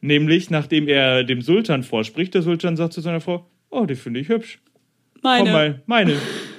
nämlich, 0.01 0.49
nachdem 0.49 0.89
er 0.89 1.23
dem 1.23 1.41
Sultan 1.41 1.83
vorspricht, 1.83 2.33
der 2.33 2.41
Sultan 2.41 2.75
sagt 2.75 2.91
zu 2.91 2.99
seiner 2.99 3.21
Frau, 3.21 3.49
oh, 3.69 3.85
die 3.85 3.95
finde 3.95 4.19
ich 4.19 4.27
hübsch. 4.27 4.59
Meine. 5.21 5.43
Komm 5.43 5.53
mal, 5.53 5.81
meine. 5.85 6.17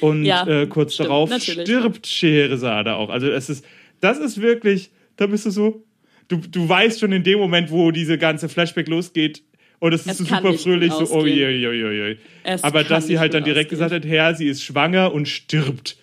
Und 0.00 0.24
Ja, 0.24 0.46
äh, 0.46 0.66
kurz 0.66 0.94
stimmt, 0.94 1.08
darauf 1.08 1.30
natürlich. 1.30 1.66
stirbt 1.68 2.06
Scheherazade 2.06 2.94
auch. 2.94 3.08
Also 3.08 3.28
es 3.28 3.48
ist, 3.48 3.64
das 4.00 4.18
ist 4.18 4.40
wirklich, 4.40 4.90
da 5.16 5.26
bist 5.26 5.46
du 5.46 5.50
so, 5.50 5.84
du, 6.28 6.36
du 6.36 6.68
weißt 6.68 7.00
schon 7.00 7.12
in 7.12 7.22
dem 7.22 7.38
Moment, 7.38 7.70
wo 7.70 7.90
diese 7.90 8.18
ganze 8.18 8.48
Flashback 8.48 8.88
losgeht, 8.88 9.42
und 9.78 9.92
es 9.92 10.06
ist 10.06 10.20
Es 10.20 10.28
super 10.28 10.54
fröhlich, 10.54 10.90
so, 10.90 11.06
oh 11.10 11.26
je, 11.26 11.50
je, 11.50 11.70
je, 11.70 11.92
je. 11.92 12.16
Aber 12.62 12.82
dass 12.82 13.06
sie 13.06 13.18
halt 13.18 13.34
dann 13.34 13.44
direkt 13.44 13.68
ausgehen. 13.68 13.90
gesagt 13.90 14.04
hat, 14.04 14.10
Herr, 14.10 14.34
sie 14.34 14.48
ist 14.48 14.62
schwanger 14.62 15.12
und 15.12 15.28
stirbt. 15.28 15.98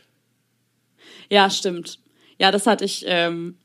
Ja, 1.32 1.50
stimmt. 1.50 2.00
Ja, 2.38 2.52
das 2.52 2.68
hatte 2.68 2.86
ich, 2.86 3.04
ähm, 3.08 3.56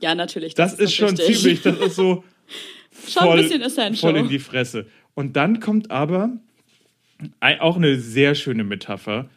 ja, 0.00 0.14
natürlich. 0.14 0.54
Das, 0.54 0.72
ist 0.72 0.94
schon 0.94 1.10
richtig. 1.10 1.36
ziemlich, 1.36 1.62
das 1.62 1.78
ist 1.78 1.96
so 1.96 2.24
Schon 3.08 3.28
ein 3.28 3.36
bisschen 3.36 3.62
essential. 3.62 4.12
voll 4.12 4.20
in 4.20 4.28
die 4.28 4.38
Fresse. 4.38 4.86
Und 5.14 5.36
dann 5.36 5.60
kommt 5.60 5.90
aber 5.90 6.30
auch 7.60 7.76
eine 7.76 7.98
sehr 7.98 8.34
schöne 8.34 8.64
Metapher. 8.64 9.28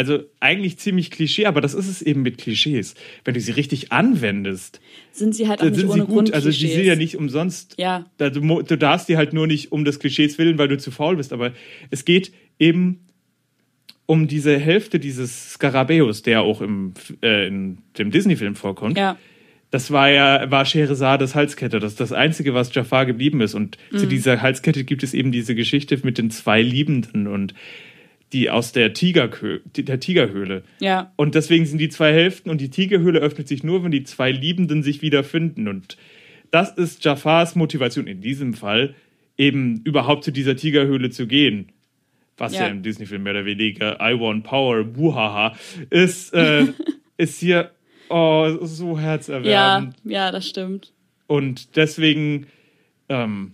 Also 0.00 0.20
eigentlich 0.40 0.78
ziemlich 0.78 1.10
Klischee, 1.10 1.44
aber 1.44 1.60
das 1.60 1.74
ist 1.74 1.86
es 1.86 2.00
eben 2.00 2.22
mit 2.22 2.38
Klischees. 2.38 2.94
Wenn 3.22 3.34
du 3.34 3.40
sie 3.40 3.52
richtig 3.52 3.92
anwendest, 3.92 4.80
sind 5.12 5.34
sie 5.34 5.46
halt 5.46 5.60
auch 5.60 5.66
nicht 5.66 5.76
sind 5.76 5.90
ohne 5.90 6.00
sie 6.00 6.06
gut. 6.06 6.14
Grund 6.14 6.32
Also 6.32 6.48
die 6.48 6.68
sind 6.68 6.86
ja 6.86 6.96
nicht 6.96 7.16
umsonst. 7.18 7.74
Ja. 7.76 8.06
Da, 8.16 8.30
du, 8.30 8.40
du 8.62 8.78
darfst 8.78 9.10
die 9.10 9.18
halt 9.18 9.34
nur 9.34 9.46
nicht 9.46 9.72
um 9.72 9.84
des 9.84 9.98
Klischees 9.98 10.38
willen, 10.38 10.56
weil 10.56 10.68
du 10.68 10.78
zu 10.78 10.90
faul 10.90 11.16
bist. 11.16 11.34
Aber 11.34 11.52
es 11.90 12.06
geht 12.06 12.32
eben 12.58 13.00
um 14.06 14.26
diese 14.26 14.58
Hälfte 14.58 14.98
dieses 14.98 15.52
Skarabäus, 15.52 16.22
der 16.22 16.40
auch 16.40 16.62
im, 16.62 16.94
äh, 17.22 17.46
in 17.46 17.76
dem 17.98 18.10
Disney-Film 18.10 18.56
vorkommt. 18.56 18.96
Ja. 18.96 19.18
Das 19.70 19.90
war 19.90 20.08
ja, 20.10 20.50
war 20.50 20.64
Scheherazades 20.64 21.34
Halskette. 21.34 21.78
Das 21.78 21.92
ist 21.92 22.00
das 22.00 22.12
Einzige, 22.12 22.54
was 22.54 22.74
Jafar 22.74 23.04
geblieben 23.04 23.42
ist. 23.42 23.54
Und 23.54 23.76
Mhm. 23.90 23.98
zu 23.98 24.06
dieser 24.06 24.40
Halskette 24.40 24.82
gibt 24.84 25.02
es 25.02 25.12
eben 25.12 25.30
diese 25.30 25.54
Geschichte 25.54 25.98
mit 26.02 26.16
den 26.16 26.30
zwei 26.30 26.62
Liebenden 26.62 27.26
und 27.26 27.52
die 28.32 28.50
aus 28.50 28.72
der, 28.72 28.92
Tigerkö 28.92 29.60
der 29.76 30.00
Tigerhöhle. 30.00 30.62
Ja. 30.78 31.12
Und 31.16 31.34
deswegen 31.34 31.66
sind 31.66 31.78
die 31.78 31.88
zwei 31.88 32.12
Hälften 32.12 32.50
und 32.50 32.60
die 32.60 32.70
Tigerhöhle 32.70 33.18
öffnet 33.18 33.48
sich 33.48 33.64
nur, 33.64 33.82
wenn 33.82 33.90
die 33.90 34.04
zwei 34.04 34.30
Liebenden 34.30 34.82
sich 34.82 35.02
wiederfinden. 35.02 35.66
Und 35.68 35.96
das 36.50 36.72
ist 36.72 37.04
Jafars 37.04 37.56
Motivation 37.56 38.06
in 38.06 38.20
diesem 38.20 38.54
Fall, 38.54 38.94
eben 39.36 39.80
überhaupt 39.84 40.24
zu 40.24 40.30
dieser 40.30 40.54
Tigerhöhle 40.56 41.10
zu 41.10 41.26
gehen. 41.26 41.72
Was 42.36 42.54
ja, 42.54 42.62
Ja. 42.62 42.68
im 42.68 42.82
Disney-Film 42.82 43.22
mehr 43.22 43.32
oder 43.32 43.44
weniger 43.44 43.98
I 44.00 44.18
want 44.18 44.44
power, 44.44 44.84
buhaha, 44.84 45.56
ist, 45.90 46.32
äh, 46.32 46.66
ist 47.16 47.40
hier 47.40 47.70
oh, 48.08 48.58
so 48.62 48.94
Ja, 48.96 49.00
herzerwärmend. 49.00 49.96
ja, 50.04 50.30
das 50.30 50.48
stimmt. 50.48 50.92
Und 51.26 51.76
deswegen, 51.76 52.46
ähm, 53.08 53.52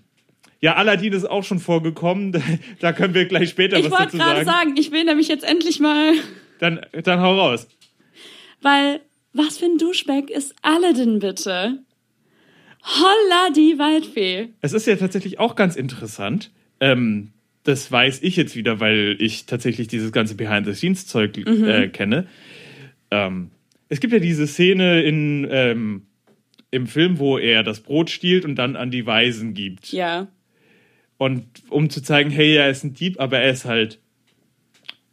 ja, 0.61 0.75
Aladdin 0.77 1.13
ist 1.13 1.25
auch 1.29 1.45
schon 1.45 1.59
vorgekommen. 1.61 2.33
Da 2.81 2.93
können 2.93 3.15
wir 3.15 3.25
gleich 3.27 3.51
später 3.51 3.79
Ich 3.79 3.85
was 3.85 3.91
wollte 3.93 4.05
dazu 4.05 4.17
gerade 4.19 4.45
sagen. 4.45 4.71
sagen, 4.71 4.77
ich 4.79 4.91
will 4.93 5.05
nämlich 5.05 5.29
jetzt 5.29 5.45
endlich 5.45 5.81
mal, 5.81 6.13
Dann, 6.59 6.81
dann 7.05 7.21
hau 7.21 7.37
raus. 7.39 7.67
weil 8.63 9.01
was 9.33 9.59
für 9.59 9.67
ein 9.67 9.77
Duschback 9.79 10.31
ist 10.31 10.55
Aladdin 10.63 11.19
bitte? 11.19 11.81
Holla 12.83 13.51
die 13.55 13.79
Waldfee. 13.79 14.49
Es 14.61 14.73
ist 14.73 14.87
ja 14.87 14.97
tatsächlich 14.97 15.39
auch 15.41 15.57
ganz 15.57 15.77
interessant. 15.77 16.51
Ähm, 16.81 17.33
das 17.65 17.91
weiß 17.91 18.23
ich 18.23 18.37
jetzt 18.37 18.55
wieder, 18.55 18.79
weil 18.81 19.17
ich 19.19 19.45
tatsächlich 19.47 19.89
dieses 19.89 20.13
ganze 20.13 20.37
Behind-the-Scenes-Zeug 20.37 21.37
äh, 21.39 21.89
kenne. 21.89 22.29
Ähm, 23.11 23.51
es 23.89 23.99
gibt 24.01 24.13
ja 24.13 24.21
diese 24.21 24.47
Szene 24.47 25.03
in, 25.03 25.47
ähm, 25.51 26.07
im 26.71 26.87
Film, 26.87 27.19
wo 27.19 27.39
er 27.39 27.63
das 27.65 27.81
Brot 27.81 28.09
stiehlt 28.11 28.45
und 28.45 28.55
dann 28.57 28.77
an 28.77 28.91
die 28.93 29.05
Weisen 29.05 29.53
gibt. 29.55 29.93
Ja. 29.93 30.29
Und 31.19 31.45
um 31.71 31.89
zu 31.91 32.03
zeigen, 32.03 32.31
hey, 32.31 32.57
er 32.57 32.69
ist 32.71 32.85
ein 32.85 32.95
Dieb, 32.95 33.19
aber 33.21 33.39
er 33.39 33.51
ist 33.51 33.65
halt 33.65 33.99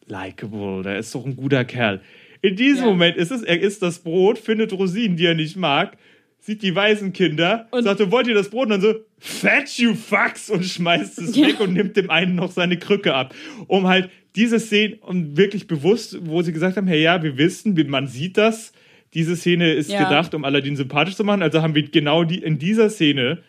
likable, 0.07 0.83
der 0.83 0.99
ist 0.99 1.13
doch 1.15 1.25
ein 1.25 1.35
guter 1.35 1.63
Kerl. 1.65 2.01
In 2.41 2.55
diesem 2.55 2.83
Ja. 2.85 2.89
Moment 2.91 3.15
ist 3.15 3.31
es, 3.31 3.41
er 3.41 3.59
isst 3.59 3.81
das 3.81 3.99
Brot, 3.99 4.37
findet 4.37 4.73
Rosinen, 4.73 5.15
die 5.15 5.25
er 5.25 5.33
nicht 5.33 5.55
mag, 5.55 5.97
sieht 6.39 6.61
die 6.61 6.75
Waisenkinder, 6.75 7.67
Und- 7.71 7.83
sagt 7.83 8.11
wollt 8.11 8.27
ihr 8.27 8.33
das 8.33 8.49
Brot? 8.49 8.65
Und 8.65 8.71
dann 8.71 8.81
so, 8.81 8.95
fetch 9.17 9.79
you 9.79 9.93
fucks 9.95 10.49
und 10.49 10.65
schmeißt 10.65 11.19
es 11.19 11.35
Ja. 11.37 11.47
weg 11.47 11.61
und 11.61 11.73
nimmt 11.73 11.95
dem 11.95 12.09
einen 12.09 12.35
noch 12.35 12.51
seine 12.51 12.77
Krücke 12.77 13.13
ab. 13.13 13.33
Um 13.67 13.87
halt 13.87 14.09
diese 14.35 14.59
Szene, 14.59 14.97
und 14.97 15.37
wirklich 15.37 15.67
bewusst, 15.67 16.17
wo 16.25 16.41
sie 16.41 16.51
gesagt 16.51 16.75
haben, 16.75 16.87
hey, 16.87 17.01
ja, 17.01 17.23
wir 17.23 17.37
wissen, 17.37 17.75
man 17.89 18.07
sieht 18.07 18.35
das, 18.37 18.73
diese 19.13 19.37
Szene 19.37 19.71
ist 19.71 19.89
Ja. 19.91 20.03
gedacht, 20.03 20.33
um 20.33 20.43
Aladdin 20.43 20.75
sympathisch 20.75 21.15
zu 21.15 21.23
machen, 21.23 21.43
also 21.43 21.61
haben 21.61 21.75
wir 21.75 21.83
genau 21.83 22.23
die, 22.25 22.39
in 22.39 22.57
dieser 22.59 22.89
Szene 22.89 23.41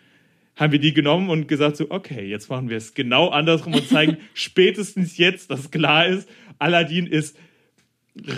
haben 0.56 0.72
wir 0.72 0.78
die 0.78 0.94
genommen 0.94 1.30
und 1.30 1.48
gesagt 1.48 1.76
so, 1.76 1.90
okay, 1.90 2.26
jetzt 2.26 2.48
machen 2.48 2.70
wir 2.70 2.76
es 2.76 2.94
genau 2.94 3.28
andersrum 3.28 3.74
und 3.74 3.88
zeigen 3.88 4.18
spätestens 4.34 5.16
jetzt, 5.16 5.50
dass 5.50 5.70
klar 5.70 6.06
ist, 6.06 6.28
Aladdin 6.58 7.06
ist 7.06 7.36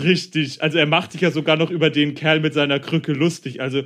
richtig, 0.03 0.61
also 0.61 0.77
er 0.77 0.87
macht 0.87 1.11
sich 1.11 1.21
ja 1.21 1.31
sogar 1.31 1.55
noch 1.55 1.69
über 1.69 1.89
den 1.89 2.15
Kerl 2.15 2.39
mit 2.39 2.53
seiner 2.53 2.79
Krücke 2.79 3.13
lustig, 3.13 3.61
also 3.61 3.83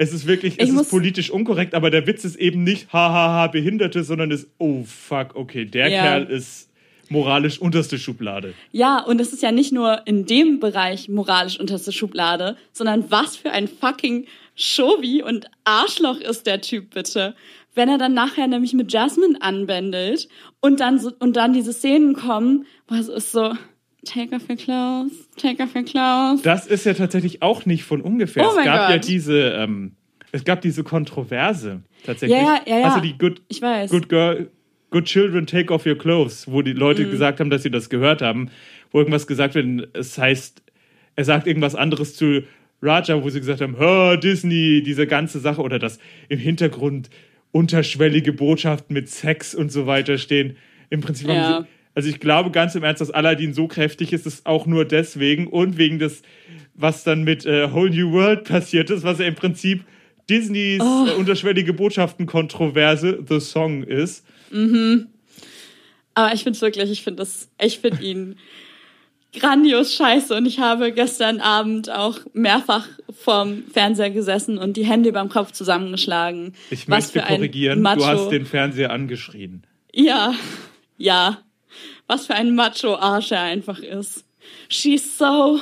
es 0.00 0.12
ist 0.12 0.26
wirklich, 0.26 0.54
es 0.58 0.68
Ich 0.68 0.74
ist 0.74 0.90
politisch 0.90 1.30
unkorrekt, 1.30 1.74
aber 1.74 1.90
der 1.90 2.06
Witz 2.06 2.24
ist 2.24 2.36
eben 2.36 2.62
nicht 2.62 2.92
hahaha 2.92 3.48
Behinderte, 3.48 4.04
sondern 4.04 4.30
ist, 4.30 4.48
oh 4.58 4.84
fuck, 4.84 5.34
okay, 5.34 5.64
der 5.64 5.88
Ja. 5.88 6.02
Kerl 6.02 6.24
ist 6.26 6.68
moralisch 7.10 7.58
unterste 7.58 7.98
Schublade. 7.98 8.54
Ja, 8.70 9.00
und 9.00 9.20
es 9.20 9.32
ist 9.32 9.42
ja 9.42 9.50
nicht 9.50 9.72
nur 9.72 10.06
in 10.06 10.24
dem 10.24 10.60
Bereich 10.60 11.08
moralisch 11.08 11.58
unterste 11.58 11.90
Schublade, 11.90 12.56
sondern 12.72 13.10
was 13.10 13.36
für 13.36 13.50
ein 13.50 13.66
fucking 13.66 14.26
Shovi 14.54 15.22
und 15.22 15.46
Arschloch 15.64 16.20
ist 16.20 16.46
der 16.46 16.60
Typ 16.60 16.94
bitte. 16.94 17.34
Wenn 17.74 17.88
er 17.88 17.98
dann 17.98 18.14
nachher 18.14 18.46
nämlich 18.48 18.72
mit 18.74 18.92
Jasmine 18.92 19.40
anbändelt 19.40 20.28
und 20.60 20.80
dann 20.80 20.98
so, 20.98 21.12
und 21.18 21.36
dann 21.36 21.52
diese 21.52 21.72
Szenen 21.72 22.14
kommen, 22.14 22.66
wo 22.88 22.94
es 22.96 23.08
ist 23.08 23.30
so, 23.32 23.52
take 24.04 24.34
off 24.34 24.48
your 24.48 24.56
clothes, 24.56 25.28
take 25.36 25.62
off 25.62 25.74
your 25.76 25.84
clothes. 25.84 26.42
Das 26.42 26.66
ist 26.66 26.84
ja 26.86 26.94
tatsächlich 26.94 27.42
auch 27.42 27.66
nicht 27.66 27.84
von 27.84 28.00
ungefähr. 28.00 28.44
Oh 28.46 28.58
es 28.58 28.64
gab 28.64 28.90
ja 28.90 28.96
Gott. 28.96 29.06
diese, 29.08 29.50
ähm, 29.50 29.92
es 30.32 30.44
gab 30.44 30.60
diese 30.60 30.82
Kontroverse 30.84 31.82
tatsächlich. 32.04 32.38
Ja, 32.38 32.60
ja, 32.66 32.72
ja, 32.74 32.78
ja. 32.80 32.84
Also 32.86 33.00
die 33.00 33.16
Good, 33.16 33.42
Ich 33.48 33.62
weiß. 33.62 33.90
Good 33.90 34.08
Girl, 34.08 34.50
Good 34.90 35.04
Children 35.04 35.46
Take 35.46 35.72
Off 35.72 35.86
Your 35.86 35.96
Clothes, 35.98 36.50
wo 36.50 36.62
die 36.62 36.72
Leute 36.72 37.04
Mhm. 37.04 37.10
gesagt 37.10 37.40
haben, 37.40 37.50
dass 37.50 37.62
sie 37.62 37.70
das 37.70 37.90
gehört 37.90 38.22
haben, 38.22 38.50
wo 38.90 38.98
irgendwas 38.98 39.26
gesagt 39.26 39.54
wird, 39.54 39.88
es 39.94 40.16
heißt, 40.18 40.62
er 41.16 41.24
sagt 41.24 41.46
irgendwas 41.46 41.74
anderes 41.74 42.16
zu 42.16 42.42
Raja, 42.80 43.22
wo 43.22 43.28
sie 43.28 43.40
gesagt 43.40 43.60
haben, 43.60 43.76
hör 43.76 44.16
Disney, 44.16 44.82
diese 44.84 45.06
ganze 45.06 45.40
Sache 45.40 45.60
oder 45.62 45.78
dass 45.78 45.98
im 46.28 46.38
Hintergrund 46.38 47.10
unterschwellige 47.52 48.32
Botschaften 48.32 48.94
mit 48.94 49.08
Sex 49.08 49.54
und 49.54 49.72
so 49.72 49.86
weiter 49.86 50.18
stehen. 50.18 50.56
Im 50.90 51.00
Prinzip 51.00 51.28
haben 51.28 51.36
Ja. 51.36 51.60
sie, 51.62 51.68
also 51.94 52.08
ich 52.08 52.20
glaube 52.20 52.50
ganz 52.50 52.74
im 52.74 52.82
Ernst, 52.84 53.00
dass 53.00 53.10
Aladdin 53.10 53.54
so 53.54 53.66
kräftig 53.68 54.12
ist, 54.12 54.26
ist 54.26 54.46
auch 54.46 54.66
nur 54.66 54.84
deswegen 54.84 55.46
und 55.46 55.78
wegen 55.78 55.98
des, 55.98 56.22
was 56.74 57.04
dann 57.04 57.24
mit 57.24 57.44
äh, 57.46 57.72
Whole 57.72 57.90
New 57.90 58.12
World 58.12 58.44
passiert 58.44 58.90
ist, 58.90 59.02
was 59.02 59.18
ja 59.18 59.26
im 59.26 59.34
Prinzip 59.34 59.84
Disneys 60.30 60.82
Oh. 60.82 61.06
äh, 61.08 61.14
unterschwellige 61.14 61.72
Botschaften-Kontroverse 61.72 63.24
The 63.28 63.40
Song 63.40 63.82
ist. 63.82 64.24
Aber 66.14 66.34
ich 66.34 66.42
finde 66.42 66.60
wirklich, 66.60 66.90
ich 66.90 67.02
finde 67.02 67.22
das, 67.22 67.48
ich 67.60 67.78
finde 67.78 68.02
ihn 68.02 68.36
grandios 69.32 69.94
scheiße 69.94 70.34
und 70.34 70.46
ich 70.46 70.58
habe 70.58 70.92
gestern 70.92 71.40
Abend 71.40 71.90
auch 71.90 72.18
mehrfach 72.32 72.86
vorm 73.12 73.64
Fernseher 73.72 74.10
gesessen 74.10 74.58
und 74.58 74.76
die 74.76 74.84
Hände 74.84 75.12
beim 75.12 75.28
Kopf 75.28 75.52
zusammengeschlagen. 75.52 76.54
Ich 76.70 76.88
Was 76.88 76.88
möchte 76.88 77.12
für 77.12 77.24
ein 77.24 77.36
korrigieren, 77.36 77.82
Macho. 77.82 78.00
du 78.00 78.06
hast 78.06 78.28
den 78.30 78.46
Fernseher 78.46 78.90
angeschrien. 78.90 79.64
Ja, 79.92 80.34
ja. 80.96 81.38
Was 82.06 82.26
für 82.26 82.34
ein 82.34 82.54
Macho-Arsch 82.54 83.32
er 83.32 83.42
einfach 83.42 83.80
ist. 83.80 84.24
She's 84.68 85.18
so. 85.18 85.60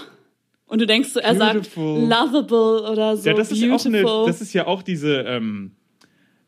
Und 0.66 0.80
du 0.80 0.86
denkst 0.86 1.10
so, 1.10 1.20
er 1.20 1.34
Beautiful. 1.34 2.06
sagt 2.08 2.34
lovable 2.34 2.90
oder 2.90 3.16
so. 3.16 3.28
Ja, 3.28 3.34
das 3.34 3.52
ist 3.52 3.60
ja 3.60 3.74
auch 3.74 3.82
beautiful. 3.82 4.20
eine, 4.20 4.26
das 4.26 4.40
ist 4.40 4.52
ja 4.52 4.66
auch 4.66 4.82
diese, 4.82 5.20
ähm, 5.22 5.72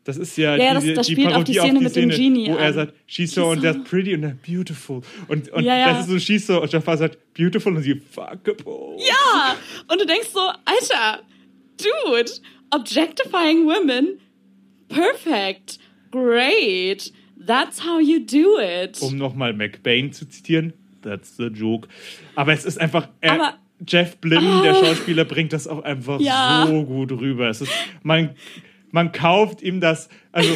das 0.05 0.17
ist 0.17 0.37
ja, 0.37 0.55
Ja, 0.55 0.73
das- 0.73 0.83
diese, 0.83 0.95
das 0.95 1.07
die 1.07 1.13
spielt 1.13 1.27
auf 1.27 1.33
Parodie 1.33 1.51
die 1.53 1.59
Szene 1.59 1.79
mit 1.81 1.95
dem 1.95 2.09
Genie 2.09 2.47
wo 2.49 2.55
er 2.55 2.67
an. 2.67 2.73
sagt, 2.73 2.93
she's 3.05 3.31
so 3.33 3.41
She's 3.41 3.51
and 3.53 3.61
so- 3.61 3.67
that's 3.79 3.89
pretty 3.89 4.13
and 4.13 4.23
that's 4.23 4.37
beautiful. 4.47 5.01
Und, 5.27 5.49
und 5.49 5.63
Ja, 5.63 5.77
ja. 5.77 5.93
das 5.93 6.01
ist 6.05 6.09
so, 6.11 6.19
she's 6.19 6.47
so, 6.47 6.61
und 6.61 6.71
Jafar 6.71 6.97
sagt, 6.97 7.17
beautiful 7.33 7.75
und 7.75 7.83
sie, 7.83 7.95
fuckable. 7.95 8.97
Ja! 8.97 9.55
Und 9.87 10.01
du 10.01 10.05
denkst 10.05 10.29
so, 10.33 10.39
Alter, 10.39 11.21
dude, 11.77 12.31
objectifying 12.71 13.65
women, 13.65 14.19
perfect, 14.87 15.77
great, 16.11 17.11
that's 17.45 17.79
how 17.85 17.99
you 17.99 18.19
do 18.19 18.59
it. 18.59 18.99
Um 19.01 19.17
nochmal 19.17 19.53
McBain 19.53 20.11
zu 20.11 20.25
zitieren, 20.27 20.73
that's 21.01 21.37
the 21.37 21.47
joke. 21.47 21.87
Aber 22.35 22.53
es 22.53 22.65
ist 22.65 22.79
einfach, 22.79 23.07
er, 23.21 23.33
Aber- 23.33 23.53
Jeff 23.87 24.17
Blim, 24.17 24.41
der 24.61 24.73
Schauspieler, 24.75 25.23
bringt 25.23 25.53
das 25.53 25.65
auch 25.65 25.81
einfach 25.83 26.19
Ja. 26.19 26.65
so 26.67 26.83
gut 26.83 27.13
rüber. 27.13 27.47
Es 27.49 27.61
ist, 27.61 27.71
man, 28.03 28.31
man 28.91 29.11
kauft 29.11 29.61
ihm 29.61 29.79
das, 29.81 30.09
also, 30.31 30.49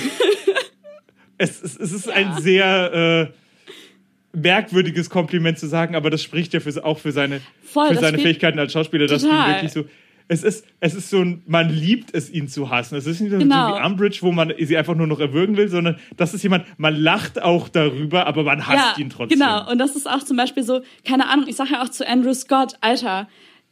es, 1.38 1.62
es, 1.64 1.78
es 1.78 1.92
ist 1.92 2.10
ein 2.10 2.42
sehr, 2.42 3.32
äh, 3.32 3.34
merkwürdiges 4.34 5.10
Kompliment 5.10 5.60
zu 5.60 5.68
sagen, 5.68 5.96
aber 5.96 6.10
das 6.10 6.24
spricht 6.24 6.54
ja 6.54 6.60
für, 6.60 6.84
auch 6.84 7.00
für 7.00 7.12
seine, 7.12 7.42
Voll, 7.64 7.90
für 7.90 8.02
seine 8.02 8.18
Fähigkeiten 8.18 8.60
als 8.60 8.74
Schauspieler, 8.74 9.08
dass 9.08 9.22
Total. 9.22 9.54
wirklich 9.56 9.72
so. 9.72 9.86
Es 10.30 10.42
ist, 10.44 10.66
es 10.80 10.96
ist 10.96 11.10
so 11.10 11.20
ein, 11.20 11.44
man 11.48 11.70
liebt 11.70 12.16
es, 12.16 12.32
ihn 12.32 12.48
zu 12.48 12.70
hassen. 12.70 12.96
Es 12.96 13.06
ist 13.06 13.20
nicht 13.20 13.32
so 13.32 13.38
Genau. 13.38 13.76
wie 13.78 13.86
Umbridge, 13.86 14.20
wo 14.22 14.32
man 14.32 14.54
sie 14.58 14.78
einfach 14.78 14.96
nur 14.96 15.06
noch 15.06 15.20
erwürgen 15.20 15.58
will, 15.58 15.68
sondern 15.68 15.98
das 16.16 16.34
ist 16.34 16.42
jemand, 16.44 16.66
man 16.80 16.96
lacht 16.96 17.42
auch 17.42 17.68
darüber, 17.68 18.26
aber 18.26 18.44
man 18.44 18.66
hasst 18.66 18.98
ihn 18.98 19.10
trotzdem. 19.10 19.38
Genau, 19.38 19.70
und 19.70 19.78
das 19.80 19.96
ist 19.96 20.10
auch 20.10 20.24
zum 20.24 20.38
Beispiel 20.38 20.64
so, 20.64 20.82
keine 21.06 21.28
Ahnung, 21.28 21.46
ich 21.48 21.58
sage 21.58 21.72
ja 21.74 21.84
auch 21.84 21.90
zu 21.90 22.08
Andrew 22.08 22.34
Scott, 22.34 22.76
Alter, 22.80 23.28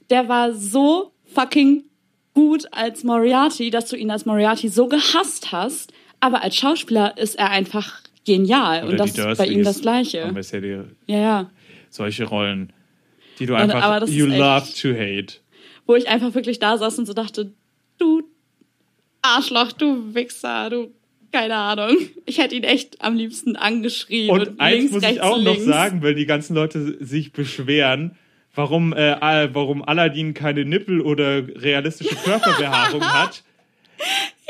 der 0.09 0.27
war 0.27 0.53
so 0.53 1.13
fucking 1.33 1.85
gut 2.33 2.65
als 2.71 3.03
Moriarty, 3.03 3.69
dass 3.69 3.89
du 3.89 3.95
ihn 3.95 4.11
als 4.11 4.25
Moriarty 4.25 4.69
so 4.69 4.87
gehasst 4.87 5.51
hast, 5.51 5.91
aber 6.19 6.41
als 6.43 6.55
Schauspieler 6.55 7.17
ist 7.17 7.35
er 7.35 7.49
einfach 7.49 8.01
genial. 8.25 8.83
Oder 8.83 8.91
und 8.91 8.99
das 8.99 9.17
ist 9.17 9.37
bei 9.37 9.47
ihm 9.47 9.63
das 9.63 9.81
Gleiche. 9.81 10.17
Ja 10.51 10.59
die, 10.59 10.79
Ja, 11.07 11.17
ja. 11.19 11.49
solche 11.89 12.25
Rollen, 12.25 12.71
die 13.39 13.45
du 13.45 13.55
einfach, 13.55 13.81
aber 13.81 14.07
you 14.07 14.27
echt- 14.27 14.37
love 14.37 14.67
to 14.81 14.89
hate. 14.99 15.39
Wo 15.87 15.95
ich 15.95 16.07
einfach 16.07 16.33
wirklich 16.35 16.59
da 16.59 16.77
saß 16.77 16.99
und 16.99 17.05
so 17.05 17.13
dachte, 17.13 17.51
du 17.97 18.23
Arschloch, 19.21 19.71
du 19.73 20.13
Wichser, 20.15 20.69
du 20.69 20.91
keine 21.31 21.55
Ahnung. 21.55 21.95
Ich 22.25 22.39
hätte 22.39 22.55
ihn 22.55 22.63
echt 22.63 23.01
am 23.01 23.15
liebsten 23.15 23.55
angeschrien. 23.55 24.29
Und, 24.31 24.47
Und 24.49 24.59
eins 24.59 24.77
links, 24.79 24.91
muss 24.93 25.01
rechts, 25.03 25.15
ich 25.17 25.21
auch 25.21 25.37
links. 25.37 25.65
noch 25.65 25.73
sagen, 25.73 26.01
weil 26.03 26.13
die 26.13 26.25
ganzen 26.25 26.55
Leute 26.55 26.97
sich 27.03 27.31
beschweren, 27.31 28.17
warum, 28.55 28.93
äh, 28.93 29.15
warum 29.53 29.83
Aladdin 29.83 30.33
keine 30.33 30.65
Nippel 30.65 31.01
oder 31.01 31.47
realistische 31.47 32.15
Körperbehaarung 32.15 33.03
hat. 33.13 33.43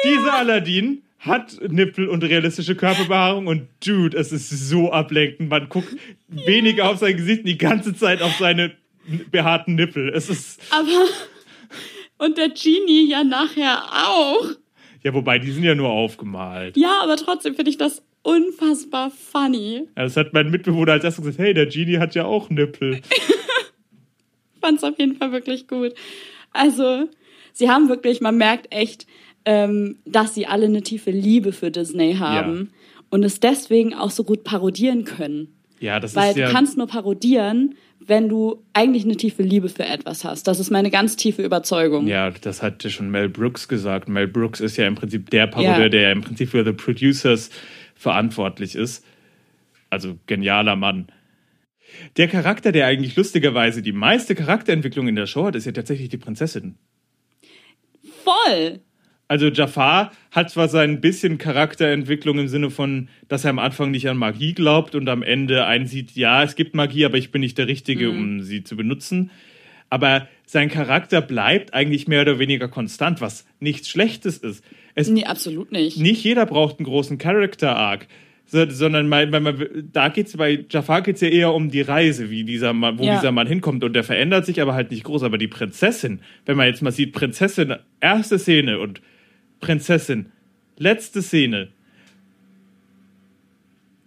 Dieser 0.03 0.33
Aladdin 0.33 1.03
hat 1.19 1.59
Nippel 1.69 2.07
und 2.07 2.23
realistische 2.23 2.75
Körperbehaarung 2.75 3.45
und 3.47 3.67
dude, 3.85 4.17
es 4.17 4.31
ist 4.31 4.49
so 4.49 4.91
ablenkend. 4.91 5.49
Man 5.49 5.69
guckt 5.69 5.95
weniger 6.27 6.89
auf 6.89 6.97
sein 6.97 7.15
Gesicht, 7.17 7.45
die 7.45 7.57
ganze 7.57 7.95
Zeit 7.95 8.21
auf 8.23 8.35
seine 8.39 8.71
behaarten 9.29 9.75
Nippel. 9.75 10.09
Es 10.09 10.29
ist, 10.29 10.59
Aber 10.71 10.87
und 12.17 12.37
der 12.37 12.49
Genie 12.49 13.07
ja 13.09 13.23
nachher 13.23 13.83
auch. 14.07 14.45
ja, 15.03 15.13
wobei, 15.13 15.37
die 15.39 15.51
sind 15.51 15.63
ja 15.63 15.75
nur 15.75 15.89
aufgemalt. 15.89 16.75
Ja, 16.77 17.01
aber 17.03 17.17
trotzdem 17.17 17.55
finde 17.55 17.69
ich 17.71 17.77
das 17.77 18.01
unfassbar 18.23 19.11
funny. 19.11 19.87
Ja, 19.97 20.03
Das 20.03 20.17
hat 20.17 20.33
mein 20.33 20.49
Mitbewohner 20.49 20.93
als 20.93 21.03
erstes 21.03 21.23
gesagt, 21.25 21.39
hey, 21.39 21.53
der 21.53 21.65
Genie 21.67 21.97
hat 21.97 22.15
ja 22.15 22.25
auch 22.25 22.49
Nippel. 22.49 23.01
Fand 24.61 24.77
es 24.77 24.83
auf 24.83 24.97
jeden 24.99 25.15
Fall 25.15 25.31
wirklich 25.31 25.67
gut. 25.67 25.93
Also, 26.53 27.09
sie 27.53 27.69
haben 27.69 27.89
wirklich, 27.89 28.21
man 28.21 28.37
merkt 28.37 28.73
echt, 28.73 29.07
ähm, 29.45 29.97
dass 30.05 30.35
sie 30.35 30.45
alle 30.45 30.65
eine 30.65 30.83
tiefe 30.83 31.11
Liebe 31.11 31.51
für 31.51 31.71
Disney 31.71 32.15
haben 32.15 32.71
und 33.09 33.23
es 33.23 33.39
deswegen 33.39 33.93
auch 33.93 34.11
so 34.11 34.23
gut 34.23 34.43
parodieren 34.43 35.03
können. 35.03 35.47
Ja, 35.79 35.99
das 35.99 36.15
Weil 36.15 36.31
ist 36.31 36.37
ja... 36.37 36.47
du 36.47 36.53
kannst 36.53 36.77
nur 36.77 36.87
parodieren, 36.87 37.75
wenn 37.99 38.29
du 38.29 38.63
eigentlich 38.73 39.03
eine 39.03 39.15
tiefe 39.15 39.43
Liebe 39.43 39.69
für 39.69 39.85
etwas 39.85 40.23
hast. 40.23 40.47
Das 40.47 40.59
ist 40.59 40.71
meine 40.71 40.89
ganz 40.91 41.15
tiefe 41.15 41.43
Überzeugung. 41.43 42.07
Ja, 42.07 42.29
das 42.29 42.61
hat 42.61 42.83
schon 42.83 43.09
Mel 43.09 43.29
Brooks 43.29 43.67
gesagt. 43.67 44.09
Mel 44.09 44.27
Brooks 44.27 44.59
ist 44.59 44.77
ja 44.77 44.87
im 44.87 44.95
Prinzip 44.95 45.29
der 45.31 45.47
Parodier, 45.47 45.83
Ja. 45.83 45.89
der 45.89 46.11
im 46.11 46.21
Prinzip 46.21 46.49
für 46.49 46.63
The 46.63 46.71
Producers 46.73 47.49
verantwortlich 47.95 48.75
ist. 48.75 49.05
Also 49.89 50.17
genialer 50.25 50.75
Mann. 50.75 51.07
Der 52.17 52.27
Charakter, 52.27 52.71
der 52.71 52.87
eigentlich 52.87 53.15
lustigerweise 53.15 53.81
die 53.81 53.91
meiste 53.91 54.35
Charakterentwicklung 54.35 55.07
in 55.07 55.15
der 55.15 55.27
Show 55.27 55.45
hat, 55.45 55.55
ist 55.55 55.65
ja 55.65 55.71
tatsächlich 55.71 56.09
die 56.09 56.17
Prinzessin. 56.17 56.75
Voll! 58.23 58.79
Also 59.27 59.47
Jafar 59.47 60.11
hat 60.31 60.49
zwar 60.49 60.67
sein 60.67 60.99
bisschen 60.99 61.37
Charakterentwicklung 61.37 62.37
im 62.37 62.47
Sinne 62.49 62.69
von, 62.69 63.07
dass 63.29 63.45
er 63.45 63.51
am 63.51 63.59
Anfang 63.59 63.89
nicht 63.89 64.09
an 64.09 64.17
Magie 64.17 64.53
glaubt 64.53 64.93
und 64.93 65.07
am 65.07 65.23
Ende 65.23 65.65
einsieht, 65.65 66.11
ja, 66.11 66.43
es 66.43 66.55
gibt 66.55 66.75
Magie, 66.75 67.05
aber 67.05 67.17
ich 67.17 67.31
bin 67.31 67.39
nicht 67.39 67.57
der 67.57 67.67
Richtige, 67.67 68.09
um 68.09 68.41
sie 68.41 68.65
zu 68.65 68.75
benutzen. 68.75 69.31
Aber 69.89 70.27
sein 70.45 70.69
Charakter 70.69 71.21
bleibt 71.21 71.73
eigentlich 71.73 72.09
mehr 72.09 72.23
oder 72.23 72.39
weniger 72.39 72.67
konstant, 72.67 73.21
was 73.21 73.45
nichts 73.61 73.87
Schlechtes 73.87 74.37
ist. 74.37 74.65
Es, 74.95 75.07
Nee, 75.07 75.23
absolut 75.23 75.71
nicht. 75.71 75.97
nicht 75.97 76.23
jeder 76.25 76.45
braucht 76.45 76.79
einen 76.79 76.85
großen 76.85 77.17
Character 77.17 77.75
Arc, 77.75 78.07
so- 78.45 78.69
sondern 78.69 79.07
mal, 79.07 79.27
mal, 79.27 79.39
mal, 79.39 79.69
da 79.93 80.09
geht's 80.09 80.35
bei 80.35 80.65
Jafar 80.69 81.01
geht's 81.01 81.21
ja 81.21 81.29
eher 81.29 81.53
um 81.53 81.69
die 81.71 81.81
Reise, 81.81 82.29
wie 82.29 82.43
dieser 82.43 82.73
Mann, 82.73 82.99
wo 82.99 83.03
Ja. 83.03 83.15
dieser 83.15 83.31
Mann 83.31 83.47
hinkommt 83.47 83.83
und 83.83 83.93
der 83.93 84.03
verändert 84.03 84.45
sich 84.45 84.61
aber 84.61 84.73
halt 84.73 84.91
nicht 84.91 85.03
groß. 85.03 85.23
Aber 85.23 85.37
die 85.37 85.47
Prinzessin, 85.47 86.19
wenn 86.45 86.57
man 86.57 86.67
jetzt 86.67 86.81
mal 86.81 86.91
sieht, 86.91 87.13
Prinzessin, 87.13 87.75
erste 88.01 88.37
Szene 88.39 88.79
und 88.79 89.01
Prinzessin. 89.61 90.27
Letzte 90.77 91.21
Szene. 91.21 91.69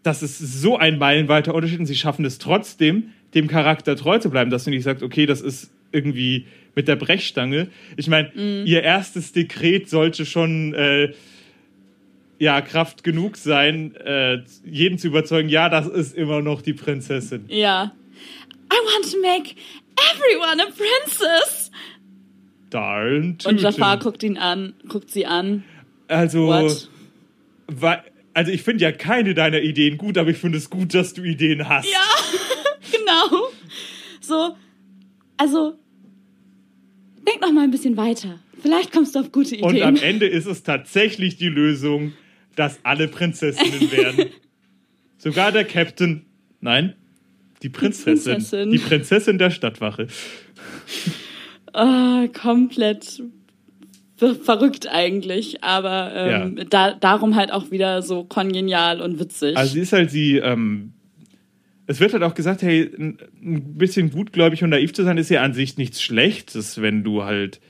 Das 0.02 0.22
ist 0.22 0.38
so 0.38 0.76
ein 0.76 0.98
meilenweiter 0.98 1.54
Unterschied 1.54 1.78
und 1.78 1.86
sie 1.86 1.94
schaffen 1.96 2.24
es 2.24 2.38
trotzdem, 2.38 3.04
dem 3.34 3.48
Charakter 3.48 3.96
treu 3.96 4.18
zu 4.18 4.30
bleiben, 4.30 4.50
dass 4.50 4.64
du 4.64 4.70
nicht 4.70 4.82
sagst, 4.82 5.02
okay, 5.02 5.24
das 5.26 5.40
ist 5.40 5.72
irgendwie 5.92 6.46
mit 6.74 6.88
der 6.88 6.96
Brechstange. 6.96 7.68
Ich 7.96 8.08
meine, 8.08 8.28
Mhm. 8.34 8.66
ihr 8.66 8.82
erstes 8.82 9.32
Dekret 9.32 9.88
sollte 9.88 10.26
schon 10.26 10.74
äh, 10.74 11.12
ja 12.38 12.60
Kraft 12.60 13.04
genug 13.04 13.36
sein, 13.36 13.94
äh, 13.96 14.42
jeden 14.64 14.98
zu 14.98 15.06
überzeugen, 15.08 15.48
ja, 15.48 15.68
das 15.68 15.86
ist 15.86 16.14
immer 16.16 16.42
noch 16.42 16.62
die 16.62 16.72
Prinzessin. 16.72 17.44
Ja. 17.48 17.92
I 18.72 18.76
want 18.76 19.12
to 19.12 19.18
make 19.20 19.54
everyone 20.14 20.62
a 20.62 20.66
princess. 20.66 21.70
Darn 22.70 23.38
Und. 23.44 23.60
Jafar 23.60 23.98
guckt 23.98 24.22
ihn 24.22 24.36
an, 24.36 24.74
guckt 24.88 25.10
sie 25.10 25.26
an. 25.26 25.62
Also, 26.08 26.48
wa- 27.68 28.02
also 28.34 28.50
ich 28.50 28.62
finde 28.62 28.82
ja 28.84 28.92
keine 28.92 29.34
deiner 29.34 29.60
Ideen 29.60 29.96
gut, 29.96 30.18
aber 30.18 30.30
ich 30.30 30.38
finde 30.38 30.58
es 30.58 30.70
gut, 30.70 30.92
dass 30.92 31.14
du 31.14 31.22
Ideen 31.22 31.68
hast. 31.68 31.86
Ja, 31.90 32.00
genau. 32.90 33.46
So, 34.20 34.56
also, 35.36 35.78
denk 37.26 37.40
noch 37.40 37.52
mal 37.52 37.62
ein 37.62 37.70
bisschen 37.70 37.96
weiter. 37.96 38.40
Vielleicht 38.60 38.92
kommst 38.92 39.14
du 39.14 39.20
auf 39.20 39.30
gute 39.30 39.56
Und 39.58 39.80
am 39.82 39.94
Ideen. 39.96 39.96
Ende 40.14 40.26
ist 40.26 40.46
es 40.46 40.62
tatsächlich 40.62 41.36
die 41.36 41.48
Lösung, 41.48 42.12
dass 42.56 42.78
alle 42.84 43.08
Prinzessinnen 43.08 43.90
werden. 43.90 44.30
Sogar 45.18 45.52
der 45.52 45.64
Captain. 45.64 46.26
Nein, 46.60 46.94
die 47.62 47.70
Prinzessin. 47.70 48.34
Prinzessin. 48.34 48.70
Die 48.70 48.78
Prinzessin 48.78 49.38
der 49.38 49.50
Stadtwache. 49.50 50.06
Ah, 51.72 52.26
komplett 52.32 53.22
ver 54.16 54.34
verrückt 54.34 54.86
eigentlich, 54.86 55.64
aber 55.64 56.12
ähm, 56.14 56.66
da, 56.70 56.92
darum 56.92 57.36
halt 57.36 57.52
auch 57.52 57.70
wieder 57.70 58.02
so 58.02 58.24
kongenial 58.24 59.00
und 59.00 59.18
witzig. 59.18 59.56
Also 59.56 59.72
sie 59.72 59.80
ist 59.80 59.92
halt 59.92 60.10
sie, 60.10 60.36
ähm, 60.36 60.92
es 61.86 62.00
wird 62.00 62.12
halt 62.12 62.22
auch 62.22 62.34
gesagt, 62.34 62.62
hey, 62.62 62.90
ein 62.96 63.18
ein 63.42 63.74
bisschen 63.76 64.10
gutgläubig 64.10 64.62
und 64.62 64.70
naiv 64.70 64.92
zu 64.92 65.02
sein, 65.02 65.18
ist 65.18 65.30
ja 65.30 65.42
an 65.42 65.54
sich 65.54 65.76
nichts 65.76 66.02
Schlechtes, 66.02 66.80
wenn 66.80 67.02
du 67.02 67.24
halt 67.24 67.60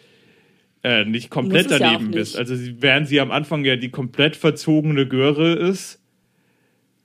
äh, 0.85 1.05
nicht 1.05 1.31
komplett 1.31 1.71
ja 1.71 1.79
daneben 1.81 2.07
nicht. 2.11 2.15
bist. 2.15 2.37
Also 2.37 2.55
sie, 2.55 2.81
während 2.81 3.09
sie 3.09 3.19
am 3.21 3.33
Anfang 3.33 3.65
ja 3.65 3.75
die 3.77 3.91
komplett 3.91 4.37
verzogene 4.37 5.07
Göre 5.09 5.55
ist, 5.55 6.01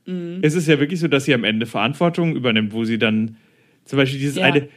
Mhm. 0.05 0.39
ist 0.43 0.55
es 0.55 0.65
ja 0.67 0.79
wirklich 0.79 0.99
so, 0.99 1.07
dass 1.07 1.25
sie 1.25 1.33
am 1.33 1.43
Ende 1.43 1.65
Verantwortung 1.65 2.35
übernimmt, 2.35 2.71
wo 2.73 2.83
sie 2.83 2.97
dann 2.97 3.37
zum 3.85 3.97
Beispiel 3.97 4.19
dieses 4.19 4.37
Ja. 4.37 4.45
eine, 4.45 4.67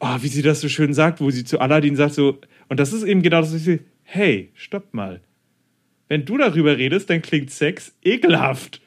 oh, 0.00 0.16
wie 0.20 0.28
sie 0.28 0.40
das 0.42 0.60
so 0.60 0.68
schön 0.68 0.94
sagt, 0.94 1.20
wo 1.20 1.30
sie 1.30 1.44
zu 1.44 1.60
Aladdin 1.60 1.94
sagt 1.96 2.14
so, 2.14 2.38
und 2.68 2.80
das 2.80 2.92
ist 2.92 3.02
eben 3.04 3.20
genau 3.22 3.40
das, 3.40 3.50
was 3.50 3.56
ich 3.58 3.64
sehe, 3.64 3.80
hey, 4.02 4.50
stopp 4.54 4.94
mal. 4.94 5.20
Wenn 6.08 6.24
du 6.24 6.38
darüber 6.38 6.78
redest, 6.78 7.10
dann 7.10 7.20
klingt 7.22 7.50
Sex 7.50 7.94
ekelhaft. 8.02 8.80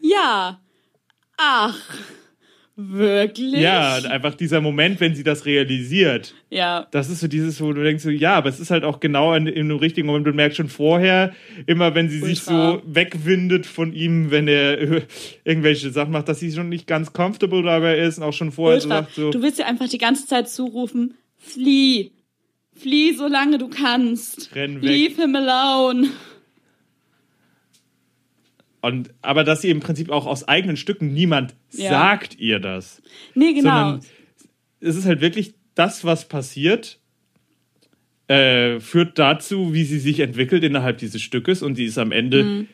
ja. 0.00 0.60
Ach, 1.36 1.78
wirklich? 2.78 3.60
Ja, 3.60 3.96
einfach 4.08 4.34
dieser 4.34 4.60
Moment, 4.60 5.00
wenn 5.00 5.14
sie 5.14 5.24
das 5.24 5.44
realisiert. 5.44 6.34
Ja, 6.48 6.86
Das 6.92 7.10
ist 7.10 7.20
so 7.20 7.26
dieses, 7.28 7.60
wo 7.60 7.72
du 7.72 7.82
denkst, 7.82 8.02
so, 8.04 8.10
ja, 8.10 8.34
aber 8.36 8.48
es 8.48 8.60
ist 8.60 8.70
halt 8.70 8.84
auch 8.84 9.00
genau 9.00 9.34
in, 9.34 9.46
in 9.48 9.68
dem 9.68 9.78
richtigen 9.78 10.06
Moment. 10.06 10.26
Du 10.26 10.32
merkst 10.32 10.56
schon 10.56 10.68
vorher, 10.68 11.34
immer 11.66 11.94
wenn 11.94 12.08
sie 12.08 12.20
sich 12.20 12.46
Ultra. 12.46 12.72
so 12.74 12.82
wegwindet 12.86 13.66
von 13.66 13.92
ihm, 13.92 14.30
wenn 14.30 14.46
er 14.48 14.78
äh, 14.80 15.02
irgendwelche 15.44 15.90
Sachen 15.90 16.12
macht, 16.12 16.28
dass 16.28 16.40
sie 16.40 16.52
schon 16.52 16.68
nicht 16.68 16.86
ganz 16.86 17.12
comfortable 17.12 17.62
dabei 17.64 17.98
ist 17.98 18.18
und 18.18 18.24
auch 18.24 18.32
schon 18.32 18.52
vorher 18.52 18.80
so 18.80 18.88
sagt, 18.88 19.14
so, 19.14 19.30
Du 19.30 19.42
willst 19.42 19.58
dir 19.58 19.66
einfach 19.66 19.88
die 19.88 19.98
ganze 19.98 20.26
Zeit 20.26 20.48
zurufen, 20.48 21.14
flieh. 21.36 22.12
Flieh, 22.76 23.12
solange 23.16 23.58
du 23.58 23.68
kannst. 23.68 24.54
Renn 24.54 24.76
weg. 24.76 24.88
Leave 24.88 25.20
him 25.20 25.34
alone. 25.34 26.08
Und, 28.80 29.10
aber 29.22 29.44
dass 29.44 29.62
sie 29.62 29.70
im 29.70 29.80
Prinzip 29.80 30.10
auch 30.10 30.26
aus 30.26 30.46
eigenen 30.46 30.76
Stücken 30.76 31.12
niemand 31.12 31.54
Ja. 31.72 31.90
sagt 31.90 32.38
ihr 32.38 32.60
das. 32.60 33.02
Nee, 33.34 33.52
genau. 33.54 33.70
Sondern 33.70 34.00
es 34.80 34.96
ist 34.96 35.04
halt 35.06 35.20
wirklich 35.20 35.54
das, 35.74 36.04
was 36.04 36.28
passiert, 36.28 36.98
äh, 38.28 38.78
führt 38.80 39.18
dazu, 39.18 39.72
wie 39.72 39.84
sie 39.84 39.98
sich 39.98 40.20
entwickelt 40.20 40.62
innerhalb 40.62 40.98
dieses 40.98 41.22
Stückes 41.22 41.62
und 41.62 41.74
sie 41.76 41.84
ist 41.84 41.98
am 41.98 42.12
Ende 42.12 42.44
Mhm. 42.44 42.68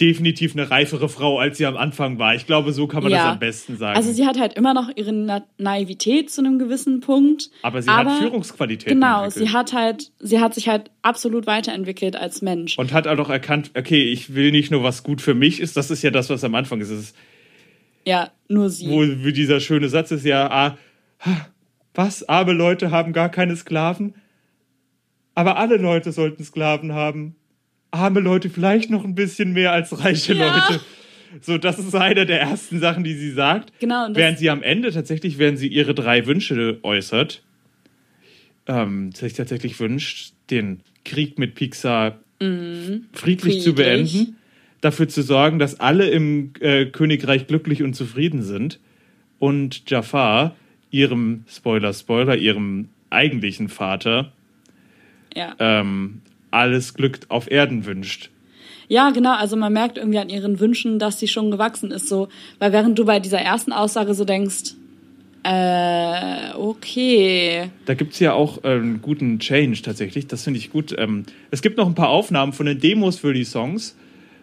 Definitiv 0.00 0.54
eine 0.54 0.70
reifere 0.70 1.08
Frau, 1.08 1.38
als 1.38 1.58
sie 1.58 1.66
am 1.66 1.76
Anfang 1.76 2.18
war. 2.18 2.34
Ich 2.34 2.46
glaube, 2.46 2.72
so 2.72 2.86
kann 2.86 3.02
man 3.02 3.12
das 3.12 3.20
am 3.22 3.38
besten 3.38 3.76
sagen. 3.76 3.96
Also 3.96 4.12
sie 4.12 4.26
hat 4.26 4.38
halt 4.38 4.54
immer 4.54 4.72
noch 4.74 4.90
ihre 4.96 5.12
Na 5.12 5.44
Naivität 5.58 6.30
zu 6.30 6.40
einem 6.40 6.58
gewissen 6.58 7.00
Punkt. 7.00 7.50
aber 7.62 7.82
sie 7.82 7.90
hat 7.90 8.10
Führungsqualitäten 8.18 8.94
Genau, 8.94 9.24
entwickelt. 9.24 9.48
sie 9.48 9.54
hat 9.54 9.72
halt, 9.72 10.12
sie 10.18 10.40
hat 10.40 10.54
sich 10.54 10.68
halt 10.68 10.90
absolut 11.02 11.46
weiterentwickelt 11.46 12.16
als 12.16 12.42
Mensch. 12.42 12.78
und 12.78 12.92
hat 12.92 13.06
auch 13.06 13.28
erkannt, 13.28 13.72
okay, 13.76 14.04
ich 14.10 14.34
will 14.34 14.50
nicht 14.52 14.70
nur, 14.70 14.82
was 14.82 15.02
gut 15.02 15.20
für 15.20 15.34
mich 15.34 15.60
ist, 15.60 15.76
das 15.76 15.90
ist 15.90 16.02
ja 16.02 16.10
das, 16.10 16.30
was 16.30 16.42
am 16.44 16.54
Anfang 16.54 16.80
ist. 16.80 16.90
Ist 16.90 17.14
ja, 18.06 18.30
nur 18.48 18.70
sie. 18.70 18.88
wo 18.88 19.02
wie 19.02 19.32
dieser 19.32 19.60
schöne 19.60 19.88
Satz 19.88 20.10
ist 20.10 20.24
ja, 20.24 20.50
ah, 20.50 20.78
was, 21.94 22.28
arme 22.28 22.52
Leute 22.52 22.90
haben 22.90 23.12
gar 23.12 23.28
keine 23.28 23.56
Sklaven? 23.56 24.14
Aber 25.34 25.56
alle 25.58 25.76
Leute 25.76 26.12
sollten 26.12 26.42
Sklaven 26.44 26.92
haben. 26.94 27.36
Arme 27.90 28.20
Leute 28.20 28.50
vielleicht 28.50 28.90
noch 28.90 29.04
ein 29.04 29.14
bisschen 29.14 29.52
mehr 29.52 29.72
als 29.72 29.98
reiche 30.02 30.34
Ja. 30.34 30.54
Leute. 30.54 30.80
So, 31.40 31.58
das 31.58 31.78
ist 31.78 31.94
eine 31.94 32.26
der 32.26 32.40
ersten 32.40 32.80
Sachen, 32.80 33.04
die 33.04 33.14
sie 33.14 33.30
sagt. 33.30 33.72
Genau, 33.78 34.08
Während 34.12 34.38
sie 34.38 34.50
am 34.50 34.62
Ende 34.62 34.90
tatsächlich, 34.90 35.38
während 35.38 35.58
sie 35.58 35.68
ihre 35.68 35.94
drei 35.94 36.26
Wünsche 36.26 36.78
äußert, 36.82 37.42
ähm, 38.66 39.12
sich 39.12 39.34
tatsächlich 39.34 39.78
wünscht, 39.80 40.32
den 40.50 40.80
Krieg 41.04 41.38
mit 41.38 41.54
Pixar 41.54 42.18
friedlich, 42.40 42.42
zu 42.42 42.46
Mhm. 42.46 43.06
Friedlich. 43.12 43.74
beenden, 43.76 44.36
dafür 44.80 45.08
zu 45.08 45.22
sorgen, 45.22 45.58
dass 45.58 45.78
alle 45.78 46.08
im 46.08 46.52
äh, 46.60 46.86
Königreich 46.86 47.46
glücklich 47.46 47.82
und 47.82 47.94
zufrieden 47.94 48.42
sind 48.42 48.80
und 49.38 49.88
Jafar 49.90 50.56
ihrem 50.90 51.44
Spoiler 51.48 51.92
Spoiler 51.92 52.36
ihrem 52.36 52.88
eigentlichen 53.10 53.68
Vater 53.68 54.32
ja. 55.36 55.54
ähm, 55.58 56.22
alles 56.50 56.94
Glück 56.94 57.20
auf 57.28 57.50
Erden 57.50 57.86
wünscht. 57.86 58.30
ja, 58.88 59.10
genau. 59.10 59.34
Also 59.34 59.56
man 59.56 59.72
merkt 59.72 59.98
irgendwie 59.98 60.18
an 60.18 60.28
ihren 60.28 60.60
Wünschen, 60.60 60.98
dass 60.98 61.18
sie 61.18 61.28
schon 61.28 61.50
gewachsen 61.50 61.90
ist. 61.90 62.08
So, 62.08 62.28
weil 62.58 62.72
während 62.72 62.98
du 62.98 63.04
bei 63.04 63.20
dieser 63.20 63.40
ersten 63.40 63.72
Aussage 63.72 64.14
so 64.14 64.24
denkst, 64.24 64.74
äh, 65.42 66.52
okay. 66.54 67.70
Da 67.86 67.94
gibt 67.94 68.12
es 68.12 68.20
ja 68.20 68.34
auch 68.34 68.62
äh, 68.62 68.68
einen 68.68 69.00
guten 69.00 69.38
Change 69.38 69.80
tatsächlich. 69.82 70.26
Das 70.26 70.44
finde 70.44 70.58
ich 70.58 70.70
gut. 70.70 70.94
Ähm, 70.98 71.24
es 71.50 71.62
gibt 71.62 71.78
noch 71.78 71.86
ein 71.86 71.94
paar 71.94 72.10
Aufnahmen 72.10 72.52
von 72.52 72.66
den 72.66 72.78
Demos 72.78 73.18
für 73.18 73.32
die 73.32 73.44
Songs, 73.44 73.96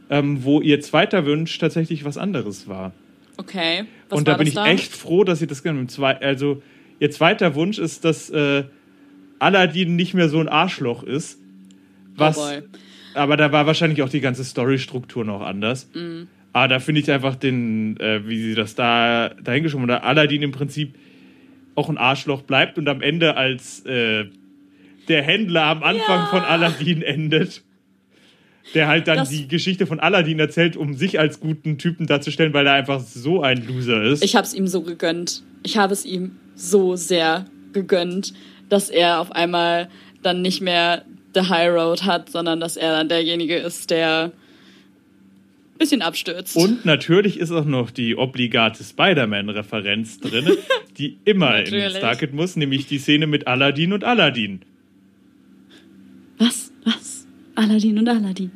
ähm, 0.09 0.43
wo 0.43 0.59
ihr 0.61 0.81
zweiter 0.81 1.25
Wunsch 1.25 1.57
tatsächlich 1.59 2.03
was 2.03 2.17
anderes 2.17 2.67
war. 2.67 2.93
Okay. 3.37 3.85
Was 4.09 4.17
und 4.17 4.27
da 4.27 4.37
bin 4.37 4.47
ich 4.47 4.55
da? 4.55 4.65
echt 4.65 4.91
froh, 4.95 5.23
dass 5.23 5.41
ihr 5.41 5.47
das 5.47 5.61
gemacht 5.61 5.95
habt. 5.99 6.23
Also, 6.23 6.63
ihr 6.99 7.11
zweiter 7.11 7.53
Wunsch 7.53 7.77
ist, 7.77 8.03
dass 8.03 8.31
äh, 8.31 8.63
Aladdin 9.37 9.95
nicht 9.95 10.15
mehr 10.15 10.29
so 10.29 10.39
ein 10.39 10.47
Arschloch 10.47 11.03
ist. 11.03 11.39
Was, 12.17 12.37
Oh 12.37 12.49
aber 13.13 13.37
da 13.37 13.51
war 13.51 13.65
wahrscheinlich 13.65 14.01
auch 14.03 14.09
die 14.09 14.21
ganze 14.21 14.43
Storystruktur 14.43 15.23
noch 15.25 15.41
anders. 15.41 15.89
Mm. 15.93 16.23
Aber 16.53 16.67
da 16.67 16.79
finde 16.79 17.01
ich 17.01 17.11
einfach 17.11 17.35
den, 17.35 17.97
äh, 17.99 18.27
wie 18.27 18.41
sie 18.41 18.55
das 18.55 18.75
da 18.75 19.29
dahingeschoben 19.43 19.83
haben, 19.89 20.01
da 20.01 20.07
Aladdin 20.07 20.41
im 20.41 20.51
Prinzip 20.51 20.95
auch 21.75 21.89
ein 21.89 21.97
Arschloch 21.97 22.41
bleibt 22.41 22.77
und 22.77 22.87
am 22.89 23.01
Ende 23.01 23.37
als 23.37 23.85
äh, 23.85 24.25
der 25.07 25.21
Händler 25.23 25.63
am 25.65 25.83
Anfang 25.83 26.19
Ja. 26.19 26.25
von 26.27 26.41
Aladdin 26.41 27.01
endet. 27.01 27.63
Der 28.73 28.87
halt 28.89 29.07
dann 29.07 29.17
Das- 29.19 29.29
die 29.29 29.47
Geschichte 29.47 29.85
von 29.85 29.99
Aladdin 29.99 30.39
erzählt, 30.39 30.75
um 30.75 30.93
sich 30.93 31.19
als 31.19 31.39
guten 31.39 31.77
Typen 31.77 32.05
darzustellen, 32.05 32.53
weil 32.53 32.67
er 32.67 32.73
einfach 32.73 32.99
so 32.99 33.41
ein 33.41 33.65
Loser 33.65 34.03
ist. 34.03 34.23
Ich 34.23 34.35
habe 34.35 34.45
es 34.45 34.53
ihm 34.53 34.67
so 34.67 34.81
gegönnt. 34.81 35.43
Ich 35.63 35.77
habe 35.77 35.93
es 35.93 36.05
ihm 36.05 36.31
so 36.55 36.95
sehr 36.97 37.45
gegönnt, 37.71 38.33
dass 38.67 38.89
er 38.89 39.21
auf 39.21 39.31
einmal 39.31 39.87
dann 40.21 40.41
nicht 40.41 40.61
mehr 40.61 41.05
the 41.33 41.41
High 41.41 41.69
Road 41.69 42.03
hat, 42.03 42.29
sondern 42.29 42.59
dass 42.59 42.77
er 42.77 42.91
dann 42.91 43.09
derjenige 43.09 43.55
ist, 43.55 43.89
der 43.89 44.25
ein 44.25 45.77
bisschen 45.77 46.01
abstürzt. 46.01 46.55
Und 46.55 46.85
natürlich 46.85 47.39
ist 47.39 47.51
auch 47.51 47.65
noch 47.65 47.91
die 47.91 48.15
obligate 48.15 48.83
Spider-Man-Referenz 48.83 50.19
drin, 50.19 50.57
die 50.97 51.17
immer 51.25 51.55
in 51.57 51.63
Natürlich. 51.63 51.97
Starkid 51.97 52.33
muss, 52.33 52.55
nämlich 52.55 52.87
die 52.87 52.97
Szene 52.97 53.27
mit 53.27 53.47
Aladdin 53.47 53.93
und 53.93 54.03
Aladdin. 54.03 54.61
Was? 56.39 56.71
Was? 56.83 57.27
Aladdin 57.55 57.99
und 57.99 58.09
Aladdin. 58.09 58.51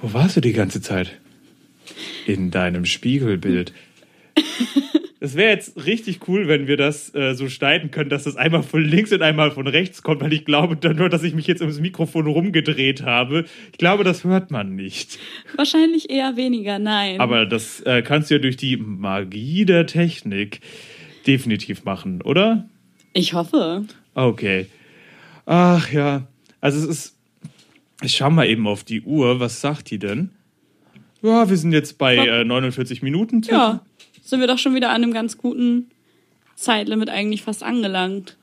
Wo 0.00 0.12
warst 0.12 0.36
du 0.36 0.40
die 0.40 0.52
ganze 0.52 0.80
Zeit? 0.80 1.18
In 2.26 2.50
deinem 2.50 2.84
Spiegelbild. 2.84 3.72
Es 5.20 5.34
wäre 5.34 5.50
jetzt 5.50 5.84
richtig 5.84 6.28
cool, 6.28 6.46
wenn 6.46 6.68
wir 6.68 6.76
das 6.76 7.12
äh, 7.14 7.34
so 7.34 7.48
schneiden 7.48 7.90
können, 7.90 8.08
dass 8.08 8.24
das 8.24 8.36
einmal 8.36 8.62
von 8.62 8.84
links 8.84 9.12
und 9.12 9.20
einmal 9.20 9.50
von 9.50 9.66
rechts 9.66 10.02
kommt, 10.02 10.20
weil 10.20 10.32
ich 10.32 10.44
glaube 10.44 10.76
dann 10.76 10.96
nur, 10.96 11.08
dass 11.08 11.24
ich 11.24 11.34
mich 11.34 11.46
jetzt 11.46 11.60
ums 11.60 11.80
Mikrofon 11.80 12.26
rumgedreht 12.26 13.02
habe. 13.02 13.44
Ich 13.72 13.78
glaube, 13.78 14.04
das 14.04 14.22
hört 14.22 14.50
man 14.50 14.76
nicht. 14.76 15.18
Wahrscheinlich 15.56 16.08
eher 16.08 16.36
weniger, 16.36 16.78
nein. 16.78 17.20
Aber 17.20 17.46
das 17.46 17.80
äh, 17.80 18.02
kannst 18.02 18.30
du 18.30 18.34
ja 18.34 18.40
durch 18.40 18.56
die 18.56 18.76
Magie 18.76 19.64
der 19.64 19.86
Technik 19.86 20.60
definitiv 21.26 21.84
machen, 21.84 22.22
oder? 22.22 22.68
ich 23.18 23.34
hoffe. 23.34 23.84
Okay. 24.14 24.66
Ach 25.46 25.90
ja. 25.92 26.26
Also 26.60 26.78
es 26.78 26.84
ist. 26.84 27.14
Ich 28.02 28.12
schau 28.16 28.30
mal 28.30 28.46
eben 28.46 28.66
auf 28.66 28.84
die 28.84 29.02
Uhr. 29.02 29.40
Was 29.40 29.60
sagt 29.60 29.90
die 29.90 29.98
denn? 29.98 30.30
Ja, 31.20 31.50
wir 31.50 31.56
sind 31.56 31.72
jetzt 31.72 31.98
bei 31.98 32.16
äh, 32.16 32.44
49 32.44 33.02
Minuten. 33.02 33.42
Tipp. 33.42 33.52
Ja, 33.52 33.80
sind 34.28 34.40
wir 34.40 34.46
doch 34.46 34.58
schon 34.58 34.74
wieder 34.74 34.90
an 34.90 35.02
einem 35.02 35.12
ganz 35.12 35.38
guten 35.38 35.90
Zeitlimit 36.54 37.08
eigentlich 37.08 37.42
fast 37.42 37.62
angelangt. 37.62 38.36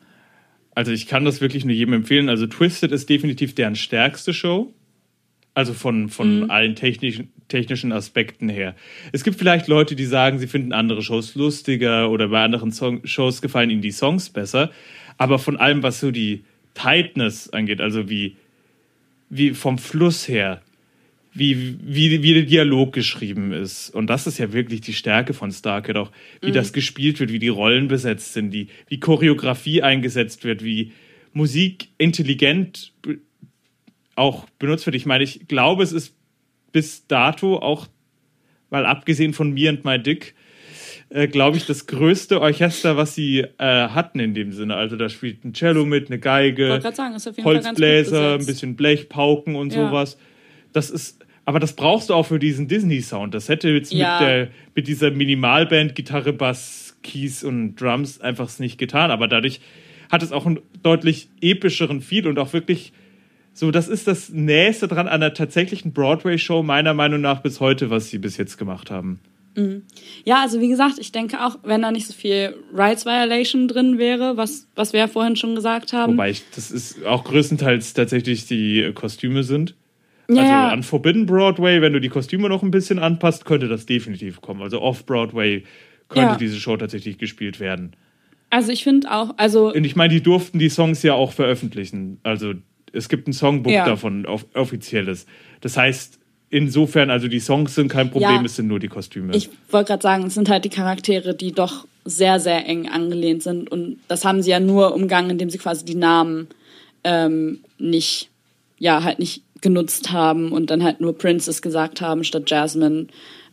Also 0.74 0.92
ich 0.92 1.06
kann 1.06 1.26
das 1.26 1.42
wirklich 1.42 1.64
nur 1.64 1.76
jedem 1.76 1.94
empfehlen. 1.94 2.28
Also 2.28 2.48
Twisted 2.48 2.92
ist 2.92 3.10
definitiv 3.10 3.54
deren 3.54 3.76
stärkste 3.76 4.34
Show. 4.34 4.74
Also 5.54 5.74
von, 5.74 6.10
von 6.10 6.50
allen 6.50 6.76
technischen, 6.76 7.32
technischen 7.48 7.94
Aspekten 7.94 8.50
her. 8.50 8.76
Es 9.14 9.24
gibt 9.24 9.38
vielleicht 9.38 9.68
Leute, 9.68 9.96
die 9.96 10.06
sagen, 10.06 10.38
sie 10.38 10.48
finden 10.48 10.74
andere 10.74 11.02
Shows 11.02 11.36
lustiger 11.36 12.10
oder 12.10 12.28
bei 12.28 12.44
anderen 12.44 12.74
Song 12.74 13.06
Shows 13.06 13.42
gefallen 13.42 13.70
ihnen 13.70 13.82
die 13.82 13.92
Songs 13.92 14.30
besser. 14.30 14.72
Aber 15.18 15.40
von 15.40 15.56
allem, 15.56 15.82
was 15.82 16.02
so 16.02 16.12
die 16.12 16.44
Tightness 16.74 17.50
angeht, 17.54 17.80
also 17.80 18.10
wie, 18.10 18.36
wie 19.30 19.52
vom 19.52 19.78
Fluss 19.78 20.28
her, 20.28 20.62
wie, 21.36 21.78
wie, 21.84 22.24
wie 22.24 22.34
der 22.34 22.44
Dialog 22.44 22.94
geschrieben 22.94 23.52
ist. 23.52 23.90
Und 23.90 24.08
das 24.08 24.26
ist 24.26 24.38
ja 24.38 24.54
wirklich 24.54 24.80
die 24.82 24.94
Stärke 24.94 25.34
von 25.34 25.52
Starkid 25.52 25.98
auch, 25.98 26.12
wie 26.42 26.54
das 26.54 26.72
gespielt 26.72 27.20
wird, 27.20 27.32
wie 27.32 27.40
die 27.40 27.50
Rollen 27.50 27.90
besetzt 27.90 28.34
sind, 28.34 28.52
die, 28.52 28.68
wie 28.88 29.02
Choreografie 29.02 29.82
eingesetzt 29.84 30.46
wird, 30.46 30.64
wie 30.64 30.94
Musik 31.34 31.90
intelligent 31.98 32.94
auch 34.16 34.46
benutzt 34.60 34.86
wird. 34.86 34.96
Ich 34.96 35.06
meine, 35.06 35.26
ich 35.26 35.48
glaube, 35.50 35.84
es 35.84 35.92
ist 35.92 36.16
bis 36.72 37.06
dato 37.08 37.58
auch, 37.58 37.88
weil 38.70 38.86
abgesehen 38.86 39.34
von 39.34 39.54
Me 39.54 39.68
and 39.68 39.84
My 39.84 40.02
Dick, 40.02 40.36
äh, 41.10 41.28
glaube 41.28 41.58
ich, 41.58 41.66
das 41.66 41.86
größte 41.86 42.40
Orchester, 42.40 42.96
was 42.96 43.14
sie 43.14 43.40
äh, 43.40 43.90
hatten 43.90 44.20
in 44.20 44.34
dem 44.34 44.54
Sinne. 44.54 44.76
Also 44.76 44.96
da 44.96 45.10
spielt 45.10 45.44
ein 45.44 45.54
Cello 45.54 45.86
mit, 45.86 46.08
eine 46.08 46.20
Geige, 46.20 46.80
sagen, 46.82 47.18
Holzbläser, 47.44 48.36
ein 48.36 48.46
bisschen 48.46 48.78
Blechpauken 48.78 49.58
und 49.58 49.74
Ja. 49.74 49.90
sowas. 49.90 50.18
Das 50.72 50.90
ist, 50.90 51.25
aber 51.46 51.60
das 51.60 51.74
brauchst 51.74 52.10
du 52.10 52.14
auch 52.14 52.26
für 52.26 52.40
diesen 52.40 52.68
Disney-Sound. 52.68 53.34
Das 53.34 53.50
hätte 53.50 53.70
jetzt 53.70 53.94
Ja. 53.94 54.20
mit, 54.20 54.28
der, 54.28 54.48
mit 54.76 54.88
dieser 54.88 55.12
Minimalband, 55.12 55.96
Gitarre, 55.96 56.34
Bass, 56.34 56.98
Keys 57.04 57.44
und 57.44 57.76
Drums 57.76 58.20
einfach 58.20 58.50
nicht 58.60 58.78
getan. 58.78 59.12
Aber 59.12 59.28
dadurch 59.28 59.62
hat 60.12 60.24
es 60.24 60.32
auch 60.32 60.46
einen 60.46 60.60
deutlich 60.84 61.30
epischeren 61.42 62.02
Feel 62.02 62.28
und 62.28 62.40
auch 62.40 62.54
wirklich 62.54 62.94
so, 63.54 63.72
das 63.72 63.88
ist 63.88 64.08
das 64.08 64.30
Nächste 64.30 64.88
dran 64.88 65.08
an 65.08 65.22
einer 65.22 65.34
tatsächlichen 65.34 65.94
Broadway-Show, 65.94 66.62
meiner 66.64 66.94
Meinung 66.94 67.22
nach 67.22 67.42
bis 67.42 67.60
heute, 67.62 67.90
was 67.90 68.10
sie 68.10 68.18
bis 68.18 68.36
jetzt 68.38 68.58
gemacht 68.58 68.92
haben. 68.92 69.20
Ja, 70.26 70.42
also 70.42 70.60
wie 70.60 70.68
gesagt, 70.68 70.96
ich 71.00 71.14
denke 71.14 71.42
auch, 71.46 71.58
wenn 71.64 71.82
da 71.82 71.90
nicht 71.92 72.08
so 72.08 72.14
viel 72.14 72.56
Rights 72.74 73.06
Violation 73.06 73.70
drin 73.70 73.98
wäre, 73.98 74.36
was, 74.36 74.68
was 74.76 74.92
wir 74.92 75.00
ja 75.00 75.08
vorhin 75.08 75.38
schon 75.38 75.56
gesagt 75.56 75.94
haben. 75.94 76.14
Wobei 76.14 76.32
ich, 76.32 76.44
das 76.54 76.72
ist 76.72 77.06
auch 77.06 77.24
größtenteils 77.24 77.94
tatsächlich 77.94 78.48
die 78.48 78.92
Kostüme 78.94 79.44
sind. 79.44 79.74
Ja, 80.30 80.42
also 80.42 80.52
ja. 80.52 80.70
an 80.70 80.84
Forbidden 80.84 81.26
Broadway, 81.26 81.82
wenn 81.82 81.94
du 81.94 82.00
die 82.02 82.10
Kostüme 82.10 82.50
noch 82.50 82.64
ein 82.64 82.72
bisschen 82.72 83.00
anpasst, 83.00 83.46
könnte 83.46 83.68
das 83.68 83.86
definitiv 83.86 84.42
kommen. 84.42 84.62
Also 84.62 84.82
Off-Broadway 84.82 85.64
könnte 86.10 86.32
Ja. 86.34 86.38
diese 86.38 86.60
Show 86.60 86.78
tatsächlich 86.78 87.18
gespielt 87.18 87.60
werden. 87.60 87.96
also 88.52 88.72
ich 88.72 88.84
finde 88.84 89.12
auch, 89.12 89.34
also 89.38 89.74
Und 89.74 89.84
ich 89.86 89.96
meine, 89.96 90.14
die 90.14 90.22
durften 90.22 90.60
die 90.60 90.70
Songs 90.70 91.04
ja 91.04 91.14
auch 91.14 91.32
veröffentlichen. 91.34 92.20
Also 92.24 92.54
es 92.94 93.10
gibt 93.10 93.28
ein 93.28 93.34
Songbook 93.34 93.74
davon, 93.74 94.26
auf, 94.26 94.46
offizielles. 94.54 95.26
Das 95.62 95.76
heißt, 95.76 96.20
insofern, 96.50 97.10
also 97.10 97.28
die 97.28 97.40
Songs 97.40 97.76
sind 97.76 97.90
kein 97.90 98.10
Problem, 98.12 98.30
Ja. 98.32 98.42
es 98.46 98.56
sind 98.56 98.68
nur 98.68 98.80
die 98.80 98.88
Kostüme. 98.88 99.36
ich 99.36 99.50
wollte 99.72 99.90
gerade 99.90 100.04
sagen, 100.04 100.24
es 100.28 100.36
sind 100.36 100.48
halt 100.48 100.64
die 100.64 100.70
Charaktere, 100.70 101.36
die 101.36 101.52
doch 101.52 101.86
sehr, 102.06 102.40
sehr 102.40 102.66
eng 102.68 102.88
angelehnt 102.88 103.44
sind. 103.44 103.70
Und 103.70 103.98
das 104.08 104.24
haben 104.24 104.42
sie 104.42 104.52
ja 104.52 104.60
nur 104.62 104.94
umgangen, 104.94 105.32
indem 105.32 105.50
sie 105.50 105.58
quasi 105.58 105.84
die 105.84 105.96
Namen 105.96 106.48
ähm, 107.04 107.60
nicht, 107.80 108.30
ja, 108.78 109.04
halt 109.04 109.20
nicht 109.20 109.42
genutzt 109.66 110.12
haben 110.12 110.52
und 110.52 110.70
dann 110.70 110.84
halt 110.84 111.02
nur 111.02 111.18
Princess 111.18 111.64
gesagt 111.64 112.00
haben 112.00 112.24
statt 112.24 112.52
Jasmine, 112.52 113.08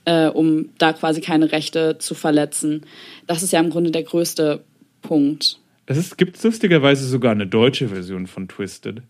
äh, 0.04 0.28
um 0.28 0.68
da 0.76 0.92
quasi 0.92 1.22
keine 1.22 1.52
Rechte 1.52 1.96
zu 1.96 2.14
verletzen. 2.14 2.82
Das 3.26 3.42
ist 3.42 3.50
ja 3.50 3.60
im 3.60 3.70
Grunde 3.70 3.90
der 3.90 4.02
größte 4.02 4.62
Punkt. 5.00 5.58
es 5.86 6.18
gibt 6.18 6.42
lustigerweise 6.44 7.06
sogar 7.06 7.32
eine 7.32 7.46
deutsche 7.46 7.88
Version 7.88 8.26
von 8.26 8.46
Twisted. 8.46 9.00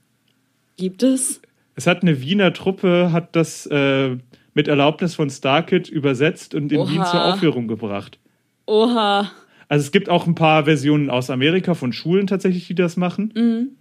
Gibt 0.76 1.02
es? 1.02 1.42
Es 1.74 1.88
hat 1.88 2.02
eine 2.02 2.20
Wiener 2.20 2.52
Truppe, 2.52 3.10
hat 3.10 3.34
das 3.34 3.66
äh, 3.66 4.16
mit 4.54 4.68
Erlaubnis 4.68 5.16
von 5.16 5.28
Starkid 5.28 5.88
übersetzt 5.88 6.54
und 6.54 6.70
in 6.70 6.78
Oha. 6.78 6.88
Wien 6.88 7.04
zur 7.04 7.24
Aufführung 7.24 7.66
gebracht. 7.66 8.20
Oha. 8.66 9.28
Also 9.68 9.86
es 9.86 9.90
gibt 9.90 10.08
auch 10.08 10.28
ein 10.28 10.36
paar 10.36 10.66
Versionen 10.66 11.10
aus 11.10 11.30
Amerika 11.30 11.74
von 11.74 11.92
Schulen 11.92 12.28
tatsächlich, 12.28 12.68
die 12.68 12.76
das 12.76 12.96
machen. 12.96 13.76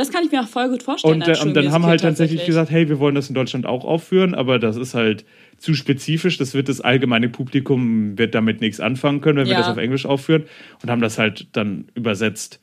Das 0.00 0.10
kann 0.10 0.24
ich 0.24 0.32
mir 0.32 0.40
auch 0.40 0.48
voll 0.48 0.70
gut 0.70 0.82
vorstellen. 0.82 1.20
Und, 1.20 1.28
äh, 1.28 1.38
und 1.42 1.52
dann 1.52 1.72
haben 1.72 1.84
halt 1.84 2.00
tatsächlich 2.00 2.46
gesagt, 2.46 2.70
hey, 2.70 2.88
wir 2.88 2.98
wollen 3.00 3.14
das 3.14 3.28
in 3.28 3.34
Deutschland 3.34 3.66
auch 3.66 3.84
aufführen, 3.84 4.34
aber 4.34 4.58
das 4.58 4.76
ist 4.76 4.94
halt 4.94 5.26
zu 5.58 5.74
spezifisch. 5.74 6.38
Das 6.38 6.54
wird 6.54 6.70
das 6.70 6.80
allgemeine 6.80 7.28
Publikum 7.28 8.16
wird 8.16 8.34
damit 8.34 8.62
nichts 8.62 8.80
anfangen 8.80 9.20
können, 9.20 9.36
wenn 9.36 9.46
wir 9.48 9.52
Ja. 9.52 9.58
das 9.58 9.68
auf 9.68 9.76
Englisch 9.76 10.06
aufführen 10.06 10.44
und 10.82 10.90
haben 10.90 11.02
das 11.02 11.18
halt 11.18 11.48
dann 11.52 11.90
übersetzt. 11.94 12.60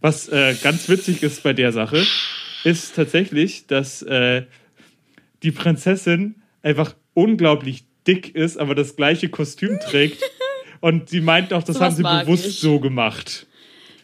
Was 0.00 0.28
äh, 0.28 0.54
ganz 0.62 0.88
witzig 0.88 1.24
ist 1.24 1.42
bei 1.42 1.52
der 1.52 1.72
Sache, 1.72 2.00
ist 2.62 2.94
tatsächlich, 2.94 3.66
dass 3.66 4.02
äh, 4.02 4.44
die 5.42 5.50
Prinzessin 5.50 6.36
einfach 6.62 6.94
unglaublich 7.12 7.86
dick 8.06 8.36
ist, 8.36 8.56
aber 8.56 8.76
das 8.76 8.94
gleiche 8.94 9.28
Kostüm 9.30 9.80
trägt. 9.80 10.22
Und 10.80 11.08
sie 11.08 11.20
meint 11.20 11.52
auch, 11.52 11.64
das 11.64 11.74
Sowas 11.74 11.98
haben 11.98 12.20
sie 12.20 12.24
bewusst 12.24 12.46
ich. 12.46 12.60
so 12.60 12.78
gemacht. 12.78 13.47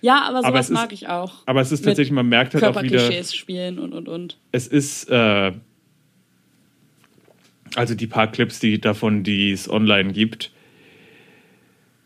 Ja, 0.05 0.20
aber 0.28 0.40
sowas 0.40 0.44
Aber 0.44 0.61
ist- 0.61 0.70
mag 0.70 0.92
ich 0.92 1.09
auch. 1.09 1.32
Aber 1.46 1.62
es 1.62 1.72
ist 1.72 1.82
tatsächlich, 1.82 2.12
man 2.12 2.28
merkt 2.28 2.52
halt 2.52 2.62
auch 2.62 2.82
wieder. 2.82 3.11
Spielen 3.24 3.78
und 3.78 3.94
und 3.94 4.07
und. 4.07 4.36
es 4.52 4.66
ist, 4.66 5.09
äh, 5.09 5.52
also 7.74 7.94
die 7.94 8.07
paar 8.07 8.30
Clips, 8.30 8.61
die 8.61 8.78
davon, 8.78 9.22
die 9.22 9.50
es 9.50 9.66
online 9.66 10.12
gibt, 10.12 10.50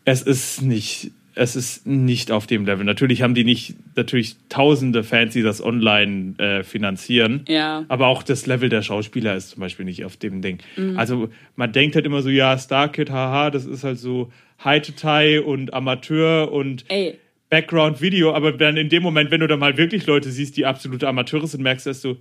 es 0.05 0.21
ist 0.21 0.61
nicht, 0.61 1.11
es 1.35 1.57
ist 1.57 1.85
nicht 1.85 2.31
auf 2.31 2.47
dem 2.47 2.65
Level. 2.65 2.85
Natürlich 2.85 3.21
haben 3.21 3.35
die 3.35 3.43
nicht, 3.43 3.75
natürlich 3.97 4.37
tausende 4.47 5.03
Fans, 5.03 5.33
die 5.33 5.41
das 5.41 5.61
online 5.61 6.35
äh, 6.39 6.63
finanzieren. 6.63 7.43
Ja. 7.49 7.83
Aber 7.89 8.07
auch 8.07 8.23
das 8.23 8.45
Level 8.45 8.69
der 8.69 8.81
Schauspieler 8.81 9.35
ist 9.35 9.49
zum 9.49 9.59
Beispiel 9.59 9.83
nicht 9.83 10.05
auf 10.05 10.15
dem 10.15 10.41
Ding. 10.41 10.59
Mhm. 10.77 10.97
Also 10.97 11.29
man 11.57 11.73
denkt 11.73 11.95
halt 11.97 12.05
immer 12.05 12.21
so, 12.21 12.29
ja, 12.29 12.57
Starkid, 12.57 13.09
haha, 13.11 13.51
das 13.51 13.65
ist 13.65 13.83
halt 13.83 13.99
so 13.99 14.31
High-to-Tie 14.63 15.39
und 15.39 15.73
Amateur 15.73 16.49
und 16.51 16.85
Ey, 16.87 17.19
Background-Video, 17.49 18.33
aber 18.33 18.51
dann 18.51 18.77
in 18.77 18.89
dem 18.89 19.03
Moment, 19.03 19.31
wenn 19.31 19.39
du 19.41 19.47
dann 19.47 19.59
mal 19.59 19.77
wirklich 19.77 20.05
Leute 20.05 20.29
siehst, 20.31 20.57
die 20.57 20.65
absolute 20.65 21.07
Amateure 21.07 21.47
sind, 21.47 21.61
merkst 21.63 21.85
du, 21.85 21.89
dass 21.89 22.01
du, 22.01 22.17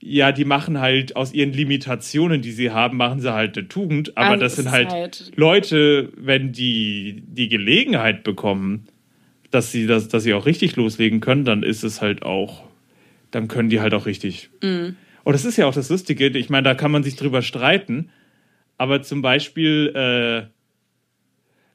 ja, 0.00 0.32
die 0.32 0.44
machen 0.44 0.80
halt 0.80 1.16
aus 1.16 1.32
ihren 1.32 1.52
Limitationen, 1.52 2.42
die 2.42 2.52
sie 2.52 2.70
haben, 2.70 2.96
machen 2.96 3.20
sie 3.20 3.32
halt 3.32 3.56
eine 3.56 3.68
Tugend, 3.68 4.16
aber 4.16 4.30
Also 4.32 4.44
das 4.44 4.56
sind 4.56 4.70
halt, 4.70 4.90
halt- 4.90 5.32
Leute, 5.36 6.12
wenn 6.16 6.52
die 6.52 7.22
die 7.26 7.48
Gelegenheit 7.48 8.22
bekommen, 8.22 8.88
dass 9.50 9.72
sie 9.72 9.86
das, 9.86 10.08
dass 10.08 10.22
sie 10.22 10.34
auch 10.34 10.46
richtig 10.46 10.76
loslegen 10.76 11.20
können, 11.20 11.44
dann 11.44 11.62
ist 11.62 11.82
es 11.82 12.00
halt 12.00 12.22
auch, 12.22 12.64
dann 13.30 13.48
können 13.48 13.68
die 13.70 13.80
halt 13.80 13.94
auch 13.94 14.06
richtig. 14.06 14.50
Mhm. 14.62 14.96
Und 15.24 15.32
das 15.32 15.44
ist 15.44 15.56
ja 15.56 15.66
auch 15.66 15.74
das 15.74 15.88
Lustige, 15.88 16.26
ich 16.28 16.50
meine, 16.50 16.64
da 16.64 16.74
kann 16.74 16.90
man 16.90 17.02
sich 17.02 17.16
drüber 17.16 17.42
streiten, 17.42 18.10
aber 18.78 19.02
zum 19.02 19.22
Beispiel, 19.22 19.92
äh, 19.94 20.55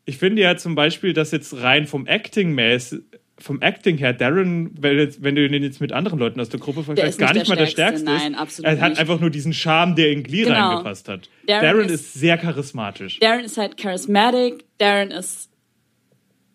ich 0.06 0.18
finde 0.18 0.41
ja 0.41 0.58
zum 0.58 0.76
Beispiel, 0.76 1.14
dass 1.14 1.32
jetzt 1.32 1.62
rein 1.62 1.88
vom 1.88 2.08
Acting 2.08 2.54
mäßig, 2.54 3.02
vom 3.38 3.60
Acting 3.62 3.97
her, 3.97 4.14
Darren, 4.14 4.72
wenn, 4.80 5.36
du 5.36 5.49
den 5.49 5.64
jetzt 5.64 5.82
mit 5.82 5.91
anderen 5.91 6.20
Leuten 6.20 6.39
aus 6.39 6.49
der 6.49 6.60
Gruppe 6.60 6.84
vergleichst, 6.84 7.18
gar 7.18 7.34
nicht 7.34 7.39
nicht 7.41 7.49
mal 7.49 7.56
der 7.56 7.66
Stärkste 7.66 8.06
nein, 8.06 8.36
absolut 8.36 8.70
er 8.72 8.80
hat 8.80 8.89
nicht. 8.91 8.99
einfach 8.99 9.20
nur 9.20 9.32
diesen 9.32 9.52
Charme, 9.54 9.95
der 9.95 10.12
in 10.12 10.22
Glee 10.24 10.43
Genau. 10.43 10.70
reingepasst 10.70 11.08
hat. 11.10 11.30
Darren 11.47 11.62
Darren, 11.64 11.86
ist- 11.86 11.91
ist, 12.02 12.14
sehr 12.14 12.38
charismatisch. 12.38 13.20
Darren 13.20 13.45
ist 13.45 13.58
halt 13.58 13.78
charismatic, 13.78 14.64
Darren 14.78 15.10
ist, 15.12 15.49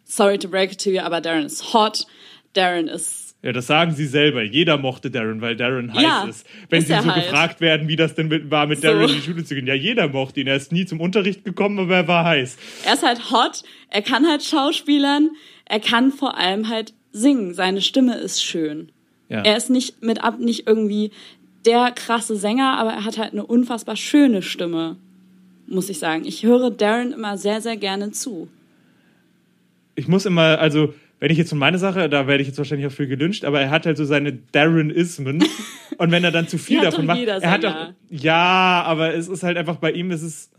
sorry 0.04 0.38
to 0.38 0.48
break 0.48 0.72
it 0.72 0.80
to 0.82 0.90
you, 0.90 1.00
aber 1.00 1.20
Darren 1.20 1.44
ist 1.46 1.72
hot, 1.74 2.06
Darren 2.52 2.86
ist, 2.88 3.15
Ja, 3.42 3.52
das 3.52 3.66
sagen 3.68 3.94
sie 3.94 4.06
selber. 4.06 4.42
Jeder 4.42 4.76
mochte 4.78 5.10
Darren, 5.10 5.40
weil 5.40 5.54
Darren 5.56 5.92
heiß 5.92 6.02
Ja, 6.02 6.24
ist. 6.28 6.46
Wenn 6.68 6.80
ist 6.80 6.88
sie 6.88 6.94
so 6.94 7.04
halt. 7.04 7.24
gefragt 7.24 7.60
werden, 7.60 7.86
wie 7.86 7.94
das 7.94 8.14
denn 8.14 8.28
mit, 8.28 8.50
war, 8.50 8.66
mit 8.66 8.80
So. 8.80 8.88
Darren 8.88 9.08
in 9.08 9.16
die 9.16 9.20
Schule 9.22 9.44
zu 9.44 9.54
gehen. 9.54 9.66
Ja, 9.66 9.74
jeder 9.74 10.08
mochte 10.08 10.40
ihn. 10.40 10.46
Er 10.48 10.56
ist 10.56 10.72
nie 10.72 10.84
zum 10.86 11.00
Unterricht 11.00 11.44
gekommen, 11.44 11.78
aber 11.78 11.94
er 11.96 12.08
war 12.08 12.24
heiß. 12.24 12.56
er 12.84 12.94
ist 12.94 13.04
halt 13.04 13.30
hot, 13.30 13.62
er 13.90 14.02
kann 14.02 14.26
halt 14.26 14.42
schauspielern, 14.42 15.30
er 15.66 15.80
kann 15.80 16.10
vor 16.12 16.36
allem 16.36 16.68
halt 16.68 16.92
singen, 17.12 17.54
seine 17.54 17.82
Stimme 17.82 18.16
ist 18.16 18.42
schön. 18.42 18.90
Ja. 19.28 19.42
Er 19.42 19.56
ist 19.56 19.70
nicht 19.70 20.02
mit 20.02 20.24
ab 20.24 20.38
nicht 20.40 20.66
irgendwie 20.66 21.10
der 21.66 21.90
krasse 21.92 22.36
Sänger, 22.36 22.78
aber 22.78 22.90
er 22.92 23.04
hat 23.04 23.18
halt 23.18 23.32
eine 23.32 23.44
unfassbar 23.46 23.96
schöne 23.96 24.40
Stimme, 24.42 24.96
muss 25.66 25.88
ich 25.88 25.98
sagen. 25.98 26.24
Ich 26.24 26.42
höre 26.44 26.70
Darren 26.70 27.12
immer 27.12 27.36
sehr, 27.38 27.60
sehr 27.60 27.76
gerne 27.76 28.12
zu. 28.12 28.48
ich 29.94 30.08
muss 30.08 30.26
immer, 30.26 30.58
also, 30.58 30.94
wenn 31.18 31.30
ich 31.30 31.38
jetzt 31.38 31.48
von 31.50 31.58
meiner 31.58 31.78
Sache, 31.78 32.08
da 32.08 32.26
werde 32.26 32.42
ich 32.42 32.48
jetzt 32.48 32.58
wahrscheinlich 32.58 32.86
auch 32.86 32.92
viel 32.92 33.06
gelünscht, 33.06 33.44
aber 33.44 33.60
er 33.60 33.70
hat 33.70 33.86
halt 33.86 33.96
so 33.96 34.04
seine 34.04 34.32
Darren-Ismen. 34.32 35.42
Und 35.98 36.10
wenn 36.10 36.24
er 36.24 36.30
dann 36.30 36.46
zu 36.46 36.58
viel 36.58 36.82
davon 36.82 37.06
macht, 37.06 37.22
er 37.22 37.50
hat 37.50 37.64
doch, 37.64 37.74
ja, 38.10 38.82
aber 38.84 39.14
es 39.14 39.28
ist 39.28 39.42
halt 39.42 39.56
einfach 39.56 39.76
bei 39.76 39.92
ihm, 39.92 40.10
es 40.10 40.22
ist, 40.22 40.52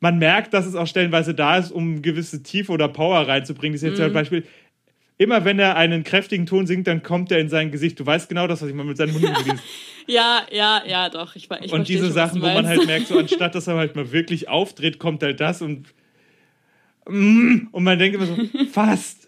man 0.00 0.18
merkt, 0.18 0.52
dass 0.52 0.66
es 0.66 0.74
auch 0.74 0.86
stellenweise 0.88 1.32
da 1.32 1.58
ist, 1.58 1.70
um 1.70 2.02
gewisse 2.02 2.42
Tiefe 2.42 2.72
oder 2.72 2.88
Power 2.88 3.28
reinzubringen. 3.28 3.74
Das 3.74 3.82
ist 3.82 3.88
jetzt 3.90 3.98
Mhm. 4.00 4.04
zum 4.06 4.12
Beispiel, 4.14 4.44
immer 5.16 5.44
wenn 5.44 5.60
er 5.60 5.76
einen 5.76 6.02
kräftigen 6.02 6.46
Ton 6.46 6.66
singt, 6.66 6.88
dann 6.88 7.04
kommt 7.04 7.30
er 7.30 7.38
in 7.38 7.48
sein 7.48 7.70
Gesicht. 7.70 8.00
Du 8.00 8.04
weißt 8.04 8.28
genau 8.28 8.48
das, 8.48 8.62
was 8.62 8.68
ich 8.68 8.74
mal 8.74 8.84
mit 8.84 8.96
seinem 8.96 9.12
Mund 9.12 9.24
gelesen 9.44 9.60
Ja, 10.08 10.42
ja, 10.50 10.82
ja, 10.84 11.08
doch. 11.08 11.36
Ich, 11.36 11.48
ich 11.62 11.72
Und 11.72 11.88
diese 11.88 12.06
schon, 12.06 12.12
Sachen, 12.12 12.42
wo 12.42 12.46
man 12.46 12.66
halt 12.66 12.84
merkt, 12.86 13.06
so 13.06 13.16
anstatt 13.18 13.54
dass 13.54 13.68
er 13.68 13.76
halt 13.76 13.94
mal 13.94 14.10
wirklich 14.10 14.48
auftritt, 14.48 14.98
kommt 14.98 15.22
halt 15.22 15.40
das 15.40 15.62
und 15.62 15.94
Mm, 17.08 17.68
und 17.70 17.84
man 17.84 17.98
denkt 17.98 18.16
immer 18.16 18.26
so, 18.26 18.36
fast, 18.72 19.25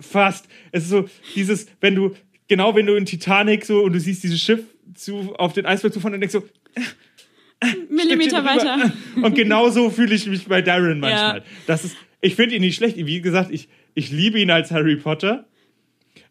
fast. 0.00 0.46
Es 0.72 0.84
ist 0.84 0.90
so 0.90 1.08
dieses, 1.34 1.66
wenn 1.80 1.94
du, 1.94 2.14
genau 2.48 2.74
wenn 2.74 2.86
du 2.86 2.94
in 2.94 3.06
Titanic 3.06 3.64
so 3.64 3.82
und 3.82 3.92
du 3.92 4.00
siehst 4.00 4.22
dieses 4.22 4.40
Schiff 4.40 4.60
zu, 4.94 5.34
auf 5.36 5.52
den 5.52 5.66
Eisberg 5.66 5.92
zufahren 5.92 6.14
und 6.14 6.20
denkst 6.20 6.32
so, 6.32 6.44
Millimeter 7.90 8.44
weiter. 8.44 8.92
Und 9.16 9.34
genau 9.34 9.68
so 9.70 9.90
fühle 9.90 10.14
ich 10.14 10.26
mich 10.26 10.46
bei 10.46 10.62
Darren 10.62 11.00
manchmal. 11.00 11.38
Ja. 11.38 11.44
Das 11.66 11.84
ist, 11.84 11.96
ich 12.20 12.34
finde 12.34 12.54
ihn 12.54 12.62
nicht 12.62 12.76
schlecht. 12.76 12.96
Wie 12.96 13.20
gesagt, 13.20 13.50
ich, 13.50 13.68
ich 13.94 14.10
liebe 14.10 14.40
ihn 14.40 14.50
als 14.50 14.70
Harry 14.70 14.96
Potter. 14.96 15.46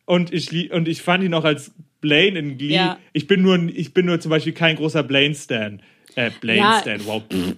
Und 0.06 0.34
ich, 0.34 0.72
und 0.72 0.88
ich 0.88 1.04
fand 1.04 1.24
ihn 1.24 1.34
auch 1.36 1.46
als 1.46 1.72
Blaine 2.02 2.40
in 2.40 2.58
Glee. 2.58 2.74
Ja. 2.74 2.98
Ich, 3.14 3.28
bin 3.28 3.44
nur, 3.44 3.60
ich 3.70 3.94
bin 3.94 4.08
nur 4.08 4.20
zum 4.20 4.32
Beispiel 4.32 4.54
kein 4.54 4.76
großer 4.76 5.04
Blaine-Stan. 5.04 5.82
Äh, 6.16 6.26
Ja. 6.26 6.34
Blaine-Stan, 6.42 7.06
wow. 7.06 7.22
pff. 7.32 7.56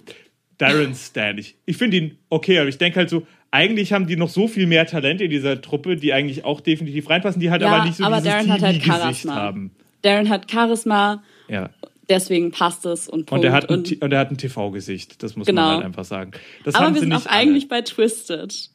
Darren-Stan. 0.58 1.38
Ich, 1.38 1.56
ich 1.64 1.76
finde 1.76 1.96
ihn 1.96 2.18
okay, 2.28 2.58
aber 2.58 2.68
ich 2.68 2.78
denke 2.78 2.98
halt 2.98 3.10
so, 3.10 3.26
eigentlich 3.52 3.92
haben 3.92 4.06
die 4.08 4.16
noch 4.16 4.28
so 4.30 4.48
viel 4.48 4.66
mehr 4.66 4.86
Talente 4.86 5.24
in 5.24 5.30
dieser 5.30 5.60
Truppe, 5.62 5.94
die 5.96 6.12
eigentlich 6.12 6.44
auch 6.44 6.60
definitiv 6.60 7.08
reinpassen, 7.08 7.40
die 7.40 7.50
halt 7.50 7.62
Ja, 7.62 7.68
aber 7.72 7.84
nicht 7.84 7.96
so 7.98 8.04
aber 8.04 8.16
dieses 8.16 8.32
Darren 8.32 8.50
hat 8.52 8.62
halt 8.62 8.82
Charisma. 8.82 9.34
haben. 9.36 9.70
Darren 10.02 10.28
hat 10.30 10.50
Charisma, 10.50 11.22
Ja. 11.48 11.70
deswegen 12.08 12.50
passt 12.50 12.84
es 12.86 13.08
und 13.08 13.26
Punkt. 13.26 13.44
Und 13.44 13.48
er 13.48 13.52
hat 13.54 13.68
ein, 13.70 13.78
Und- 13.78 14.02
er 14.02 14.18
hat 14.18 14.30
ein 14.32 14.38
TV-Gesicht. 14.38 15.22
Das 15.22 15.36
muss 15.36 15.46
Genau. 15.46 15.62
man 15.62 15.74
halt 15.76 15.84
einfach 15.84 16.04
sagen. 16.04 16.32
Das 16.64 16.74
aber 16.74 16.92
wir 16.94 17.00
sind 17.00 17.12
auch 17.12 17.26
alle. 17.26 17.30
eigentlich 17.36 17.68
bei 17.68 17.82
Twisted. 17.82 18.70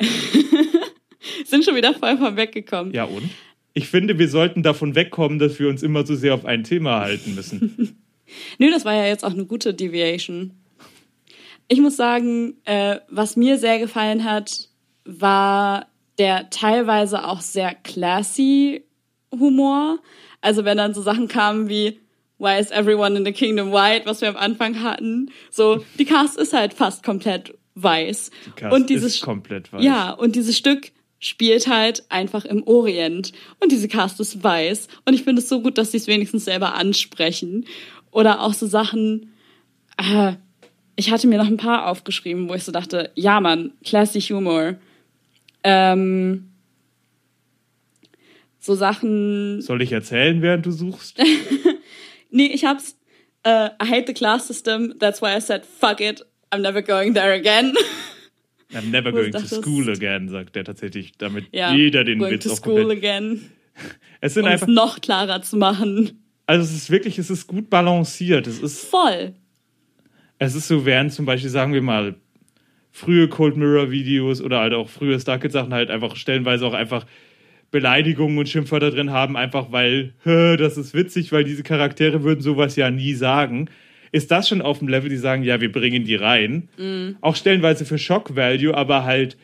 sind 1.44 1.64
schon 1.64 1.76
wieder 1.76 1.94
voll 1.94 2.16
vom 2.16 2.36
weggekommen. 2.36 2.92
Ja, 2.94 3.04
und? 3.04 3.28
Ich 3.74 3.88
finde, 3.88 4.18
wir 4.18 4.28
sollten 4.28 4.62
davon 4.62 4.94
wegkommen, 4.94 5.38
dass 5.38 5.58
wir 5.60 5.68
uns 5.68 5.82
immer 5.82 6.04
so 6.06 6.14
sehr 6.14 6.34
auf 6.34 6.44
ein 6.44 6.64
Thema 6.64 7.00
halten 7.00 7.34
müssen. 7.34 7.96
Nö, 8.58 8.70
das 8.70 8.84
war 8.84 8.94
ja 8.94 9.06
jetzt 9.06 9.24
auch 9.24 9.32
eine 9.32 9.44
gute 9.44 9.74
Deviation. 9.74 10.52
Ich 11.72 11.80
muss 11.80 11.96
sagen, 11.96 12.56
äh, 12.64 12.98
was 13.08 13.36
mir 13.36 13.56
sehr 13.56 13.78
gefallen 13.78 14.24
hat, 14.24 14.68
war 15.04 15.86
der 16.18 16.50
teilweise 16.50 17.24
auch 17.24 17.40
sehr 17.40 17.76
classy 17.76 18.82
Humor. 19.30 20.00
Also 20.40 20.64
wenn 20.64 20.78
dann 20.78 20.94
so 20.94 21.00
Sachen 21.00 21.28
kamen 21.28 21.68
wie 21.68 22.00
Why 22.38 22.58
is 22.58 22.72
everyone 22.72 23.16
in 23.16 23.24
the 23.24 23.30
kingdom 23.30 23.70
white, 23.70 24.04
was 24.04 24.20
wir 24.20 24.30
am 24.30 24.36
Anfang 24.36 24.82
hatten. 24.82 25.30
So, 25.50 25.84
die 25.96 26.06
Cast 26.06 26.38
ist 26.38 26.52
halt 26.52 26.74
fast 26.74 27.04
komplett 27.04 27.56
weiß. 27.76 28.32
Cast 28.56 28.74
und 28.74 28.90
dieses 28.90 29.16
ist 29.16 29.22
komplett 29.22 29.72
weiß. 29.72 29.84
Ja, 29.84 30.10
und 30.10 30.34
dieses 30.34 30.58
Stück 30.58 30.90
spielt 31.20 31.68
halt 31.68 32.02
einfach 32.08 32.44
im 32.44 32.66
Orient. 32.66 33.30
Und 33.60 33.70
diese 33.70 33.86
Cast 33.86 34.18
ist 34.18 34.42
weiß. 34.42 34.88
Und 35.04 35.14
ich 35.14 35.22
finde 35.22 35.40
es 35.40 35.48
so 35.48 35.62
gut, 35.62 35.78
dass 35.78 35.92
sie 35.92 35.98
es 35.98 36.08
wenigstens 36.08 36.46
selber 36.46 36.74
ansprechen. 36.74 37.66
Oder 38.10 38.40
auch 38.40 38.54
so 38.54 38.66
Sachen, 38.66 39.34
äh, 39.98 40.32
ich 41.00 41.10
hatte 41.10 41.26
mir 41.26 41.38
noch 41.38 41.46
ein 41.46 41.56
paar 41.56 41.86
aufgeschrieben, 41.86 42.48
wo 42.50 42.54
ich 42.54 42.62
so 42.64 42.72
dachte, 42.72 43.10
ja 43.14 43.40
Mann, 43.40 43.72
classy 43.82 44.20
Humor. 44.20 44.74
Ähm, 45.64 46.50
so 48.58 48.74
Sachen, 48.74 49.62
Soll 49.62 49.80
ich 49.80 49.92
erzählen, 49.92 50.42
während 50.42 50.66
du 50.66 50.70
suchst? 50.70 51.16
nee, 52.30 52.48
ich 52.52 52.66
hab's, 52.66 52.98
äh, 53.44 53.70
I 53.82 53.86
hate 53.90 54.04
the 54.08 54.12
class 54.12 54.46
system, 54.46 54.94
that's 54.98 55.22
why 55.22 55.34
I 55.34 55.40
said, 55.40 55.64
fuck 55.64 56.00
it, 56.02 56.22
I'm 56.52 56.60
never 56.60 56.82
going 56.82 57.14
there 57.14 57.32
again. 57.32 57.74
I'm 58.74 58.90
never 58.90 59.10
going 59.10 59.32
to 59.32 59.40
school 59.40 59.88
again, 59.88 60.28
sagt 60.28 60.54
er 60.56 60.64
tatsächlich, 60.64 61.12
damit 61.16 61.46
ja, 61.52 61.72
jeder 61.74 62.04
den 62.04 62.18
going 62.18 62.34
Witz 62.34 62.44
to 62.44 62.54
school 62.54 62.82
komplett. 62.86 62.98
again. 62.98 63.50
Es 64.20 64.34
sind 64.34 64.42
Um 64.44 64.48
es 64.48 64.60
einfach, 64.60 64.66
noch 64.66 65.00
klarer 65.00 65.40
zu 65.40 65.56
machen. 65.56 66.22
also 66.46 66.62
es 66.62 66.74
ist 66.74 66.90
wirklich, 66.90 67.18
es 67.18 67.30
ist 67.30 67.46
gut 67.46 67.70
balanciert. 67.70 68.46
Es 68.46 68.58
ist, 68.58 68.84
Voll. 68.84 69.32
Es 70.40 70.54
ist 70.56 70.66
so, 70.66 70.84
während 70.84 71.12
zum 71.12 71.26
Beispiel, 71.26 71.50
sagen 71.50 71.72
wir 71.72 71.82
mal, 71.82 72.16
frühe 72.90 73.28
Cold 73.28 73.56
Mirror 73.56 73.90
Videos 73.92 74.42
oder 74.42 74.58
halt 74.60 74.72
auch 74.74 74.88
frühe 74.88 75.20
Starkid 75.20 75.52
Sachen 75.52 75.72
halt 75.72 75.90
einfach 75.90 76.16
stellenweise 76.16 76.66
auch 76.66 76.74
einfach 76.74 77.06
Beleidigungen 77.70 78.36
und 78.38 78.48
Schimpfwörter 78.48 78.90
drin 78.90 79.10
haben, 79.12 79.36
einfach 79.36 79.70
weil, 79.70 80.12
das 80.24 80.76
ist 80.76 80.92
witzig, 80.92 81.30
weil 81.30 81.44
diese 81.44 81.62
Charaktere 81.62 82.24
würden 82.24 82.40
sowas 82.40 82.74
ja 82.74 82.90
nie 82.90 83.14
sagen. 83.14 83.68
Ist 84.12 84.32
das 84.32 84.48
schon 84.48 84.60
auf 84.60 84.80
dem 84.80 84.88
Level, 84.88 85.08
die 85.08 85.16
sagen, 85.18 85.44
ja, 85.44 85.60
wir 85.60 85.70
bringen 85.70 86.02
die 86.04 86.16
rein. 86.16 86.68
Mhm. 86.76 87.16
Auch 87.20 87.36
stellenweise 87.36 87.84
für 87.84 87.96
Shock 87.98 88.34
Value, 88.34 88.74
aber 88.76 89.04
halt 89.04 89.36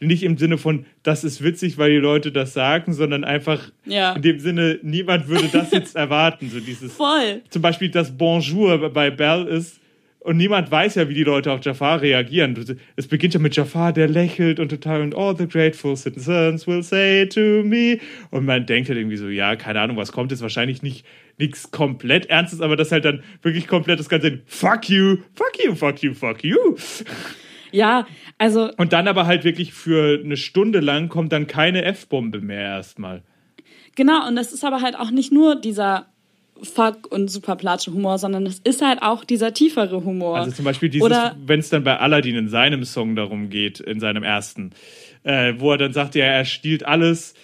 nicht 0.00 0.22
im 0.24 0.36
Sinne 0.36 0.58
von, 0.58 0.84
das 1.02 1.24
ist 1.24 1.42
witzig, 1.42 1.78
weil 1.78 1.92
die 1.92 1.96
Leute 1.98 2.30
das 2.32 2.52
sagen, 2.52 2.92
sondern 2.92 3.24
einfach 3.24 3.70
Ja. 3.86 4.12
in 4.14 4.20
dem 4.22 4.38
Sinne, 4.40 4.78
niemand 4.82 5.28
würde 5.28 5.48
das 5.50 5.70
jetzt 5.72 5.96
erwarten. 5.96 6.50
So 6.50 6.60
dieses, 6.60 6.92
Voll. 6.92 7.40
zum 7.48 7.62
Beispiel 7.62 7.88
das 7.88 8.14
Bonjour 8.18 8.90
bei 8.92 9.10
Belle 9.10 9.48
ist, 9.48 9.80
und 10.24 10.36
niemand 10.36 10.70
weiß 10.70 10.94
ja, 10.94 11.08
wie 11.08 11.14
die 11.14 11.24
Leute 11.24 11.50
auf 11.50 11.64
Jafar 11.64 12.00
reagieren. 12.00 12.78
Es 12.94 13.08
beginnt 13.08 13.34
ja 13.34 13.40
mit 13.40 13.56
Jafar, 13.56 13.92
der 13.92 14.08
lächelt 14.08 14.60
und 14.60 14.68
total 14.68 15.02
und 15.02 15.16
all 15.16 15.36
the 15.36 15.48
grateful 15.48 15.96
citizens 15.96 16.66
will 16.66 16.82
say 16.82 17.26
to 17.26 17.62
me. 17.64 17.98
Und 18.30 18.44
man 18.44 18.64
denkt 18.66 18.88
halt 18.88 18.98
irgendwie 18.98 19.16
so, 19.16 19.28
ja, 19.28 19.56
keine 19.56 19.80
Ahnung, 19.80 19.96
was 19.96 20.12
kommt 20.12 20.30
jetzt 20.30 20.42
wahrscheinlich 20.42 20.82
nicht 20.82 21.04
nichts 21.38 21.70
komplett 21.72 22.26
Ernstes, 22.26 22.60
aber 22.60 22.76
das 22.76 22.92
halt 22.92 23.04
dann 23.04 23.22
wirklich 23.42 23.66
komplett 23.66 23.98
das 23.98 24.08
Ganze 24.08 24.28
in 24.28 24.42
fuck 24.46 24.88
you, 24.88 25.16
fuck 25.34 25.52
you, 25.64 25.74
fuck 25.74 26.02
you, 26.02 26.14
fuck 26.14 26.44
you. 26.44 26.76
Ja, 27.72 28.06
also 28.38 28.70
Und 28.76 28.92
dann 28.92 29.08
aber 29.08 29.26
halt 29.26 29.44
wirklich 29.44 29.72
für 29.72 30.20
eine 30.22 30.36
Stunde 30.36 30.80
lang 30.80 31.08
kommt 31.08 31.32
dann 31.32 31.46
keine 31.46 31.84
F-Bombe 31.84 32.40
mehr 32.40 32.60
erstmal. 32.60 33.22
Genau, 33.96 34.28
und 34.28 34.36
das 34.36 34.52
ist 34.52 34.64
aber 34.64 34.82
halt 34.82 34.94
auch 34.94 35.10
nicht 35.10 35.32
nur 35.32 35.60
dieser 35.60 36.11
Fuck 36.62 37.10
und 37.10 37.28
super 37.28 37.56
Humor, 37.86 38.18
sondern 38.18 38.46
es 38.46 38.60
ist 38.60 38.82
halt 38.82 39.02
auch 39.02 39.24
dieser 39.24 39.52
tiefere 39.52 40.04
Humor. 40.04 40.38
Also 40.38 40.52
zum 40.52 40.64
Beispiel 40.64 40.88
dieses, 40.88 41.10
wenn 41.44 41.60
es 41.60 41.70
dann 41.70 41.82
bei 41.82 41.98
Aladdin 41.98 42.36
in 42.36 42.48
seinem 42.48 42.84
Song 42.84 43.16
darum 43.16 43.50
geht, 43.50 43.80
in 43.80 43.98
seinem 43.98 44.22
ersten, 44.22 44.70
äh, 45.24 45.54
wo 45.58 45.72
er 45.72 45.78
dann 45.78 45.92
sagt, 45.92 46.14
ja, 46.14 46.24
er 46.24 46.44
stiehlt 46.44 46.84
alles 46.84 47.34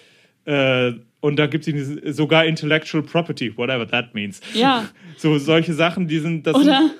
äh, 0.44 0.92
und 1.20 1.36
da 1.36 1.46
gibt 1.46 1.66
es 1.66 2.16
sogar 2.16 2.46
Intellectual 2.46 3.02
Property, 3.02 3.56
whatever 3.56 3.86
that 3.86 4.14
means. 4.14 4.40
Ja. 4.54 4.88
So 5.16 5.36
solche 5.38 5.74
Sachen, 5.74 6.06
die 6.06 6.20
sind, 6.20 6.46
das 6.46 6.54
Oder, 6.54 6.78
sind, 6.78 6.94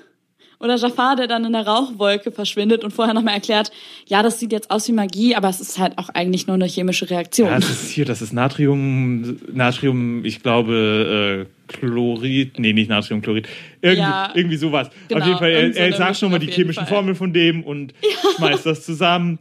oder 0.60 0.76
Jafar, 0.76 1.14
der 1.16 1.26
dann 1.28 1.44
in 1.44 1.52
der 1.52 1.66
Rauchwolke 1.66 2.32
verschwindet 2.32 2.82
und 2.84 2.92
vorher 2.92 3.14
nochmal 3.14 3.34
erklärt, 3.34 3.70
ja, 4.06 4.22
das 4.22 4.40
sieht 4.40 4.50
jetzt 4.52 4.70
aus 4.70 4.88
wie 4.88 4.92
Magie, 4.92 5.34
aber 5.36 5.48
es 5.48 5.60
ist 5.60 5.78
halt 5.78 5.96
auch 5.98 6.08
eigentlich 6.08 6.46
nur 6.46 6.54
eine 6.54 6.66
chemische 6.66 7.08
Reaktion. 7.08 7.48
ja, 7.48 7.56
das 7.60 7.70
ist 7.70 7.90
hier, 7.90 8.04
das 8.04 8.22
ist 8.22 8.32
Natrium, 8.32 9.38
Natrium, 9.52 10.24
ich 10.24 10.42
glaube, 10.42 11.46
äh, 11.46 11.72
Chlorid, 11.72 12.58
nee, 12.58 12.72
nicht 12.72 12.88
Natriumchlorid, 12.90 13.46
irgendwie, 13.82 14.00
Ja. 14.00 14.32
irgendwie 14.34 14.56
sowas. 14.56 14.90
Genau, 15.08 15.20
auf 15.20 15.26
jeden 15.26 15.38
Fall, 15.38 15.50
er, 15.50 15.76
er 15.76 15.92
sagt 15.92 16.16
schon 16.16 16.30
mal 16.30 16.38
die 16.38 16.50
chemischen 16.50 16.84
Fall. 16.86 16.94
Formeln 16.94 17.14
von 17.16 17.32
dem 17.32 17.62
und 17.62 17.94
schmeißt 18.36 18.66
das 18.66 18.84
zusammen 18.84 19.38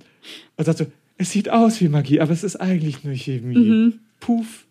und 0.56 0.66
sagt 0.66 0.78
so, 0.78 0.86
es 1.18 1.32
sieht 1.32 1.50
aus 1.50 1.82
wie 1.82 1.90
Magie, 1.90 2.20
aber 2.20 2.32
es 2.32 2.44
ist 2.44 2.58
eigentlich 2.58 3.04
nur 3.04 3.16
Chemie. 3.16 3.58
Mhm. 3.58 4.00
Puff. 4.20 4.66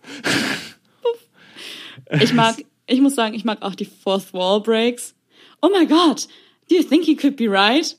Ich 2.21 2.33
mag, 2.35 2.55
ich 2.87 3.01
muss 3.01 3.15
sagen, 3.17 3.35
ich 3.35 3.45
mag 3.45 3.63
auch 3.63 3.75
die 3.75 3.85
Fourth 3.85 4.33
Wall 4.33 4.61
Breaks. 4.61 5.15
Oh 5.67 5.71
my 5.71 5.85
God, 5.85 6.23
do 6.69 6.77
you 6.77 6.83
think 6.85 7.05
he 7.05 7.17
could 7.17 7.35
be 7.37 7.49
right? 7.49 7.97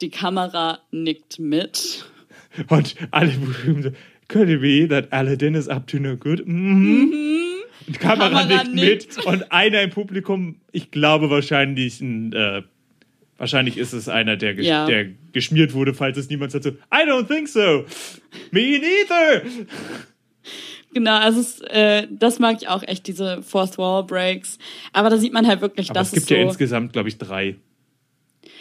Die 0.00 0.10
Kamera 0.10 0.80
nickt 0.90 1.38
mit. 1.38 2.04
Und 2.68 2.96
alle 3.12 3.30
so, 3.82 3.90
could 4.28 4.48
it 4.48 4.60
be 4.60 4.88
that 4.88 5.12
Aladdin 5.12 5.54
is 5.54 5.68
up 5.68 5.86
to 5.86 5.98
no 6.00 6.16
good? 6.16 6.44
Mhm. 6.46 7.12
Und 7.86 7.94
die 7.96 7.98
Kamera, 8.00 8.28
Kamera 8.30 8.64
nickt 8.64 8.74
nickt. 8.74 9.16
mit. 9.18 9.26
Und 9.26 9.52
einer 9.52 9.82
im 9.82 9.90
Publikum, 9.90 10.56
ich 10.72 10.90
glaube 10.90 11.30
wahrscheinlich 11.30 12.00
ein, 12.00 12.32
äh, 12.32 12.62
wahrscheinlich 13.38 13.76
ist 13.78 13.92
es 13.92 14.08
einer, 14.08 14.36
der, 14.36 14.54
ges 14.54 14.66
Ja. 14.66 14.86
der 14.86 15.06
geschmiert 15.32 15.74
wurde, 15.74 15.94
falls 15.94 16.18
es 16.18 16.28
niemand 16.28 16.50
sagt 16.50 16.64
so, 16.64 16.70
I 16.92 17.06
don't 17.06 17.28
think 17.28 17.46
so. 17.46 17.84
Me 18.50 18.80
neither. 18.80 19.42
Genau, 20.96 21.18
also 21.18 21.40
es, 21.40 21.60
äh, 21.60 22.06
das 22.08 22.38
mag 22.38 22.56
ich 22.58 22.68
auch 22.68 22.82
echt, 22.82 23.06
diese 23.06 23.42
Fourth 23.42 23.76
Wall 23.76 24.02
Breaks. 24.02 24.58
Aber 24.94 25.10
da 25.10 25.18
sieht 25.18 25.34
man 25.34 25.46
halt 25.46 25.60
wirklich, 25.60 25.90
Aber 25.90 26.00
dass 26.00 26.06
es 26.06 26.14
gibt 26.14 26.22
es 26.22 26.28
so. 26.30 26.34
ja 26.34 26.40
insgesamt, 26.40 26.94
glaube 26.94 27.10
ich, 27.10 27.18
drei. 27.18 27.56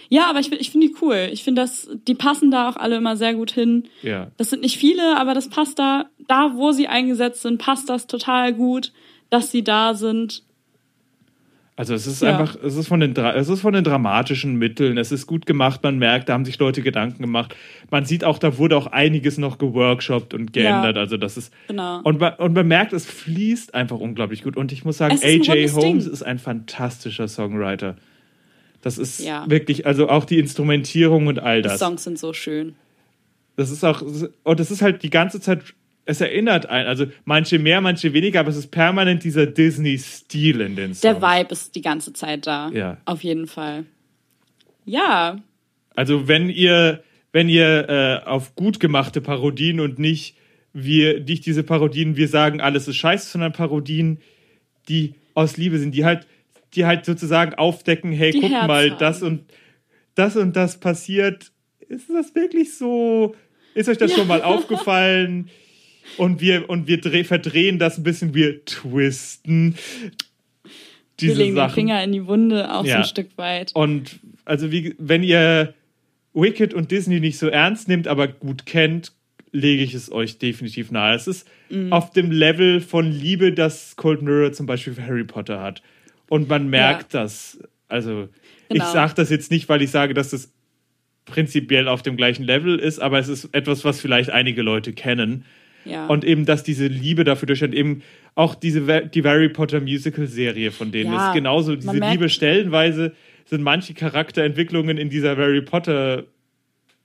Ja, 0.09 0.29
aber 0.29 0.41
ich, 0.41 0.51
ich 0.51 0.69
finde 0.69 0.87
die 0.87 0.95
cool. 1.01 1.29
Ich 1.31 1.45
finde, 1.45 1.61
dass 1.61 1.89
die 2.05 2.13
passen 2.13 2.51
da 2.51 2.67
auch 2.67 2.75
alle 2.75 2.97
immer 2.97 3.15
sehr 3.15 3.35
gut 3.35 3.51
hin. 3.51 3.87
Ja. 4.01 4.31
Das 4.35 4.49
sind 4.49 4.63
nicht 4.63 4.77
viele, 4.77 5.15
aber 5.17 5.33
das 5.33 5.47
passt 5.47 5.79
da, 5.79 6.09
da 6.27 6.51
wo 6.55 6.73
sie 6.73 6.89
eingesetzt 6.89 7.41
sind, 7.41 7.57
passt 7.57 7.87
das 7.87 8.05
total 8.05 8.51
gut, 8.51 8.91
dass 9.29 9.49
sie 9.49 9.63
da 9.63 9.93
sind. 9.93 10.43
Also 11.77 11.93
es 11.93 12.07
ist 12.07 12.21
Ja. 12.21 12.37
einfach, 12.37 12.55
es 12.63 12.77
ist 12.77 12.87
von 12.87 13.01
den 13.01 13.13
es 13.17 13.49
ist 13.49 13.59
von 13.59 13.73
den 13.73 13.83
dramatischen 13.83 14.55
Mitteln, 14.55 14.97
es 14.97 15.11
ist 15.11 15.27
gut 15.27 15.45
gemacht, 15.45 15.83
man 15.83 15.97
merkt, 15.97 16.29
da 16.29 16.33
haben 16.33 16.45
sich 16.45 16.57
Leute 16.57 16.81
Gedanken 16.81 17.21
gemacht. 17.21 17.53
Man 17.91 18.05
sieht 18.05 18.23
auch, 18.23 18.37
da 18.39 18.57
wurde 18.57 18.77
auch 18.77 18.87
einiges 18.87 19.37
noch 19.37 19.57
geworkshopt 19.57 20.33
und 20.33 20.53
geändert. 20.53 20.95
Ja. 20.95 21.01
Also 21.01 21.17
das 21.17 21.35
ist 21.35 21.51
Genau. 21.67 21.99
und 22.03 22.21
man, 22.21 22.33
und 22.35 22.53
man 22.53 22.65
merkt, 22.65 22.93
es 22.93 23.05
fließt 23.05 23.73
einfach 23.75 23.99
unglaublich 23.99 24.41
gut. 24.43 24.55
Und 24.55 24.71
ich 24.71 24.85
muss 24.85 24.97
sagen, 24.99 25.19
AJ 25.21 25.47
Holmes 25.69 25.75
Ding. 25.75 25.97
ist 25.97 26.23
ein 26.23 26.39
fantastischer 26.39 27.27
Songwriter. 27.27 27.97
Das 28.81 28.97
ist 28.97 29.19
Ja. 29.25 29.43
wirklich, 29.49 29.85
also 29.85 30.07
auch 30.07 30.23
die 30.23 30.39
Instrumentierung 30.39 31.27
und 31.27 31.39
all 31.39 31.61
Die 31.61 31.67
das. 31.67 31.79
Songs 31.79 32.05
sind 32.05 32.17
so 32.17 32.31
schön. 32.31 32.75
Das 33.57 33.69
ist 33.69 33.83
auch, 33.83 34.01
und 34.43 34.59
das 34.59 34.71
ist 34.71 34.81
halt 34.81 35.03
die 35.03 35.09
ganze 35.09 35.41
Zeit 35.41 35.61
es 36.05 36.21
erinnert 36.21 36.67
einen, 36.67 36.87
also 36.87 37.07
manche 37.25 37.59
mehr, 37.59 37.81
manche 37.81 38.13
weniger, 38.13 38.39
aber 38.39 38.49
es 38.49 38.57
ist 38.57 38.69
permanent 38.69 39.23
dieser 39.23 39.47
Disney-Stil 39.47 40.61
in 40.61 40.75
den 40.75 40.93
Songs. 40.93 41.01
Der 41.01 41.21
Vibe 41.21 41.51
ist 41.51 41.75
die 41.75 41.81
ganze 41.81 42.13
Zeit 42.13 42.45
da. 42.45 42.69
Ja. 42.69 42.97
Auf 43.05 43.23
jeden 43.23 43.47
Fall. 43.47 43.85
Ja, 44.85 45.37
Also 45.95 46.27
wenn 46.27 46.49
ihr, 46.49 47.03
wenn 47.31 47.49
ihr 47.49 47.89
äh, 47.89 48.27
auf 48.27 48.55
gut 48.55 48.79
gemachte 48.79 49.19
Parodien 49.19 49.79
und 49.79 49.97
nicht 49.97 50.37
wir, 50.73 51.21
nicht 51.21 51.45
diese 51.45 51.63
Parodien, 51.63 52.17
wir 52.17 52.27
sagen 52.27 52.61
alles 52.61 52.87
ist 52.87 52.97
scheiße, 52.97 53.31
sondern 53.31 53.53
Parodien, 53.53 54.19
die 54.89 55.15
aus 55.33 55.57
Liebe 55.57 55.79
sind, 55.79 55.95
die 55.95 56.05
halt, 56.05 56.27
die 56.75 56.85
halt 56.85 57.05
sozusagen 57.05 57.55
aufdecken, 57.55 58.11
hey, 58.11 58.31
Die 58.31 58.41
guck 58.41 58.51
Herz 58.51 58.67
mal, 58.67 58.91
das 58.91 59.23
und 59.23 59.45
das 60.13 60.35
und 60.35 60.55
das 60.55 60.79
passiert. 60.79 61.51
Ist 61.87 62.09
das 62.09 62.35
wirklich 62.35 62.77
so? 62.77 63.35
Ist 63.73 63.89
euch 63.89 63.97
das 63.97 64.13
schon 64.13 64.27
mal 64.27 64.43
aufgefallen? 64.43 65.49
Und 66.17 66.39
wir, 66.41 66.69
und 66.69 66.87
wir 66.87 67.01
dreh, 67.01 67.23
verdrehen 67.23 67.79
das 67.79 67.97
ein 67.97 68.03
bisschen, 68.03 68.33
wir 68.33 68.63
twisten 68.65 69.75
wir 69.75 70.11
diese 71.19 71.33
legen 71.33 71.55
Sachen. 71.55 71.69
den 71.71 71.75
Finger 71.75 72.03
in 72.03 72.11
die 72.11 72.27
Wunde 72.27 72.73
auch 72.73 72.83
so 72.83 72.89
Ja. 72.89 72.97
ein 72.97 73.03
Stück 73.05 73.37
weit. 73.37 73.71
Und 73.73 74.19
also 74.43 74.71
wie, 74.71 74.95
wenn 74.97 75.23
ihr 75.23 75.73
Wicked 76.33 76.73
und 76.73 76.91
Disney 76.91 77.19
nicht 77.19 77.37
so 77.37 77.47
ernst 77.47 77.87
nimmt, 77.87 78.07
aber 78.07 78.27
gut 78.27 78.65
kennt, 78.65 79.13
lege 79.51 79.83
ich 79.83 79.93
es 79.93 80.11
euch 80.11 80.37
definitiv 80.37 80.91
nahe. 80.91 81.15
Es 81.15 81.27
ist 81.27 81.47
Mhm. 81.69 81.93
auf 81.93 82.11
dem 82.11 82.29
Level 82.31 82.81
von 82.81 83.09
Liebe, 83.09 83.53
das 83.53 83.95
Cold 83.95 84.21
Mirror 84.21 84.51
zum 84.51 84.65
Beispiel 84.65 84.93
für 84.93 85.03
Harry 85.07 85.23
Potter 85.23 85.61
hat. 85.61 85.81
Und 86.29 86.49
man 86.49 86.69
merkt 86.69 87.13
das. 87.13 87.57
Also 87.87 88.27
ich 88.69 88.79
Genau. 88.79 88.91
sage 88.91 89.13
das 89.15 89.29
jetzt 89.29 89.51
nicht, 89.51 89.69
weil 89.69 89.81
ich 89.81 89.91
sage, 89.91 90.13
dass 90.13 90.31
das 90.31 90.51
prinzipiell 91.23 91.87
auf 91.87 92.01
dem 92.03 92.17
gleichen 92.17 92.43
Level 92.43 92.77
ist, 92.77 92.99
aber 92.99 93.17
es 93.19 93.29
ist 93.29 93.45
etwas, 93.53 93.85
was 93.85 93.99
vielleicht 94.01 94.29
einige 94.29 94.61
Leute 94.61 94.91
kennen. 94.93 95.45
Ja. 95.85 96.07
Und 96.07 96.23
eben, 96.25 96.45
dass 96.45 96.63
diese 96.63 96.87
Liebe 96.87 97.23
dafür 97.23 97.47
durchscheint, 97.47 97.73
eben 97.73 98.01
auch 98.33 98.55
diese 98.55 98.81
die 99.07 99.23
Harry 99.23 99.49
Potter 99.49 99.79
Musical 99.81 100.27
Serie 100.27 100.71
von 100.71 100.91
denen 100.91 101.13
Ja, 101.13 101.27
ist 101.29 101.33
genauso 101.35 101.75
diese 101.75 101.97
Liebe 101.97 102.29
stellenweise 102.29 103.13
sind 103.45 103.61
manche 103.61 103.93
Charakterentwicklungen 103.93 104.97
in 104.97 105.09
dieser 105.09 105.37
Harry 105.37 105.61
Potter 105.61 106.23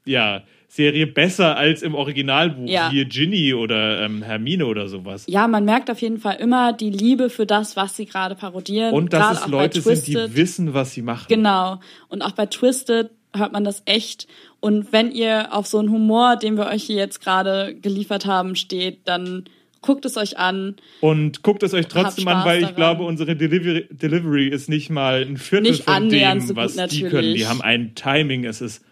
ja 0.07 0.43
Serie 0.69 1.07
besser 1.09 1.57
als 1.57 1.83
im 1.83 1.95
Originalbuch 1.97 2.69
Ja. 2.69 2.91
wie 2.93 3.05
Ginny 3.05 3.55
oder 3.55 4.05
ähm, 4.05 4.23
Hermine 4.23 4.67
oder 4.67 4.89
sowas. 4.89 5.25
ja, 5.29 5.49
man 5.49 5.65
merkt 5.65 5.91
auf 5.91 6.01
jeden 6.01 6.19
Fall 6.19 6.37
immer 6.37 6.73
die 6.73 6.91
Liebe 6.91 7.29
für 7.29 7.45
das, 7.45 7.75
was 7.75 7.97
sie 7.97 8.07
gerade 8.07 8.37
parodieren. 8.37 8.95
Und 8.95 9.13
dass 9.13 9.41
es 9.41 9.47
Leute 9.49 9.81
sind, 9.81 10.07
die 10.07 10.37
wissen, 10.37 10.73
was 10.73 10.93
sie 10.95 11.03
machen. 11.03 11.27
Genau. 11.29 11.81
Und 12.09 12.23
auch 12.23 12.33
bei 12.33 12.47
Twisted 12.47 13.11
hört 13.35 13.53
man 13.53 13.65
das 13.65 13.83
echt. 13.87 14.27
Und 14.61 14.93
wenn 14.93 15.13
ihr 15.13 15.55
auf 15.55 15.67
so 15.67 15.79
einen 15.79 15.91
Humor, 15.91 16.37
den 16.37 16.57
wir 16.57 16.67
euch 16.67 16.85
hier 16.85 16.97
jetzt 16.97 17.21
gerade 17.21 17.75
geliefert 17.75 18.27
haben, 18.27 18.57
steht, 18.57 19.01
dann 19.07 19.45
guckt 19.83 20.05
es 20.05 20.17
euch 20.17 20.39
an. 20.39 20.77
Und 21.01 21.43
guckt 21.43 21.63
es 21.63 21.73
euch 21.75 21.87
trotzdem 21.87 22.29
an, 22.29 22.45
weil 22.45 22.59
ich 22.59 22.67
Spaß 22.67 22.77
glaube, 22.77 22.99
daran. 22.99 23.09
unsere 23.11 23.37
Delivery, 23.37 23.87
Delivery 23.91 24.49
ist 24.49 24.69
nicht 24.69 24.91
mal 24.91 25.23
ein 25.23 25.37
Viertel 25.37 25.71
Nicht 25.71 25.85
von 25.85 26.09
dem, 26.09 26.41
so 26.41 26.57
was 26.57 26.73
die 26.73 26.79
natürlich. 26.79 27.11
können. 27.11 27.35
Die 27.35 27.47
haben 27.47 27.63
ein 27.63 27.95
Timing, 27.95 28.45
es 28.45 28.61
ist 28.61 28.85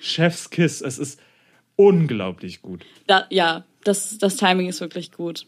Chefskiss, 0.00 0.80
es 0.80 0.98
ist 0.98 1.20
unglaublich 1.76 2.62
gut. 2.62 2.82
Da, 3.06 3.26
ja, 3.30 3.64
das, 3.84 4.18
das 4.18 4.36
Timing 4.36 4.68
ist 4.68 4.80
wirklich 4.80 5.12
gut. 5.12 5.46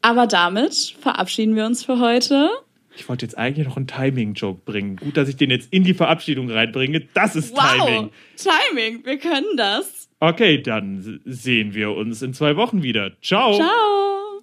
Aber 0.00 0.26
damit 0.26 0.94
verabschieden 1.00 1.56
wir 1.56 1.66
uns 1.66 1.84
für 1.84 1.98
heute. 1.98 2.50
Ich 2.98 3.08
wollte 3.08 3.24
jetzt 3.24 3.38
eigentlich 3.38 3.66
noch 3.66 3.76
einen 3.76 3.86
Timing-Joke 3.86 4.62
bringen. 4.64 4.96
Gut, 4.96 5.16
dass 5.16 5.28
ich 5.28 5.36
den 5.36 5.50
jetzt 5.50 5.72
in 5.72 5.84
die 5.84 5.94
Verabschiedung 5.94 6.50
reinbringe. 6.50 7.06
Das 7.14 7.36
ist 7.36 7.56
wow, 7.56 7.86
Timing. 7.86 8.10
Timing, 8.36 9.04
wir 9.04 9.18
können 9.18 9.56
das. 9.56 10.08
Okay, 10.20 10.60
dann 10.60 11.20
sehen 11.24 11.74
wir 11.74 11.92
uns 11.92 12.22
in 12.22 12.34
zwei 12.34 12.56
Wochen 12.56 12.82
wieder. 12.82 13.12
Ciao. 13.22 13.54
Ciao. 13.54 14.42